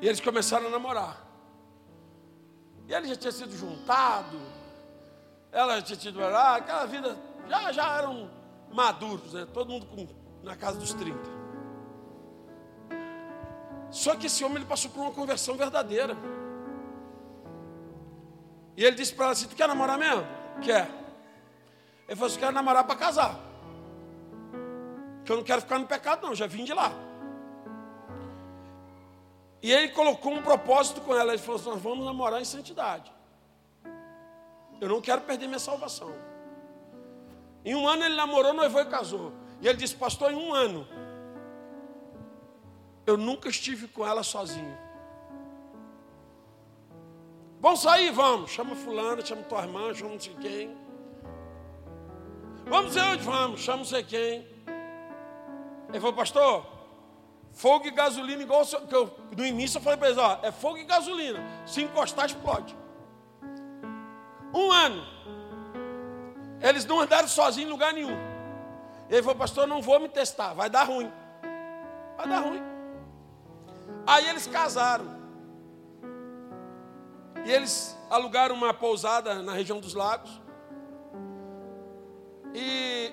E 0.00 0.06
eles 0.06 0.20
começaram 0.20 0.66
a 0.66 0.70
namorar. 0.70 1.26
E 2.86 2.92
ele 2.94 3.08
já 3.08 3.16
tinha 3.16 3.32
sido 3.32 3.54
juntado, 3.54 4.40
ela 5.52 5.76
já 5.76 5.82
tinha 5.82 5.98
tido 5.98 6.20
lá, 6.20 6.56
aquela 6.56 6.86
vida, 6.86 7.16
já, 7.48 7.72
já 7.72 7.98
eram 7.98 8.30
maduros, 8.72 9.32
né? 9.34 9.46
todo 9.52 9.70
mundo 9.70 9.86
com, 9.86 10.06
na 10.42 10.56
casa 10.56 10.78
dos 10.78 10.94
30. 10.94 11.18
Só 13.90 14.14
que 14.16 14.26
esse 14.26 14.44
homem 14.44 14.58
ele 14.58 14.66
passou 14.66 14.90
por 14.90 15.00
uma 15.00 15.10
conversão 15.10 15.56
verdadeira. 15.56 16.16
E 18.76 18.84
ele 18.84 18.96
disse 18.96 19.14
para 19.14 19.26
ela 19.26 19.32
assim: 19.32 19.48
Tu 19.48 19.56
quer 19.56 19.66
namorar 19.66 19.98
mesmo? 19.98 20.24
Quer. 20.62 20.88
Ele 22.08 22.16
falou 22.16 22.26
assim: 22.26 22.40
quero 22.40 22.52
namorar 22.52 22.84
para 22.84 22.96
casar. 22.96 23.38
Que 25.24 25.30
eu 25.30 25.36
não 25.36 25.44
quero 25.44 25.60
ficar 25.60 25.78
no 25.78 25.86
pecado, 25.86 26.26
não, 26.26 26.34
já 26.34 26.46
vim 26.46 26.64
de 26.64 26.72
lá. 26.72 26.90
E 29.62 29.70
ele 29.70 29.88
colocou 29.88 30.32
um 30.32 30.40
propósito 30.40 31.02
com 31.02 31.14
ela. 31.14 31.32
Ele 31.32 31.42
falou 31.42 31.60
assim: 31.60 31.68
nós 31.68 31.82
vamos 31.82 32.06
namorar 32.06 32.40
em 32.40 32.44
santidade. 32.46 33.12
Eu 34.80 34.88
não 34.88 35.00
quero 35.02 35.20
perder 35.20 35.46
minha 35.46 35.58
salvação. 35.58 36.14
Em 37.64 37.74
um 37.74 37.86
ano 37.86 38.04
ele 38.04 38.16
namorou, 38.16 38.54
noivou 38.54 38.80
e 38.80 38.86
casou. 38.86 39.32
E 39.60 39.68
ele 39.68 39.76
disse: 39.76 39.94
Pastor, 39.94 40.32
em 40.32 40.36
um 40.36 40.54
ano, 40.54 40.88
eu 43.06 43.18
nunca 43.18 43.50
estive 43.50 43.86
com 43.88 44.06
ela 44.06 44.22
sozinho. 44.22 44.78
Vamos 47.60 47.82
sair? 47.82 48.10
Vamos. 48.12 48.50
Chama 48.50 48.74
fulano, 48.74 49.26
chama 49.26 49.42
tua 49.42 49.62
irmã, 49.62 49.92
chama 49.92 50.12
não 50.12 50.20
sei 50.20 50.34
quem. 50.36 50.87
Vamos 52.68 52.88
dizer 52.88 53.02
onde 53.02 53.22
vamos, 53.22 53.60
chama 53.60 53.78
não 53.78 53.84
sei 53.84 54.02
quem. 54.02 54.46
Ele 55.88 56.00
falou, 56.00 56.12
pastor, 56.12 56.66
fogo 57.52 57.86
e 57.86 57.90
gasolina 57.90 58.42
igual 58.42 58.64
que 58.64 58.94
eu, 58.94 59.10
no 59.36 59.44
início 59.44 59.78
eu 59.78 59.82
falei 59.82 59.98
para 59.98 60.08
eles, 60.08 60.18
ó, 60.18 60.38
é 60.42 60.52
fogo 60.52 60.76
e 60.76 60.84
gasolina. 60.84 61.40
Se 61.66 61.82
encostar, 61.82 62.26
explode. 62.26 62.76
Um 64.52 64.70
ano. 64.70 65.02
Eles 66.60 66.84
não 66.84 67.00
andaram 67.00 67.28
sozinhos 67.28 67.68
em 67.68 67.72
lugar 67.72 67.92
nenhum. 67.92 68.16
Ele 69.08 69.22
falou, 69.22 69.36
pastor, 69.36 69.66
não 69.66 69.80
vou 69.80 69.98
me 69.98 70.08
testar, 70.08 70.52
vai 70.52 70.68
dar 70.68 70.84
ruim. 70.84 71.10
Vai 72.16 72.28
dar 72.28 72.40
ruim. 72.40 72.62
Aí 74.06 74.28
eles 74.28 74.46
casaram. 74.46 75.06
E 77.46 77.50
eles 77.50 77.96
alugaram 78.10 78.54
uma 78.54 78.74
pousada 78.74 79.42
na 79.42 79.52
região 79.52 79.80
dos 79.80 79.94
lagos. 79.94 80.30
E 82.54 83.12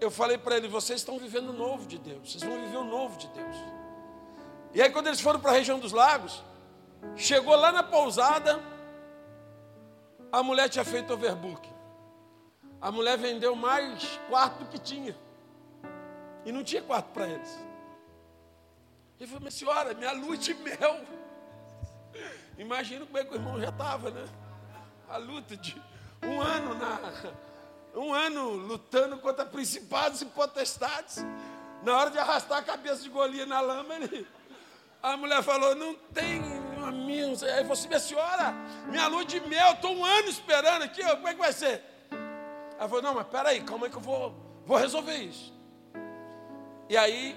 eu 0.00 0.10
falei 0.10 0.38
para 0.38 0.56
eles: 0.56 0.70
vocês 0.70 1.00
estão 1.00 1.18
vivendo 1.18 1.50
o 1.50 1.52
novo 1.52 1.86
de 1.86 1.98
Deus, 1.98 2.30
vocês 2.30 2.42
vão 2.42 2.60
viver 2.60 2.76
o 2.76 2.84
novo 2.84 3.16
de 3.16 3.28
Deus. 3.28 3.56
E 4.74 4.80
aí, 4.80 4.90
quando 4.90 5.08
eles 5.08 5.20
foram 5.20 5.38
para 5.38 5.50
a 5.50 5.54
região 5.54 5.78
dos 5.78 5.92
lagos, 5.92 6.42
chegou 7.14 7.54
lá 7.54 7.70
na 7.70 7.82
pousada, 7.82 8.62
a 10.30 10.42
mulher 10.42 10.68
tinha 10.68 10.84
feito 10.84 11.12
overbook. 11.12 11.68
A 12.80 12.90
mulher 12.90 13.16
vendeu 13.18 13.54
mais 13.54 14.18
quarto 14.28 14.64
do 14.64 14.70
que 14.70 14.78
tinha. 14.78 15.14
E 16.44 16.50
não 16.50 16.64
tinha 16.64 16.82
quarto 16.82 17.10
para 17.12 17.28
eles. 17.28 17.58
Ele 19.20 19.28
falou, 19.28 19.40
minha 19.40 19.52
senhora, 19.52 19.94
minha 19.94 20.10
lua 20.12 20.36
de 20.36 20.52
mel. 20.54 21.00
Imagina 22.58 23.06
como 23.06 23.18
é 23.18 23.24
que 23.24 23.32
o 23.32 23.36
irmão 23.36 23.60
já 23.60 23.68
estava, 23.68 24.10
né? 24.10 24.24
A 25.08 25.16
luta 25.16 25.56
de 25.56 25.80
um 26.24 26.40
ano 26.40 26.74
na. 26.74 26.98
Um 27.94 28.12
ano 28.12 28.52
lutando 28.52 29.18
contra 29.18 29.44
principados 29.44 30.22
e 30.22 30.26
potestades. 30.26 31.24
Na 31.82 31.98
hora 31.98 32.10
de 32.10 32.18
arrastar 32.18 32.58
a 32.58 32.62
cabeça 32.62 33.02
de 33.02 33.08
Golias 33.08 33.48
na 33.48 33.60
lama, 33.60 33.94
ele, 33.94 34.26
a 35.02 35.16
mulher 35.16 35.42
falou: 35.42 35.74
Não 35.74 35.94
tem 35.94 36.40
amigo. 36.84 37.32
Aí 37.44 37.60
falou 37.60 37.72
assim: 37.72 37.88
Minha 37.88 38.00
senhora, 38.00 38.52
minha 38.86 39.06
lua 39.08 39.24
de 39.24 39.40
mel, 39.40 39.72
estou 39.72 39.92
um 39.92 40.04
ano 40.04 40.28
esperando 40.28 40.82
aqui, 40.82 41.02
como 41.02 41.28
é 41.28 41.34
que 41.34 41.40
vai 41.40 41.52
ser? 41.52 41.82
Ela 42.78 42.88
falou: 42.88 43.02
Não, 43.02 43.14
mas 43.14 43.26
peraí, 43.26 43.60
calma 43.62 43.86
aí 43.86 43.90
que 43.90 43.96
eu 43.96 44.02
vou, 44.02 44.34
vou 44.64 44.76
resolver 44.76 45.16
isso. 45.16 45.52
E 46.88 46.96
aí 46.96 47.36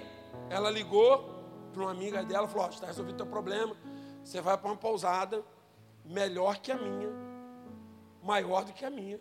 ela 0.50 0.70
ligou 0.70 1.36
para 1.72 1.82
uma 1.82 1.90
amiga 1.90 2.22
dela, 2.24 2.48
falou: 2.48 2.68
está 2.68 2.86
resolvido 2.86 3.14
o 3.14 3.18
teu 3.18 3.26
problema. 3.26 3.76
Você 4.22 4.40
vai 4.40 4.56
para 4.56 4.68
uma 4.68 4.76
pousada 4.76 5.44
melhor 6.04 6.58
que 6.58 6.72
a 6.72 6.76
minha, 6.76 7.08
maior 8.22 8.64
do 8.64 8.72
que 8.72 8.84
a 8.84 8.90
minha. 8.90 9.20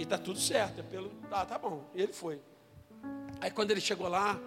E 0.00 0.02
está 0.02 0.16
tudo 0.16 0.38
certo. 0.38 0.80
É 0.80 0.82
pelo, 0.82 1.10
tá, 1.28 1.44
tá 1.44 1.58
bom. 1.58 1.84
E 1.94 2.00
ele 2.00 2.14
foi. 2.14 2.40
Aí 3.38 3.50
quando 3.50 3.70
ele 3.70 3.82
chegou 3.82 4.08
lá, 4.08 4.40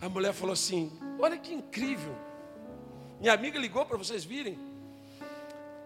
a 0.00 0.08
mulher 0.08 0.32
falou 0.32 0.54
assim: 0.54 0.98
Olha 1.18 1.36
que 1.36 1.52
incrível. 1.52 2.16
Minha 3.20 3.34
amiga 3.34 3.58
ligou 3.58 3.84
para 3.84 3.98
vocês 3.98 4.24
virem. 4.24 4.58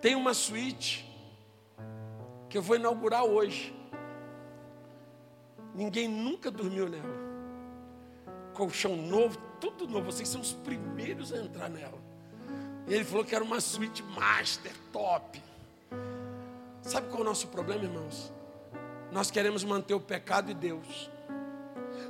Tem 0.01 0.15
uma 0.15 0.33
suíte 0.33 1.05
que 2.49 2.57
eu 2.57 2.63
vou 2.63 2.77
inaugurar 2.77 3.25
hoje. 3.25 3.75
Ninguém 5.75 6.07
nunca 6.07 6.49
dormiu 6.49 6.89
nela. 6.89 7.19
Colchão 8.55 8.95
novo, 8.95 9.37
tudo 9.61 9.89
novo. 9.89 10.13
Vocês 10.13 10.29
são 10.29 10.41
os 10.41 10.53
primeiros 10.53 11.33
a 11.33 11.39
entrar 11.39 11.69
nela. 11.69 11.99
E 12.87 12.95
ele 12.95 13.05
falou 13.05 13.25
que 13.25 13.35
era 13.35 13.43
uma 13.43 13.61
suíte 13.61 14.05
master, 14.05 14.73
top. 14.93 15.43
Sabe 16.83 17.09
qual 17.09 17.19
é 17.19 17.23
o 17.23 17.25
nosso 17.25 17.49
problema, 17.49 17.83
irmãos? 17.83 18.33
Nós 19.13 19.31
queremos 19.31 19.65
manter 19.65 19.95
o 19.95 20.01
pecado 20.01 20.51
e 20.51 20.55
Deus. 20.55 21.11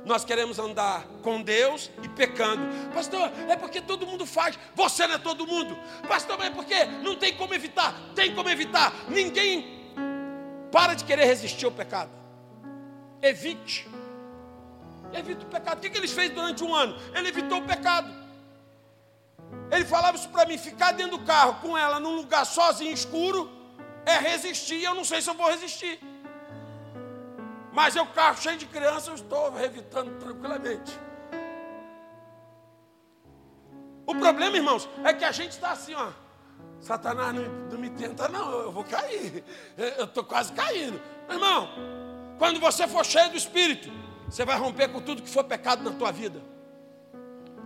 Nós 0.05 0.25
queremos 0.25 0.57
andar 0.57 1.05
com 1.21 1.41
Deus 1.41 1.91
e 2.01 2.09
pecando. 2.09 2.61
Pastor, 2.93 3.31
é 3.47 3.55
porque 3.55 3.81
todo 3.81 4.05
mundo 4.05 4.25
faz. 4.25 4.57
Você 4.75 5.05
não 5.05 5.15
é 5.15 5.17
todo 5.17 5.45
mundo. 5.45 5.77
Pastor, 6.07 6.37
mas 6.37 6.47
é 6.47 6.49
porque 6.51 6.85
não 7.03 7.15
tem 7.15 7.35
como 7.35 7.53
evitar. 7.53 7.95
Tem 8.15 8.33
como 8.33 8.49
evitar. 8.49 8.93
Ninguém 9.09 9.81
para 10.71 10.93
de 10.93 11.03
querer 11.03 11.25
resistir 11.25 11.65
ao 11.65 11.71
pecado. 11.71 12.09
Evite. 13.21 13.87
Evita 15.13 15.45
o 15.45 15.49
pecado. 15.49 15.77
O 15.77 15.81
que, 15.81 15.89
que 15.89 15.97
ele 15.97 16.07
fez 16.07 16.31
durante 16.31 16.63
um 16.63 16.73
ano? 16.73 16.95
Ele 17.13 17.27
evitou 17.27 17.59
o 17.59 17.67
pecado. 17.67 18.11
Ele 19.69 19.85
falava 19.85 20.17
isso 20.17 20.29
para 20.29 20.47
mim: 20.47 20.57
ficar 20.57 20.93
dentro 20.93 21.17
do 21.17 21.25
carro 21.25 21.55
com 21.55 21.77
ela 21.77 21.99
num 21.99 22.15
lugar 22.15 22.45
sozinho, 22.45 22.91
escuro, 22.91 23.51
é 24.05 24.17
resistir. 24.17 24.81
Eu 24.81 24.95
não 24.95 25.03
sei 25.03 25.21
se 25.21 25.29
eu 25.29 25.33
vou 25.33 25.49
resistir. 25.49 25.99
Mas 27.71 27.95
eu, 27.95 28.05
carro 28.07 28.37
cheio 28.37 28.57
de 28.57 28.65
crianças, 28.65 29.07
eu 29.07 29.15
estou 29.15 29.59
evitando 29.59 30.19
tranquilamente. 30.19 30.99
O 34.05 34.15
problema, 34.15 34.57
irmãos, 34.57 34.89
é 35.03 35.13
que 35.13 35.23
a 35.23 35.31
gente 35.31 35.51
está 35.51 35.71
assim, 35.71 35.93
ó. 35.93 36.09
Satanás 36.81 37.33
não, 37.33 37.43
não, 37.43 37.77
me 37.77 37.89
tenta, 37.91 38.27
não, 38.27 38.51
eu 38.59 38.71
vou 38.71 38.83
cair. 38.83 39.43
Eu 39.77 40.05
estou 40.05 40.23
quase 40.23 40.51
caindo. 40.51 40.99
Irmão, 41.29 41.69
quando 42.37 42.59
você 42.59 42.87
for 42.87 43.05
cheio 43.05 43.29
do 43.29 43.37
Espírito, 43.37 43.89
você 44.27 44.43
vai 44.43 44.57
romper 44.57 44.89
com 44.89 44.99
tudo 44.99 45.21
que 45.21 45.29
for 45.29 45.43
pecado 45.43 45.83
na 45.83 45.91
tua 45.91 46.11
vida. 46.11 46.41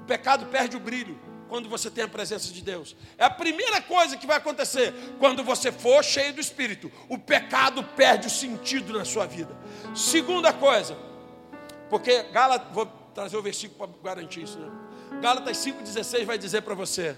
O 0.02 0.06
pecado 0.06 0.46
perde 0.48 0.76
o 0.76 0.80
brilho 0.80 1.18
quando 1.48 1.70
você 1.70 1.90
tem 1.90 2.04
a 2.04 2.08
presença 2.08 2.52
de 2.52 2.62
Deus. 2.62 2.96
É 3.18 3.26
a 3.26 3.30
primeira 3.30 3.82
coisa 3.82 4.18
que 4.18 4.28
vai 4.28 4.38
acontecer 4.38 4.94
quando 5.20 5.44
você 5.44 5.72
for 5.72 6.04
cheio 6.04 6.34
do 6.34 6.42
Espírito. 6.42 6.92
O 7.10 7.18
pecado 7.18 7.84
perde 7.84 8.28
o 8.28 8.30
sentido 8.30 8.98
na 8.98 9.06
sua 9.06 9.26
vida. 9.26 9.56
Segunda 9.96 10.52
coisa, 10.52 10.98
porque 11.90 12.24
Gálatas, 12.24 12.74
vou 12.74 12.86
trazer 13.14 13.38
o 13.38 13.42
versículo 13.42 13.88
para 13.88 14.14
garantir 14.14 14.44
isso, 14.44 14.60
né? 14.60 14.72
Gálatas 15.22 15.58
5,16 15.58 16.26
vai 16.26 16.38
dizer 16.38 16.62
para 16.62 16.76
você: 16.76 17.16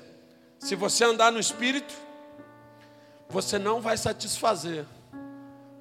se 0.60 0.76
você 0.76 1.04
andar 1.04 1.32
no 1.32 1.40
Espírito, 1.40 1.94
você 3.30 3.58
não 3.58 3.82
vai 3.82 3.98
satisfazer 3.98 4.86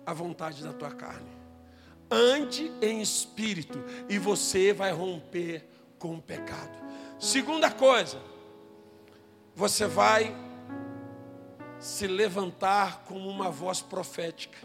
a 0.05 0.13
vontade 0.13 0.63
da 0.63 0.73
tua 0.73 0.91
carne. 0.91 1.37
Ande 2.09 2.71
em 2.81 3.01
espírito 3.01 3.83
e 4.09 4.17
você 4.17 4.73
vai 4.73 4.93
romper 4.93 5.69
com 5.99 6.15
o 6.15 6.23
pecado. 6.23 6.79
Segunda 7.19 7.69
coisa, 7.69 8.21
você 9.57 9.87
vai 9.87 10.37
se 11.81 12.07
levantar 12.07 13.05
como 13.07 13.27
uma 13.29 13.51
voz 13.51 13.81
profética 13.81 14.59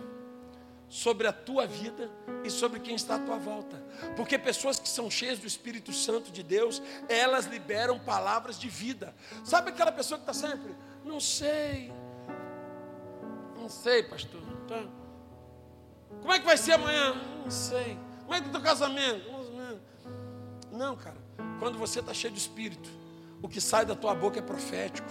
sobre 0.89 1.25
a 1.25 1.31
tua 1.31 1.65
vida 1.65 2.11
e 2.43 2.49
sobre 2.49 2.81
quem 2.81 2.95
está 2.95 3.15
à 3.15 3.19
tua 3.19 3.37
volta. 3.37 3.77
Porque 4.17 4.37
pessoas 4.37 4.77
que 4.77 4.89
são 4.89 5.09
cheias 5.09 5.39
do 5.39 5.47
Espírito 5.47 5.93
Santo 5.93 6.29
de 6.29 6.43
Deus, 6.43 6.81
elas 7.07 7.45
liberam 7.45 7.97
palavras 7.99 8.59
de 8.59 8.67
vida. 8.67 9.15
Sabe 9.45 9.69
aquela 9.69 9.93
pessoa 9.93 10.19
que 10.19 10.29
está 10.29 10.47
sempre, 10.47 10.75
não 11.05 11.21
sei, 11.21 11.89
não 13.55 13.69
sei, 13.69 14.03
pastor. 14.03 14.41
Tá. 14.67 14.83
Como 16.19 16.33
é 16.33 16.39
que 16.39 16.45
vai 16.45 16.57
ser 16.57 16.73
amanhã? 16.73 17.13
Não 17.41 17.49
sei. 17.49 17.97
Como 18.23 18.33
é 18.33 18.41
que 18.41 18.47
está 18.47 18.59
o 18.59 18.61
teu 18.61 18.69
casamento? 18.69 19.31
Não, 20.69 20.97
cara. 20.97 21.17
Quando 21.59 21.77
você 21.77 22.01
está 22.01 22.13
cheio 22.13 22.33
do 22.33 22.37
Espírito, 22.37 23.00
o 23.41 23.49
que 23.49 23.59
sai 23.59 23.85
da 23.85 23.95
tua 23.95 24.13
boca 24.13 24.39
é 24.39 24.41
profético 24.41 25.09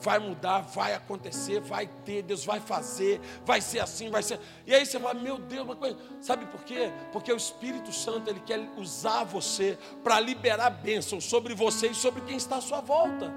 vai 0.00 0.18
mudar, 0.18 0.60
vai 0.60 0.94
acontecer, 0.94 1.60
vai 1.60 1.86
ter, 2.04 2.22
Deus 2.22 2.44
vai 2.44 2.60
fazer, 2.60 3.20
vai 3.44 3.60
ser 3.60 3.80
assim, 3.80 4.10
vai 4.10 4.22
ser. 4.22 4.38
E 4.66 4.74
aí 4.74 4.84
você 4.84 4.98
fala, 4.98 5.14
meu 5.14 5.38
Deus, 5.38 5.64
uma 5.64 5.76
coisa. 5.76 5.96
Sabe 6.20 6.46
por 6.46 6.62
quê? 6.64 6.92
Porque 7.12 7.32
o 7.32 7.36
Espírito 7.36 7.92
Santo 7.92 8.30
ele 8.30 8.40
quer 8.40 8.60
usar 8.76 9.24
você 9.24 9.78
para 10.04 10.20
liberar 10.20 10.70
bênção 10.70 11.20
sobre 11.20 11.54
você 11.54 11.88
e 11.88 11.94
sobre 11.94 12.20
quem 12.22 12.36
está 12.36 12.56
à 12.56 12.60
sua 12.60 12.80
volta. 12.80 13.32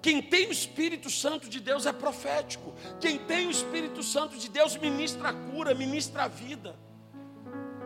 Quem 0.00 0.20
tem 0.20 0.48
o 0.48 0.52
Espírito 0.52 1.08
Santo 1.08 1.48
de 1.48 1.60
Deus 1.60 1.86
é 1.86 1.92
profético. 1.92 2.74
Quem 3.00 3.18
tem 3.18 3.46
o 3.46 3.50
Espírito 3.50 4.02
Santo 4.02 4.36
de 4.36 4.48
Deus 4.48 4.76
ministra 4.76 5.28
a 5.28 5.32
cura, 5.32 5.74
ministra 5.74 6.24
a 6.24 6.28
vida. 6.28 6.74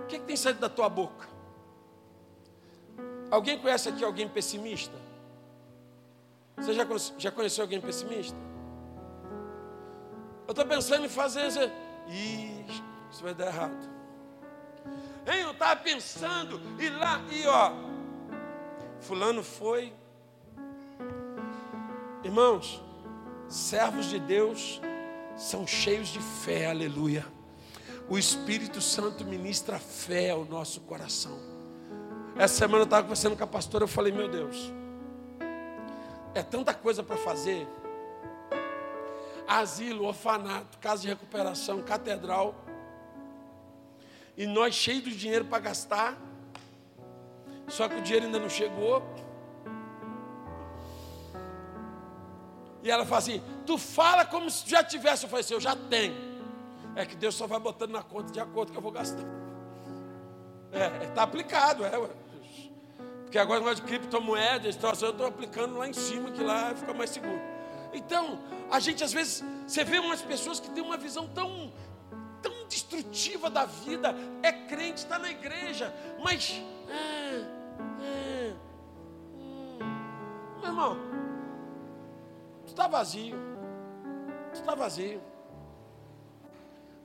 O 0.02 0.06
que, 0.06 0.16
é 0.16 0.18
que 0.18 0.24
tem 0.24 0.36
saído 0.36 0.60
da 0.60 0.68
tua 0.68 0.88
boca? 0.88 1.35
Alguém 3.30 3.58
conhece 3.58 3.88
aqui 3.88 4.04
alguém 4.04 4.28
pessimista? 4.28 4.94
Você 6.56 6.72
já, 6.72 6.86
já 7.18 7.30
conheceu 7.30 7.64
alguém 7.64 7.80
pessimista? 7.80 8.36
Eu 10.46 10.52
estou 10.52 10.64
pensando 10.64 11.04
em 11.04 11.08
fazer 11.08 11.46
isso. 11.46 11.60
Ih, 12.08 12.64
isso 13.10 13.22
vai 13.22 13.34
dar 13.34 13.46
errado. 13.46 13.96
Hein, 15.26 15.40
eu 15.42 15.50
estava 15.50 15.80
pensando, 15.80 16.60
e 16.80 16.88
lá, 16.88 17.20
e 17.32 17.46
ó, 17.48 17.72
fulano 19.00 19.42
foi. 19.42 19.92
Irmãos, 22.22 22.80
servos 23.48 24.06
de 24.06 24.20
Deus 24.20 24.80
são 25.36 25.66
cheios 25.66 26.08
de 26.08 26.20
fé, 26.20 26.66
aleluia. 26.66 27.26
O 28.08 28.16
Espírito 28.16 28.80
Santo 28.80 29.24
ministra 29.24 29.80
fé 29.80 30.30
ao 30.30 30.44
nosso 30.44 30.82
coração. 30.82 31.55
Essa 32.38 32.54
semana 32.54 32.80
eu 32.80 32.84
estava 32.84 33.02
conversando 33.02 33.34
com 33.34 33.44
a 33.44 33.46
pastora, 33.46 33.84
eu 33.84 33.88
falei, 33.88 34.12
meu 34.12 34.28
Deus, 34.28 34.70
é 36.34 36.42
tanta 36.42 36.74
coisa 36.74 37.02
para 37.02 37.16
fazer. 37.16 37.66
asilo, 39.48 40.04
orfanato, 40.04 40.76
casa 40.78 41.02
de 41.02 41.08
recuperação, 41.08 41.80
catedral. 41.82 42.54
E 44.36 44.46
nós 44.46 44.74
cheios 44.74 45.04
de 45.04 45.16
dinheiro 45.16 45.46
para 45.46 45.60
gastar. 45.60 46.18
Só 47.68 47.88
que 47.88 47.94
o 47.94 48.02
dinheiro 48.02 48.26
ainda 48.26 48.38
não 48.38 48.50
chegou. 48.50 49.02
E 52.82 52.90
ela 52.90 53.06
fala 53.06 53.18
assim: 53.18 53.42
Tu 53.64 53.78
fala 53.78 54.26
como 54.26 54.50
se 54.50 54.68
já 54.68 54.84
tivesse. 54.84 55.24
Eu 55.24 55.30
falei 55.30 55.42
assim: 55.42 55.54
Eu 55.54 55.60
já 55.60 55.74
tenho. 55.74 56.14
É 56.94 57.06
que 57.06 57.16
Deus 57.16 57.34
só 57.34 57.46
vai 57.46 57.58
botando 57.58 57.92
na 57.92 58.02
conta 58.02 58.30
de 58.30 58.40
acordo 58.40 58.72
que 58.72 58.78
eu 58.78 58.82
vou 58.82 58.92
gastando. 58.92 59.26
É, 60.70 61.06
está 61.06 61.22
aplicado, 61.22 61.82
é. 61.82 62.25
Agora 63.38 63.60
nós 63.60 63.76
de 63.76 63.82
criptomoedas, 63.82 64.76
então, 64.76 64.90
eu 64.90 65.10
estou 65.10 65.26
aplicando 65.26 65.76
lá 65.76 65.88
em 65.88 65.92
cima, 65.92 66.30
que 66.30 66.42
lá 66.42 66.74
fica 66.74 66.94
mais 66.94 67.10
seguro. 67.10 67.40
Então, 67.92 68.38
a 68.70 68.78
gente 68.80 69.02
às 69.02 69.12
vezes, 69.12 69.44
você 69.66 69.84
vê 69.84 69.98
umas 69.98 70.22
pessoas 70.22 70.60
que 70.60 70.70
têm 70.70 70.82
uma 70.82 70.96
visão 70.96 71.28
tão, 71.28 71.72
tão 72.42 72.66
destrutiva 72.68 73.48
da 73.48 73.64
vida, 73.64 74.14
é 74.42 74.52
crente, 74.52 74.98
está 74.98 75.18
na 75.18 75.30
igreja, 75.30 75.94
mas. 76.22 76.62
É, 76.88 77.44
é, 78.02 78.54
hum, 79.34 79.78
meu 80.60 80.66
irmão, 80.66 80.98
tu 82.64 82.68
está 82.68 82.86
vazio. 82.86 83.36
Tu 84.52 84.60
está 84.60 84.74
vazio. 84.74 85.20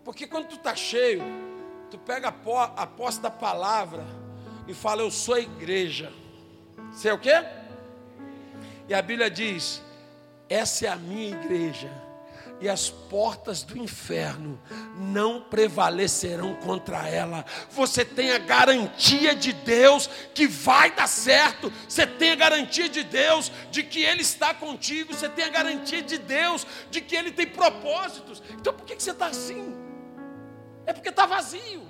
Porque 0.03 0.27
quando 0.27 0.47
tu 0.47 0.55
está 0.55 0.75
cheio, 0.75 1.23
tu 1.89 1.97
pega 1.97 2.33
a 2.75 2.87
posse 2.87 3.19
da 3.19 3.29
palavra 3.29 4.05
e 4.67 4.73
fala, 4.73 5.01
eu 5.01 5.11
sou 5.11 5.35
a 5.35 5.39
igreja. 5.39 6.11
Você 6.91 7.09
é 7.09 7.13
o 7.13 7.19
quê? 7.19 7.43
E 8.87 8.93
a 8.93 9.01
Bíblia 9.01 9.29
diz: 9.29 9.81
essa 10.49 10.85
é 10.85 10.89
a 10.89 10.97
minha 10.97 11.29
igreja, 11.29 11.89
e 12.59 12.67
as 12.67 12.89
portas 12.89 13.63
do 13.63 13.77
inferno 13.77 14.59
não 14.97 15.41
prevalecerão 15.41 16.55
contra 16.55 17.07
ela. 17.07 17.45
Você 17.69 18.03
tem 18.03 18.31
a 18.31 18.37
garantia 18.37 19.33
de 19.33 19.53
Deus 19.53 20.09
que 20.33 20.47
vai 20.47 20.91
dar 20.91 21.07
certo, 21.07 21.71
você 21.87 22.05
tem 22.05 22.31
a 22.31 22.35
garantia 22.35 22.89
de 22.89 23.03
Deus 23.03 23.51
de 23.71 23.81
que 23.81 24.03
Ele 24.03 24.21
está 24.21 24.53
contigo, 24.53 25.13
você 25.13 25.29
tem 25.29 25.45
a 25.45 25.49
garantia 25.49 26.01
de 26.01 26.17
Deus 26.17 26.67
de 26.89 26.99
que 26.99 27.15
Ele 27.15 27.31
tem 27.31 27.47
propósitos. 27.47 28.43
Então 28.51 28.73
por 28.73 28.85
que 28.85 29.01
você 29.01 29.11
está 29.11 29.27
assim? 29.27 29.73
É 30.85 30.93
porque 30.93 31.09
está 31.09 31.25
vazio. 31.25 31.81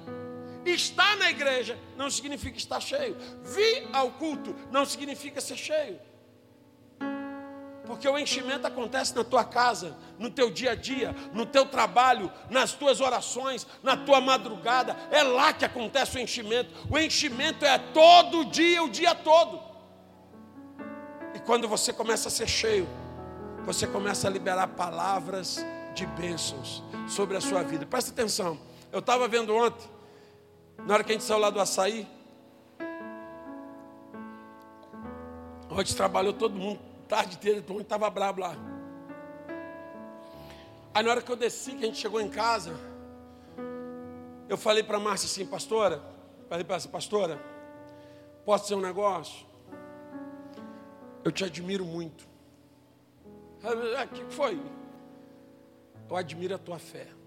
Estar 0.65 1.17
na 1.17 1.29
igreja 1.29 1.77
não 1.97 2.09
significa 2.09 2.57
estar 2.57 2.79
cheio. 2.79 3.17
Vir 3.43 3.87
ao 3.91 4.11
culto 4.11 4.55
não 4.71 4.85
significa 4.85 5.41
ser 5.41 5.57
cheio. 5.57 5.99
Porque 7.85 8.07
o 8.07 8.17
enchimento 8.17 8.65
acontece 8.65 9.15
na 9.15 9.23
tua 9.23 9.43
casa, 9.43 9.97
no 10.17 10.29
teu 10.29 10.49
dia 10.51 10.71
a 10.71 10.75
dia, 10.75 11.15
no 11.33 11.45
teu 11.45 11.65
trabalho, 11.65 12.31
nas 12.49 12.73
tuas 12.73 13.01
orações, 13.01 13.65
na 13.81 13.97
tua 13.97 14.21
madrugada. 14.21 14.95
É 15.09 15.23
lá 15.23 15.51
que 15.51 15.65
acontece 15.65 16.17
o 16.17 16.19
enchimento. 16.19 16.71
O 16.89 16.97
enchimento 16.97 17.65
é 17.65 17.77
todo 17.77 18.45
dia, 18.45 18.83
o 18.83 18.89
dia 18.89 19.15
todo. 19.15 19.59
E 21.33 21.39
quando 21.39 21.67
você 21.67 21.91
começa 21.91 22.27
a 22.27 22.31
ser 22.31 22.47
cheio, 22.47 22.87
você 23.65 23.87
começa 23.87 24.27
a 24.27 24.31
liberar 24.31 24.67
palavras 24.67 25.65
de 25.93 26.05
bênçãos 26.05 26.83
sobre 27.07 27.35
a 27.35 27.41
sua 27.41 27.63
vida. 27.63 27.85
Presta 27.85 28.11
atenção. 28.11 28.59
Eu 28.91 28.99
estava 28.99 29.27
vendo 29.27 29.55
ontem 29.55 30.00
na 30.85 30.95
hora 30.95 31.03
que 31.03 31.11
a 31.11 31.13
gente 31.13 31.23
saiu 31.23 31.39
lá 31.39 31.49
do 31.49 31.59
açaí, 31.59 32.07
onde 35.69 35.95
trabalhou 35.95 36.33
todo 36.33 36.55
mundo, 36.55 36.79
tarde 37.07 37.35
inteira, 37.35 37.61
todo 37.61 37.73
mundo 37.73 37.83
estava 37.83 38.09
brabo 38.09 38.41
lá. 38.41 38.55
Aí 40.93 41.03
na 41.03 41.11
hora 41.11 41.21
que 41.21 41.31
eu 41.31 41.35
desci, 41.35 41.71
que 41.71 41.83
a 41.83 41.87
gente 41.87 41.97
chegou 41.97 42.19
em 42.19 42.29
casa, 42.29 42.73
eu 44.49 44.57
falei 44.57 44.83
para 44.83 44.97
a 44.97 44.99
Márcia 44.99 45.27
assim, 45.27 45.45
pastora, 45.45 46.01
falei 46.49 46.65
para 46.65 46.75
essa 46.75 46.89
pastora, 46.89 47.41
posso 48.43 48.65
dizer 48.65 48.75
um 48.75 48.81
negócio? 48.81 49.45
Eu 51.23 51.31
te 51.31 51.45
admiro 51.45 51.85
muito. 51.85 52.27
O 53.63 53.97
ah, 53.97 54.07
que 54.07 54.25
foi? 54.25 54.59
Eu 56.09 56.15
admiro 56.17 56.55
a 56.55 56.57
tua 56.57 56.79
fé 56.79 57.20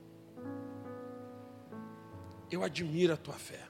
eu 2.51 2.63
admiro 2.63 3.13
a 3.13 3.17
tua 3.17 3.35
fé. 3.35 3.61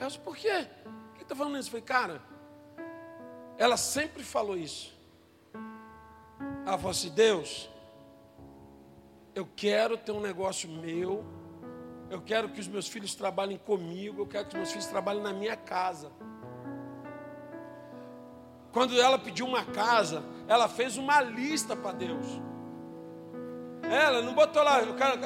Eu 0.00 0.06
disse, 0.06 0.18
por 0.18 0.36
quê? 0.36 0.66
Por 0.84 1.14
que 1.16 1.22
está 1.22 1.34
falando 1.34 1.58
isso? 1.58 1.68
Eu 1.68 1.70
falei, 1.72 1.84
cara, 1.84 2.22
ela 3.56 3.76
sempre 3.76 4.22
falou 4.22 4.56
isso. 4.56 4.92
Ela 6.66 6.76
falou 6.76 6.90
assim, 6.90 7.10
Deus, 7.10 7.68
eu 9.34 9.48
quero 9.56 9.96
ter 9.96 10.12
um 10.12 10.20
negócio 10.20 10.68
meu, 10.68 11.24
eu 12.10 12.20
quero 12.20 12.48
que 12.48 12.60
os 12.60 12.68
meus 12.68 12.88
filhos 12.88 13.14
trabalhem 13.14 13.58
comigo, 13.58 14.22
eu 14.22 14.26
quero 14.26 14.44
que 14.44 14.50
os 14.50 14.54
meus 14.54 14.70
filhos 14.70 14.86
trabalhem 14.86 15.22
na 15.22 15.32
minha 15.32 15.56
casa. 15.56 16.10
Quando 18.72 19.00
ela 19.00 19.18
pediu 19.18 19.46
uma 19.46 19.64
casa, 19.64 20.22
ela 20.48 20.68
fez 20.68 20.96
uma 20.96 21.20
lista 21.20 21.76
para 21.76 21.92
Deus. 21.92 22.26
Ela 23.82 24.20
não 24.22 24.34
botou 24.34 24.62
lá, 24.62 24.80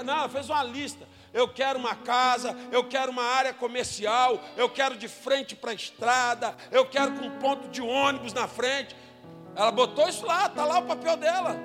não, 0.04 0.14
ela 0.18 0.28
fez 0.28 0.50
uma 0.50 0.62
lista 0.62 1.06
eu 1.32 1.48
quero 1.48 1.78
uma 1.78 1.94
casa, 1.94 2.56
eu 2.72 2.84
quero 2.88 3.10
uma 3.12 3.22
área 3.22 3.52
comercial, 3.52 4.40
eu 4.56 4.68
quero 4.68 4.96
de 4.96 5.08
frente 5.08 5.54
para 5.54 5.70
a 5.70 5.74
estrada, 5.74 6.54
eu 6.70 6.86
quero 6.86 7.12
com 7.12 7.26
um 7.26 7.38
ponto 7.38 7.68
de 7.68 7.82
ônibus 7.82 8.32
na 8.32 8.48
frente. 8.48 8.96
Ela 9.54 9.70
botou 9.70 10.08
isso 10.08 10.24
lá, 10.24 10.46
está 10.46 10.64
lá 10.64 10.78
o 10.78 10.86
papel 10.86 11.16
dela. 11.16 11.56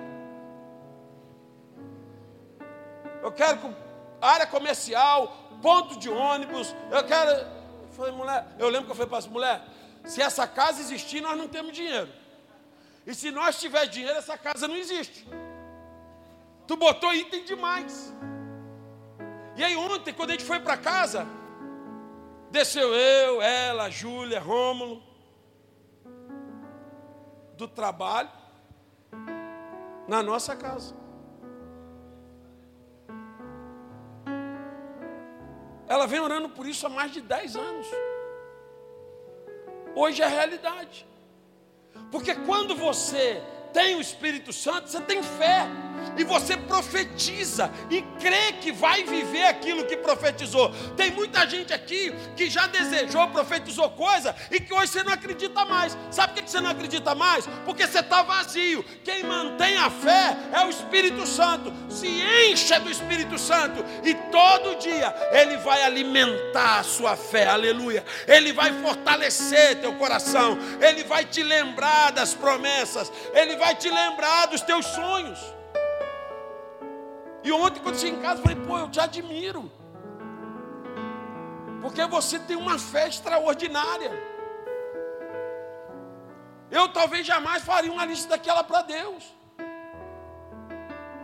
Eu 3.21 3.31
quero 3.31 3.59
com 3.59 3.73
área 4.21 4.45
comercial, 4.45 5.49
ponto 5.61 5.97
de 5.97 6.09
ônibus, 6.09 6.75
eu 6.91 7.03
quero. 7.05 7.31
Eu 7.31 7.89
falei, 7.95 8.11
mulher, 8.11 8.47
eu 8.59 8.67
lembro 8.67 8.85
que 8.85 8.91
eu 8.91 8.95
falei 8.95 9.09
para 9.09 9.19
essa 9.19 9.29
mulher, 9.29 9.61
se 10.03 10.21
essa 10.21 10.45
casa 10.45 10.81
existir, 10.81 11.21
nós 11.21 11.37
não 11.37 11.47
temos 11.47 11.71
dinheiro. 11.71 12.09
E 13.05 13.13
se 13.13 13.31
nós 13.31 13.59
tiver 13.59 13.85
dinheiro, 13.85 14.17
essa 14.17 14.37
casa 14.37 14.67
não 14.67 14.75
existe. 14.75 15.27
Tu 16.67 16.75
botou 16.75 17.13
item 17.13 17.43
demais. 17.43 18.13
E 19.55 19.63
aí 19.63 19.75
ontem, 19.75 20.13
quando 20.13 20.31
a 20.31 20.33
gente 20.33 20.45
foi 20.45 20.59
para 20.59 20.77
casa, 20.77 21.27
desceu 22.49 22.93
eu, 22.93 23.41
ela, 23.41 23.89
Júlia, 23.89 24.39
Rômulo, 24.39 25.01
do 27.55 27.67
trabalho, 27.67 28.29
na 30.07 30.23
nossa 30.23 30.55
casa. 30.55 30.95
Ela 35.87 36.07
vem 36.07 36.19
orando 36.19 36.49
por 36.49 36.65
isso 36.65 36.87
há 36.87 36.89
mais 36.89 37.11
de 37.11 37.21
10 37.21 37.55
anos. 37.55 37.87
Hoje 39.95 40.23
é 40.23 40.27
realidade. 40.27 41.05
Porque 42.11 42.33
quando 42.33 42.75
você 42.75 43.43
tem 43.71 43.95
o 43.95 44.01
Espírito 44.01 44.51
Santo, 44.51 44.89
você 44.89 45.01
tem 45.01 45.21
fé 45.21 45.67
e 46.17 46.23
você 46.23 46.55
profetiza 46.57 47.71
e 47.89 48.01
crê 48.19 48.53
que 48.61 48.71
vai 48.71 49.03
viver 49.03 49.45
aquilo 49.45 49.85
que 49.85 49.97
profetizou. 49.97 50.71
Tem 50.95 51.11
muita 51.11 51.47
gente 51.47 51.73
aqui 51.73 52.13
que 52.35 52.49
já 52.49 52.67
desejou, 52.67 53.27
profetizou 53.29 53.89
coisa 53.91 54.35
e 54.51 54.59
que 54.59 54.73
hoje 54.73 54.87
você 54.87 55.03
não 55.03 55.13
acredita 55.13 55.65
mais. 55.65 55.97
Sabe 56.11 56.33
por 56.33 56.43
que 56.43 56.49
você 56.49 56.61
não 56.61 56.69
acredita 56.69 57.15
mais? 57.15 57.47
Porque 57.65 57.85
você 57.85 57.99
está 57.99 58.21
vazio. 58.21 58.83
Quem 59.03 59.23
mantém 59.23 59.77
a 59.77 59.89
fé 59.89 60.37
é 60.51 60.65
o 60.65 60.69
Espírito 60.69 61.25
Santo. 61.25 61.73
Se 61.89 62.07
encha 62.51 62.79
do 62.79 62.89
Espírito 62.89 63.37
Santo 63.37 63.83
e 64.03 64.13
todo 64.31 64.77
dia 64.79 65.13
ele 65.31 65.57
vai 65.57 65.83
alimentar 65.83 66.79
a 66.79 66.83
sua 66.83 67.15
fé. 67.15 67.47
Aleluia. 67.47 68.03
Ele 68.27 68.53
vai 68.53 68.71
fortalecer 68.81 69.79
teu 69.81 69.93
coração. 69.95 70.57
Ele 70.81 71.03
vai 71.03 71.25
te 71.25 71.43
lembrar 71.43 72.11
das 72.11 72.33
promessas. 72.33 73.11
Ele 73.33 73.55
vai 73.55 73.75
te 73.75 73.89
lembrar 73.89 74.47
dos 74.47 74.61
teus 74.61 74.85
sonhos. 74.85 75.39
E 77.43 77.51
ontem, 77.51 77.81
quando 77.81 77.97
cheguei 77.97 78.17
em 78.17 78.21
casa, 78.21 78.41
falei: 78.41 78.57
pô, 78.57 78.77
eu 78.77 78.89
te 78.89 78.99
admiro. 78.99 79.71
Porque 81.81 82.05
você 82.05 82.39
tem 82.39 82.55
uma 82.55 82.79
fé 82.79 83.07
extraordinária. 83.07 84.11
Eu 86.71 86.87
talvez 86.89 87.27
jamais 87.27 87.61
faria 87.63 87.91
uma 87.91 88.05
lista 88.05 88.29
daquela 88.29 88.63
para 88.63 88.81
Deus. 88.83 89.23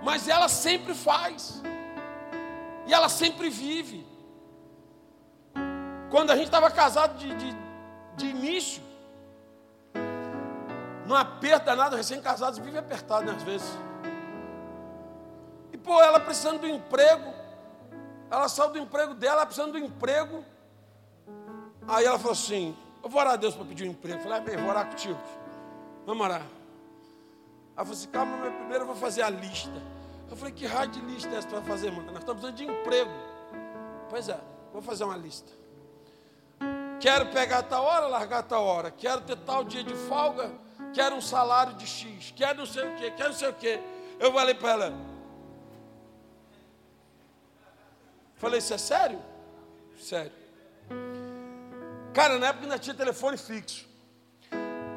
Mas 0.04 0.28
ela 0.28 0.50
sempre 0.50 0.94
faz. 0.94 1.62
E 2.86 2.94
ela 2.94 3.08
sempre 3.08 3.50
vive. 3.50 4.06
Quando 6.12 6.32
a 6.32 6.36
gente 6.36 6.48
estava 6.48 6.70
casado 6.70 7.18
de, 7.18 7.34
de, 7.36 7.56
de 8.18 8.26
início, 8.26 8.84
não 11.08 11.16
aperta 11.16 11.76
nada, 11.76 11.96
recém-casados 11.96 12.60
vive 12.60 12.78
apertado 12.78 13.26
né, 13.26 13.34
às 13.36 13.44
vezes. 13.44 13.89
Pô, 15.84 16.02
ela 16.02 16.20
precisando 16.20 16.60
do 16.60 16.68
emprego, 16.68 17.34
ela 18.30 18.48
saiu 18.48 18.72
do 18.72 18.78
emprego 18.78 19.14
dela, 19.14 19.46
precisando 19.46 19.74
do 19.74 19.80
emprego. 19.80 20.44
Aí 21.88 22.06
ela 22.06 22.20
falou 22.20 22.34
assim: 22.34 22.76
Eu 23.04 23.10
vou 23.10 23.20
orar 23.20 23.34
a 23.34 23.38
Deus 23.38 23.56
para 23.56 23.66
pedir 23.66 23.86
um 23.86 23.92
emprego. 23.92 24.20
Eu 24.20 24.24
falei, 24.24 24.38
ah, 24.38 24.42
bem, 24.42 24.58
vou 24.58 24.70
orar 24.70 24.88
contigo. 24.88 25.20
Vamos 26.06 26.24
orar. 26.24 26.42
Ela 27.76 27.86
falou 27.86 27.94
assim: 27.94 28.08
calma, 28.10 28.38
mas 28.38 28.54
primeiro 28.54 28.84
eu 28.84 28.88
vou 28.88 28.96
fazer 28.96 29.22
a 29.22 29.30
lista. 29.30 29.82
Eu 30.30 30.36
falei: 30.36 30.54
que 30.54 30.66
raio 30.66 30.90
de 30.90 31.00
lista 31.02 31.30
é 31.30 31.38
essa 31.38 31.48
que 31.48 31.54
vai 31.54 31.64
fazer, 31.64 31.92
mano? 31.92 32.12
Nós 32.12 32.20
estamos 32.20 32.42
precisando 32.42 32.56
de 32.56 32.80
emprego. 32.80 33.12
Pois 34.10 34.30
é, 34.30 34.40
vou 34.72 34.82
fazer 34.82 35.04
uma 35.06 35.18
lista. 35.18 35.52
Quero 37.00 37.28
pegar 37.28 37.64
tal 37.64 37.84
hora, 37.84 38.08
largar 38.08 38.44
tal 38.44 38.66
hora. 38.66 38.92
Quero 38.92 39.22
ter 39.22 39.38
tal 39.38 39.64
dia 39.64 39.84
de 39.84 39.96
folga. 39.96 40.52
Quero 40.94 41.16
um 41.16 41.22
salário 41.22 41.74
de 41.76 41.88
X. 41.88 42.34
Quero 42.36 42.60
não 42.60 42.66
sei 42.66 42.84
o 42.84 42.96
quê, 42.98 43.12
quero 43.12 43.30
não 43.30 43.36
sei 43.36 43.50
o 43.50 43.54
quê. 43.54 43.80
Eu 44.20 44.34
falei 44.34 44.54
para 44.54 44.72
ela. 44.72 44.94
Falei, 48.40 48.60
isso 48.60 48.74
é 48.74 48.78
sério? 48.78 49.22
Sério. 50.00 50.32
Cara, 52.14 52.40
na 52.40 52.48
época 52.48 52.64
ainda 52.64 52.80
tinha 52.80 52.96
telefone 52.96 53.38
fixo. 53.38 53.86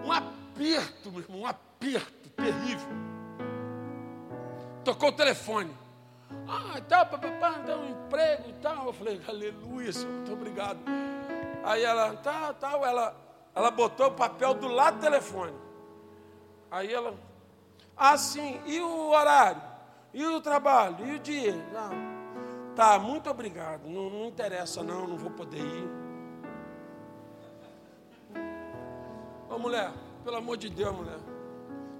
Um 0.06 0.12
aperto, 0.12 1.10
meu 1.10 1.20
irmão, 1.20 1.40
um 1.40 1.46
aperto 1.46 2.30
terrível. 2.30 2.88
Tocou 4.84 5.08
o 5.08 5.12
telefone. 5.12 5.76
Ah, 6.48 6.80
tá, 6.88 7.04
papapá, 7.04 7.58
dá 7.66 7.76
um 7.76 7.90
emprego 7.90 8.48
e 8.48 8.52
tal. 8.54 8.86
Eu 8.86 8.92
falei, 8.92 9.20
aleluia, 9.28 9.90
muito 9.92 10.32
obrigado. 10.32 10.78
Aí 11.64 11.82
ela, 11.82 12.14
tá, 12.16 12.52
tal, 12.54 12.80
tá, 12.80 12.86
ela, 12.88 13.16
ela 13.56 13.70
botou 13.72 14.06
o 14.06 14.12
papel 14.12 14.54
do 14.54 14.68
lado 14.68 14.98
do 14.98 15.00
telefone. 15.00 15.52
Aí 16.70 16.94
ela, 16.94 17.12
ah, 17.96 18.16
sim, 18.16 18.60
e 18.66 18.80
o 18.80 19.10
horário? 19.10 19.62
E 20.14 20.24
o 20.24 20.40
trabalho? 20.40 21.04
E 21.06 21.16
o 21.16 21.18
dia? 21.18 21.54
Não. 21.72 22.21
Tá, 22.74 22.98
muito 22.98 23.28
obrigado. 23.28 23.86
Não, 23.86 24.08
não 24.08 24.26
interessa, 24.26 24.82
não, 24.82 25.06
não 25.06 25.16
vou 25.16 25.30
poder 25.30 25.60
ir. 25.60 25.90
Ô 29.50 29.58
mulher, 29.58 29.92
pelo 30.24 30.36
amor 30.36 30.56
de 30.56 30.70
Deus, 30.70 30.94
mulher. 30.94 31.18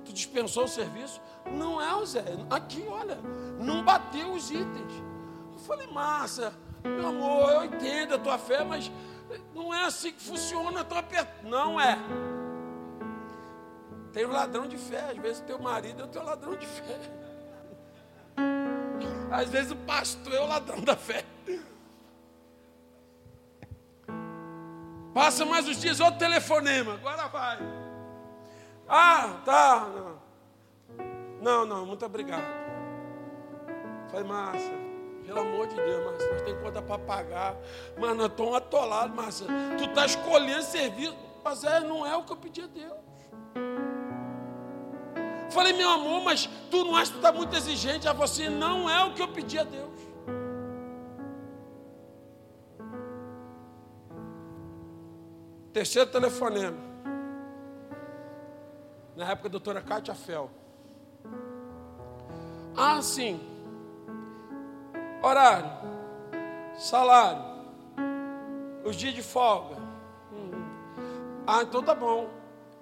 Tu 0.05 0.13
dispensou 0.13 0.65
o 0.65 0.69
serviço? 0.69 1.21
Não 1.53 1.81
é, 1.81 2.07
Zé. 2.07 2.25
Aqui, 2.51 2.85
olha, 2.89 3.19
não 3.61 3.85
bateu 3.85 4.33
os 4.33 4.51
itens. 4.51 4.93
Eu 5.53 5.59
falei, 5.59 5.87
massa, 5.89 6.53
meu 6.83 7.09
amor, 7.09 7.53
eu 7.53 7.65
entendo 7.67 8.15
a 8.15 8.19
tua 8.19 8.39
fé, 8.39 8.65
mas 8.65 8.91
não 9.55 9.73
é 9.73 9.85
assim 9.85 10.13
que 10.13 10.23
funciona, 10.23 10.83
tão 10.83 10.99
aperto. 10.99 11.47
Não 11.47 11.79
é. 11.81 11.99
Tem 14.13 14.27
um 14.27 14.33
ladrão 14.33 14.67
de 14.67 14.77
fé, 14.77 15.11
às 15.11 15.17
vezes 15.17 15.41
teu 15.41 15.59
marido 15.59 16.03
é 16.03 16.05
o 16.05 16.09
teu 16.09 16.23
ladrão 16.23 16.57
de 16.57 16.67
fé. 16.67 16.99
Às 19.33 19.49
vezes 19.49 19.73
o 19.73 19.77
pastor 19.77 20.35
é 20.35 20.41
o 20.41 20.47
ladrão 20.47 20.81
da 20.81 20.95
fé. 20.95 21.25
Passa 25.15 25.45
mais 25.45 25.67
uns 25.67 25.81
dias, 25.81 26.01
outro 26.01 26.19
telefonema, 26.19 26.95
agora 26.95 27.29
vai. 27.29 27.59
Ah, 28.87 29.41
tá. 29.45 29.87
Não, 29.89 30.21
não, 31.41 31.67
não 31.67 31.87
muito 31.87 32.05
obrigado. 32.05 32.45
Falei, 34.11 34.27
Márcia, 34.27 34.79
pelo 35.27 35.41
amor 35.41 35.67
de 35.67 35.77
Deus, 35.77 36.05
Márcia, 36.05 36.33
nós 36.33 36.43
temos 36.43 36.63
conta 36.63 36.83
para 36.83 36.99
pagar. 36.99 37.57
Mas 37.99 38.17
nós 38.17 38.27
estamos 38.27 38.55
atolados, 38.55 39.17
Márcia. 39.17 39.47
Tu 39.79 39.85
está 39.85 40.07
escolhendo 40.07 40.63
serviço. 40.63 41.17
Mas 41.43 41.65
é, 41.65 41.81
não 41.81 42.07
é 42.07 42.15
o 42.17 42.23
que 42.23 42.33
eu 42.33 42.37
pedi 42.37 42.63
a 42.63 42.67
Deus. 42.67 43.12
Falei, 45.53 45.75
meu 45.75 45.91
amor, 45.91 46.23
mas 46.23 46.49
tu 46.71 46.85
não 46.85 46.97
acha 46.97 47.13
que 47.13 47.13
tu 47.13 47.17
está 47.17 47.31
muito 47.31 47.55
exigente 47.55 48.09
a 48.09 48.13
você? 48.13 48.49
Não 48.49 48.89
é 48.89 49.05
o 49.05 49.13
que 49.13 49.21
eu 49.21 49.29
pedi 49.29 49.59
a 49.59 49.65
Deus. 49.65 49.93
Terceiro 55.73 56.11
telefonema. 56.11 56.79
Na 59.15 59.31
época, 59.31 59.49
a 59.49 59.51
doutora 59.51 59.83
Cátia 59.83 60.15
Fel. 60.15 60.51
Ah, 62.75 63.03
sim. 63.03 63.39
Horário. 65.23 65.71
Salário. 66.77 67.43
Os 68.85 68.97
dias 68.97 69.15
de 69.15 69.23
folga. 69.23 69.77
Hum. 70.33 70.51
Ah, 71.47 71.63
então 71.63 71.83
tá 71.83 71.95
bom. 71.95 72.29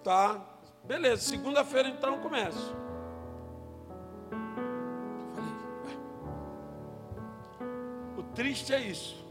Tá. 0.05 0.50
Beleza. 0.91 1.23
Segunda-feira 1.23 1.89
então 1.89 2.15
eu 2.15 2.19
começo. 2.21 2.75
O 8.19 8.23
triste 8.35 8.75
é 8.75 8.81
isso. 8.81 9.25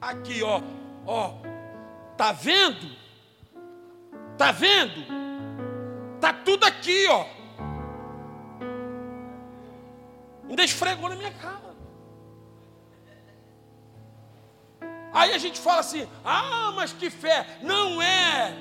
Aqui, 0.00 0.42
ó, 0.42 0.62
ó. 1.06 1.34
Tá 2.16 2.32
vendo? 2.32 2.96
Tá 4.38 4.52
vendo? 4.52 5.04
Tá 6.18 6.32
tudo 6.32 6.64
aqui, 6.64 7.06
ó. 7.08 7.26
Ainda 10.48 10.64
esfregou 10.64 11.10
na 11.10 11.16
minha 11.16 11.32
cara. 11.34 11.69
Aí 15.12 15.32
a 15.32 15.38
gente 15.38 15.60
fala 15.60 15.80
assim: 15.80 16.06
ah, 16.24 16.72
mas 16.74 16.92
que 16.92 17.10
fé. 17.10 17.46
Não 17.62 18.00
é. 18.00 18.54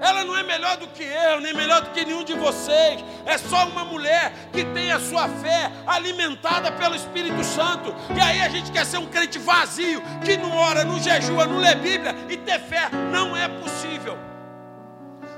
Ela 0.00 0.24
não 0.24 0.36
é 0.36 0.42
melhor 0.42 0.76
do 0.78 0.88
que 0.88 1.04
eu, 1.04 1.40
nem 1.40 1.54
melhor 1.54 1.80
do 1.80 1.90
que 1.90 2.04
nenhum 2.04 2.24
de 2.24 2.34
vocês. 2.34 3.04
É 3.24 3.38
só 3.38 3.68
uma 3.68 3.84
mulher 3.84 4.32
que 4.52 4.64
tem 4.64 4.90
a 4.90 4.98
sua 4.98 5.28
fé 5.28 5.70
alimentada 5.86 6.72
pelo 6.72 6.96
Espírito 6.96 7.44
Santo. 7.44 7.94
E 8.16 8.20
aí 8.20 8.42
a 8.42 8.48
gente 8.48 8.72
quer 8.72 8.84
ser 8.84 8.98
um 8.98 9.06
crente 9.06 9.38
vazio, 9.38 10.02
que 10.24 10.36
não 10.36 10.56
ora, 10.56 10.84
não 10.84 10.98
jejua, 10.98 11.46
não 11.46 11.58
lê 11.58 11.76
Bíblia 11.76 12.16
e 12.28 12.36
ter 12.36 12.58
fé. 12.58 12.90
Não 13.12 13.36
é 13.36 13.46
possível. 13.46 14.18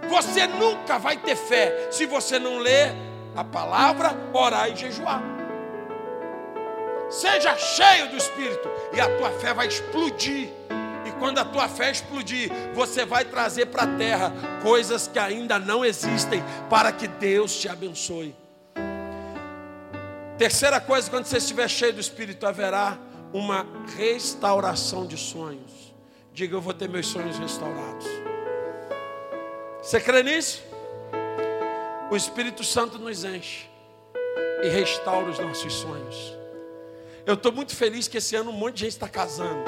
Você 0.09 0.47
nunca 0.47 0.99
vai 0.99 1.19
ter 1.19 1.37
fé 1.37 1.89
se 1.91 2.07
você 2.07 2.39
não 2.39 2.59
ler 2.59 2.95
a 3.37 3.45
palavra, 3.45 4.17
orar 4.33 4.71
e 4.71 4.77
jejuar. 4.77 5.34
Seja 7.15 7.57
cheio 7.57 8.11
do 8.11 8.17
Espírito 8.17 8.69
e 8.93 9.01
a 9.01 9.17
tua 9.17 9.31
fé 9.39 9.55
vai 9.55 9.69
explodir 9.69 10.51
quando 11.19 11.39
a 11.39 11.45
tua 11.45 11.69
fé 11.69 11.91
explodir, 11.91 12.51
você 12.75 13.05
vai 13.05 13.25
trazer 13.25 13.67
para 13.67 13.85
a 13.85 13.97
terra 13.97 14.33
coisas 14.63 15.09
que 15.09 15.19
ainda 15.19 15.59
não 15.59 15.85
existem, 15.85 16.43
para 16.69 16.93
que 16.93 17.09
Deus 17.09 17.59
te 17.59 17.69
abençoe. 17.69 18.35
Terceira 20.37 20.81
coisa, 20.81 21.09
quando 21.09 21.27
você 21.27 21.39
estiver 21.39 21.69
cheio 21.69 21.93
do 21.93 22.01
Espírito, 22.01 22.47
haverá 22.47 22.99
uma 23.33 23.67
restauração 23.97 25.07
de 25.07 25.17
sonhos. 25.17 25.95
Diga, 26.33 26.57
eu 26.57 26.61
vou 26.61 26.75
ter 26.75 26.89
meus 26.89 27.07
sonhos 27.07 27.39
restaurados. 27.39 28.07
Você 29.81 30.01
crê 30.01 30.23
nisso? 30.23 30.63
O 32.11 32.17
Espírito 32.17 32.65
Santo 32.65 32.99
nos 32.99 33.25
enche 33.25 33.69
e 34.63 34.69
restaura 34.69 35.31
os 35.31 35.39
nossos 35.39 35.73
sonhos. 35.73 36.44
Eu 37.27 37.35
estou 37.35 37.51
muito 37.51 37.75
feliz 37.75 38.07
que 38.07 38.19
esse 38.19 38.37
ano 38.37 38.51
um 38.51 38.55
monte 38.55 38.75
de 38.75 38.81
gente 38.81 38.93
está 38.93 39.09
casando. 39.09 39.65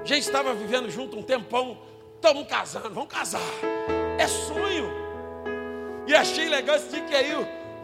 A 0.00 0.04
gente 0.04 0.20
estava 0.20 0.54
vivendo 0.54 0.88
junto 0.88 1.18
um 1.18 1.22
tempão, 1.22 1.76
estamos 2.14 2.46
casando, 2.46 2.90
vamos 2.90 3.12
casar. 3.12 3.40
É 4.16 4.26
sonho. 4.28 4.88
E 6.06 6.14
achei 6.14 6.48
legal 6.48 6.76
esse 6.76 6.88
dia 6.88 7.02
que 7.02 7.14
aí 7.14 7.34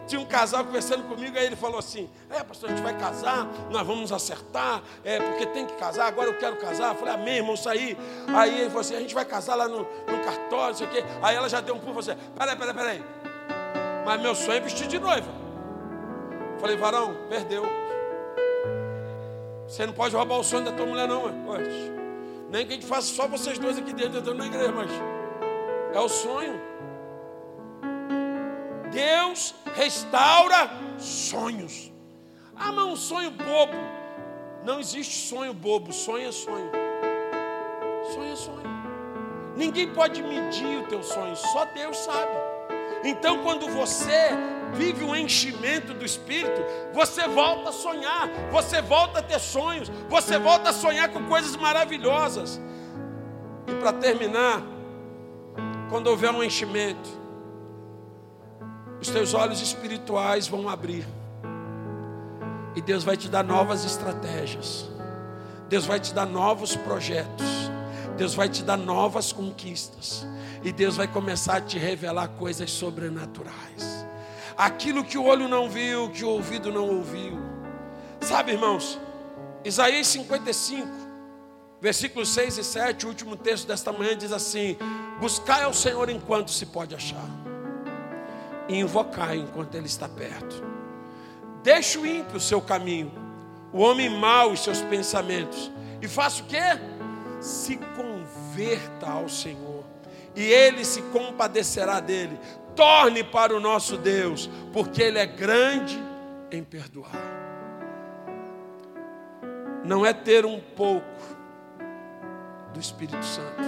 tinha 0.07 0.21
um 0.21 0.25
casal 0.25 0.63
conversando 0.63 1.03
comigo, 1.03 1.37
aí 1.37 1.45
ele 1.45 1.57
falou 1.57 1.77
assim: 1.77 2.09
É, 2.29 2.41
pastor, 2.41 2.69
a 2.69 2.73
gente 2.73 2.83
vai 2.83 2.97
casar, 2.97 3.45
nós 3.69 3.85
vamos 3.85 4.13
acertar, 4.13 4.81
é, 5.03 5.19
porque 5.19 5.45
tem 5.47 5.65
que 5.65 5.73
casar, 5.73 6.07
agora 6.07 6.29
eu 6.29 6.37
quero 6.37 6.55
casar. 6.55 6.93
Eu 6.93 6.99
falei, 6.99 7.15
amém, 7.15 7.37
irmão, 7.37 7.57
sair. 7.57 7.97
Aí 8.33 8.61
ele 8.61 8.69
falou 8.69 8.81
assim: 8.81 8.95
a 8.95 8.99
gente 9.01 9.13
vai 9.13 9.25
casar 9.25 9.55
lá 9.55 9.67
no, 9.67 9.79
no 9.79 10.23
cartório, 10.23 10.69
não 10.69 10.73
sei 10.73 10.87
o 10.87 10.89
quê. 10.89 11.03
Aí 11.21 11.35
ela 11.35 11.49
já 11.49 11.59
deu 11.59 11.75
um 11.75 11.79
pulo 11.79 11.99
e 11.99 12.03
falou 12.03 12.17
assim: 12.17 12.31
peraí, 12.37 12.55
peraí, 12.55 12.73
peraí. 12.73 13.03
Mas 14.05 14.21
meu 14.21 14.33
sonho 14.35 14.53
é 14.53 14.59
vestir 14.61 14.87
de 14.87 14.99
noiva. 14.99 15.27
Falei, 16.59 16.77
varão, 16.77 17.15
perdeu. 17.27 17.85
Você 19.67 19.85
não 19.85 19.93
pode 19.93 20.15
roubar 20.15 20.39
o 20.39 20.43
sonho 20.43 20.65
da 20.65 20.71
tua 20.71 20.85
mulher, 20.85 21.07
não, 21.07 21.21
pode. 21.43 21.69
Nem 22.49 22.65
que 22.65 22.73
a 22.73 22.75
gente 22.75 22.85
faça 22.85 23.07
só 23.07 23.27
vocês 23.27 23.57
dois 23.57 23.77
aqui 23.77 23.93
dentro, 23.93 24.19
entrando 24.19 24.37
na 24.37 24.45
igreja, 24.45 24.71
mas 24.71 24.91
é 25.93 25.99
o 25.99 26.07
sonho. 26.07 26.61
Deus 28.91 29.55
restaura 29.75 30.69
sonhos. 30.97 31.91
Ah, 32.55 32.71
mas 32.71 32.85
um 32.85 32.95
sonho 32.95 33.31
bobo. 33.31 33.73
Não 34.63 34.79
existe 34.79 35.27
sonho 35.27 35.53
bobo, 35.53 35.91
sonho 35.91 36.27
é 36.27 36.31
sonho. 36.31 36.71
Sonho 38.13 38.31
é 38.31 38.35
sonho. 38.35 38.75
Ninguém 39.55 39.91
pode 39.93 40.21
medir 40.21 40.79
o 40.79 40.87
teu 40.87 41.01
sonho, 41.01 41.35
só 41.35 41.65
Deus 41.65 41.97
sabe. 41.97 42.44
Então, 43.03 43.43
quando 43.43 43.67
você 43.67 44.29
vive 44.73 45.03
um 45.03 45.15
enchimento 45.15 45.93
do 45.93 46.03
Espírito, 46.03 46.61
você 46.93 47.27
volta 47.27 47.69
a 47.69 47.73
sonhar, 47.73 48.29
você 48.51 48.81
volta 48.81 49.19
a 49.19 49.21
ter 49.21 49.39
sonhos, 49.39 49.91
você 50.09 50.37
volta 50.37 50.69
a 50.69 50.73
sonhar 50.73 51.09
com 51.09 51.23
coisas 51.25 51.55
maravilhosas. 51.55 52.59
E 53.67 53.73
para 53.75 53.93
terminar, 53.93 54.61
quando 55.89 56.07
houver 56.07 56.31
um 56.31 56.43
enchimento, 56.43 57.09
os 58.99 59.09
teus 59.09 59.33
olhos 59.33 59.61
espirituais 59.61 60.47
vão 60.47 60.67
abrir, 60.67 61.05
e 62.75 62.81
Deus 62.81 63.03
vai 63.03 63.15
te 63.15 63.29
dar 63.29 63.43
novas 63.43 63.85
estratégias, 63.85 64.89
Deus 65.69 65.85
vai 65.85 65.99
te 65.99 66.13
dar 66.13 66.25
novos 66.25 66.75
projetos, 66.75 67.45
Deus 68.17 68.33
vai 68.33 68.49
te 68.49 68.63
dar 68.63 68.77
novas 68.77 69.31
conquistas. 69.31 70.25
E 70.65 70.71
Deus 70.71 70.97
vai 70.97 71.07
começar 71.07 71.57
a 71.57 71.61
te 71.61 71.77
revelar 71.77 72.27
coisas 72.27 72.71
sobrenaturais. 72.71 74.03
Aquilo 74.57 75.03
que 75.03 75.15
o 75.15 75.25
olho 75.25 75.47
não 75.47 75.69
viu, 75.69 76.09
que 76.09 76.25
o 76.25 76.29
ouvido 76.29 76.71
não 76.71 76.89
ouviu. 76.89 77.37
Sabe, 78.19 78.53
irmãos, 78.53 78.99
Isaías 79.63 80.07
55, 80.07 80.87
versículos 81.79 82.29
6 82.29 82.57
e 82.57 82.63
7, 82.63 83.05
o 83.05 83.09
último 83.09 83.35
texto 83.35 83.67
desta 83.67 83.93
manhã 83.93 84.17
diz 84.17 84.31
assim: 84.31 84.75
Buscai 85.19 85.61
ao 85.61 85.73
Senhor 85.73 86.09
enquanto 86.09 86.49
se 86.49 86.65
pode 86.65 86.95
achar, 86.95 87.29
e 88.67 88.79
invocai 88.79 89.37
enquanto 89.37 89.75
Ele 89.75 89.85
está 89.85 90.09
perto. 90.09 90.63
Deixe 91.61 91.99
o 91.99 92.07
ímpio 92.07 92.37
o 92.37 92.41
seu 92.41 92.59
caminho, 92.59 93.11
o 93.71 93.81
homem 93.81 94.09
mau 94.09 94.51
os 94.51 94.61
seus 94.61 94.81
pensamentos, 94.81 95.71
e 96.01 96.07
faça 96.07 96.41
o 96.41 96.47
que? 96.47 96.57
Se 97.39 97.77
converta 97.95 99.11
ao 99.11 99.29
Senhor 99.29 99.74
e 100.35 100.43
Ele 100.43 100.83
se 100.83 101.01
compadecerá 101.03 101.99
dele. 101.99 102.37
Torne 102.75 103.23
para 103.23 103.55
o 103.55 103.59
nosso 103.59 103.97
Deus, 103.97 104.49
porque 104.73 105.01
Ele 105.01 105.17
é 105.17 105.25
grande 105.25 105.97
em 106.51 106.63
perdoar. 106.63 107.11
Não 109.83 110.05
é 110.05 110.11
ter 110.13 110.45
um 110.45 110.59
pouco 110.59 111.05
do 112.73 112.79
Espírito 112.79 113.23
Santo, 113.23 113.63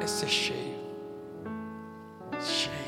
é 0.00 0.06
ser 0.06 0.28
cheio. 0.28 0.80
Cheio. 2.40 2.80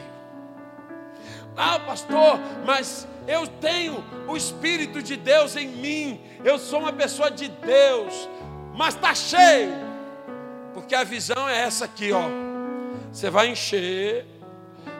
Ah, 1.57 1.79
pastor, 1.81 2.39
mas 2.65 3.07
eu 3.29 3.47
tenho 3.47 4.03
o 4.27 4.37
Espírito 4.37 5.03
de 5.03 5.17
Deus 5.17 5.57
em 5.57 5.69
mim, 5.69 6.21
eu 6.43 6.59
sou 6.59 6.81
uma 6.81 6.93
pessoa 6.93 7.31
de 7.31 7.49
Deus, 7.49 8.29
mas 8.75 8.95
está 8.95 9.15
cheio. 9.15 9.92
Porque 10.93 11.01
a 11.01 11.09
visão 11.09 11.49
é 11.49 11.63
essa 11.63 11.87
aqui, 11.87 12.13
ó. 12.13 12.29
Você 13.11 13.31
vai 13.31 13.49
encher, 13.49 14.27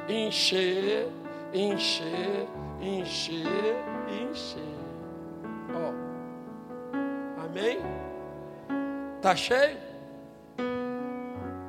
encher, 0.09 1.07
encher, 1.53 2.49
encher, 2.81 3.77
encher. 4.09 4.63
Ó. 5.75 7.45
Amém? 7.45 7.79
Tá 9.21 9.37
cheio? 9.37 9.77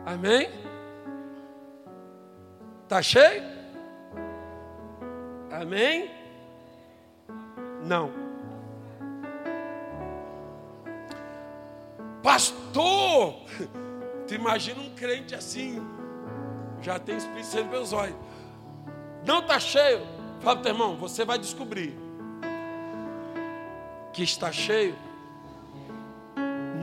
Amém? 0.05 0.49
Tá 2.87 3.01
cheio? 3.01 3.43
Amém? 5.51 6.09
Não. 7.83 8.09
Pastor, 12.23 13.35
Tu 14.27 14.35
imagina 14.35 14.81
um 14.81 14.89
crente 14.91 15.35
assim, 15.35 15.81
já 16.81 16.99
tem 16.99 17.17
Espírito 17.17 17.47
Santo 17.47 17.69
meus 17.69 17.93
olhos. 17.93 18.15
Não 19.25 19.39
está 19.39 19.59
cheio. 19.59 20.01
Fala 20.41 20.61
teu 20.61 20.71
irmão, 20.73 20.97
você 20.97 21.23
vai 21.23 21.39
descobrir 21.39 21.97
que 24.11 24.23
está 24.23 24.51
cheio 24.51 24.95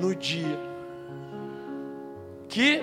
no 0.01 0.15
dia 0.15 0.59
que 2.49 2.83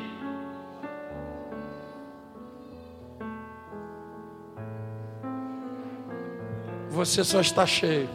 você 6.89 7.24
só 7.24 7.41
está 7.41 7.66
cheio 7.66 8.08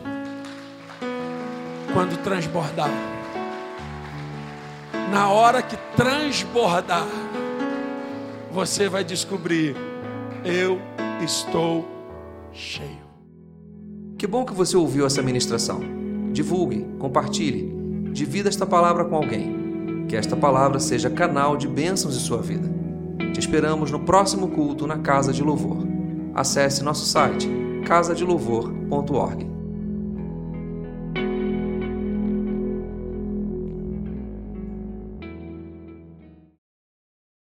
quando 1.92 2.16
transbordar 2.22 2.90
na 5.12 5.28
hora 5.28 5.60
que 5.60 5.76
transbordar, 5.94 7.06
você 8.50 8.88
vai 8.88 9.04
descobrir: 9.04 9.76
eu 10.42 10.80
estou 11.22 11.86
cheio. 12.50 13.02
Que 14.16 14.26
bom 14.26 14.44
que 14.44 14.54
você 14.54 14.76
ouviu 14.76 15.04
essa 15.04 15.20
ministração. 15.20 15.80
Divulgue, 16.32 16.86
compartilhe, 16.98 17.70
divida 18.12 18.48
esta 18.48 18.64
palavra 18.64 19.04
com 19.04 19.16
alguém. 19.16 20.06
Que 20.08 20.16
esta 20.16 20.36
palavra 20.36 20.80
seja 20.80 21.10
canal 21.10 21.56
de 21.56 21.68
bênçãos 21.68 22.16
em 22.16 22.20
sua 22.20 22.40
vida. 22.40 22.70
Te 23.32 23.40
esperamos 23.40 23.90
no 23.90 24.00
próximo 24.00 24.48
culto 24.48 24.86
na 24.86 24.98
Casa 24.98 25.32
de 25.32 25.42
Louvor. 25.42 25.86
Acesse 26.34 26.82
nosso 26.82 27.04
site 27.04 27.48
casadelouvor.org. 27.84 29.51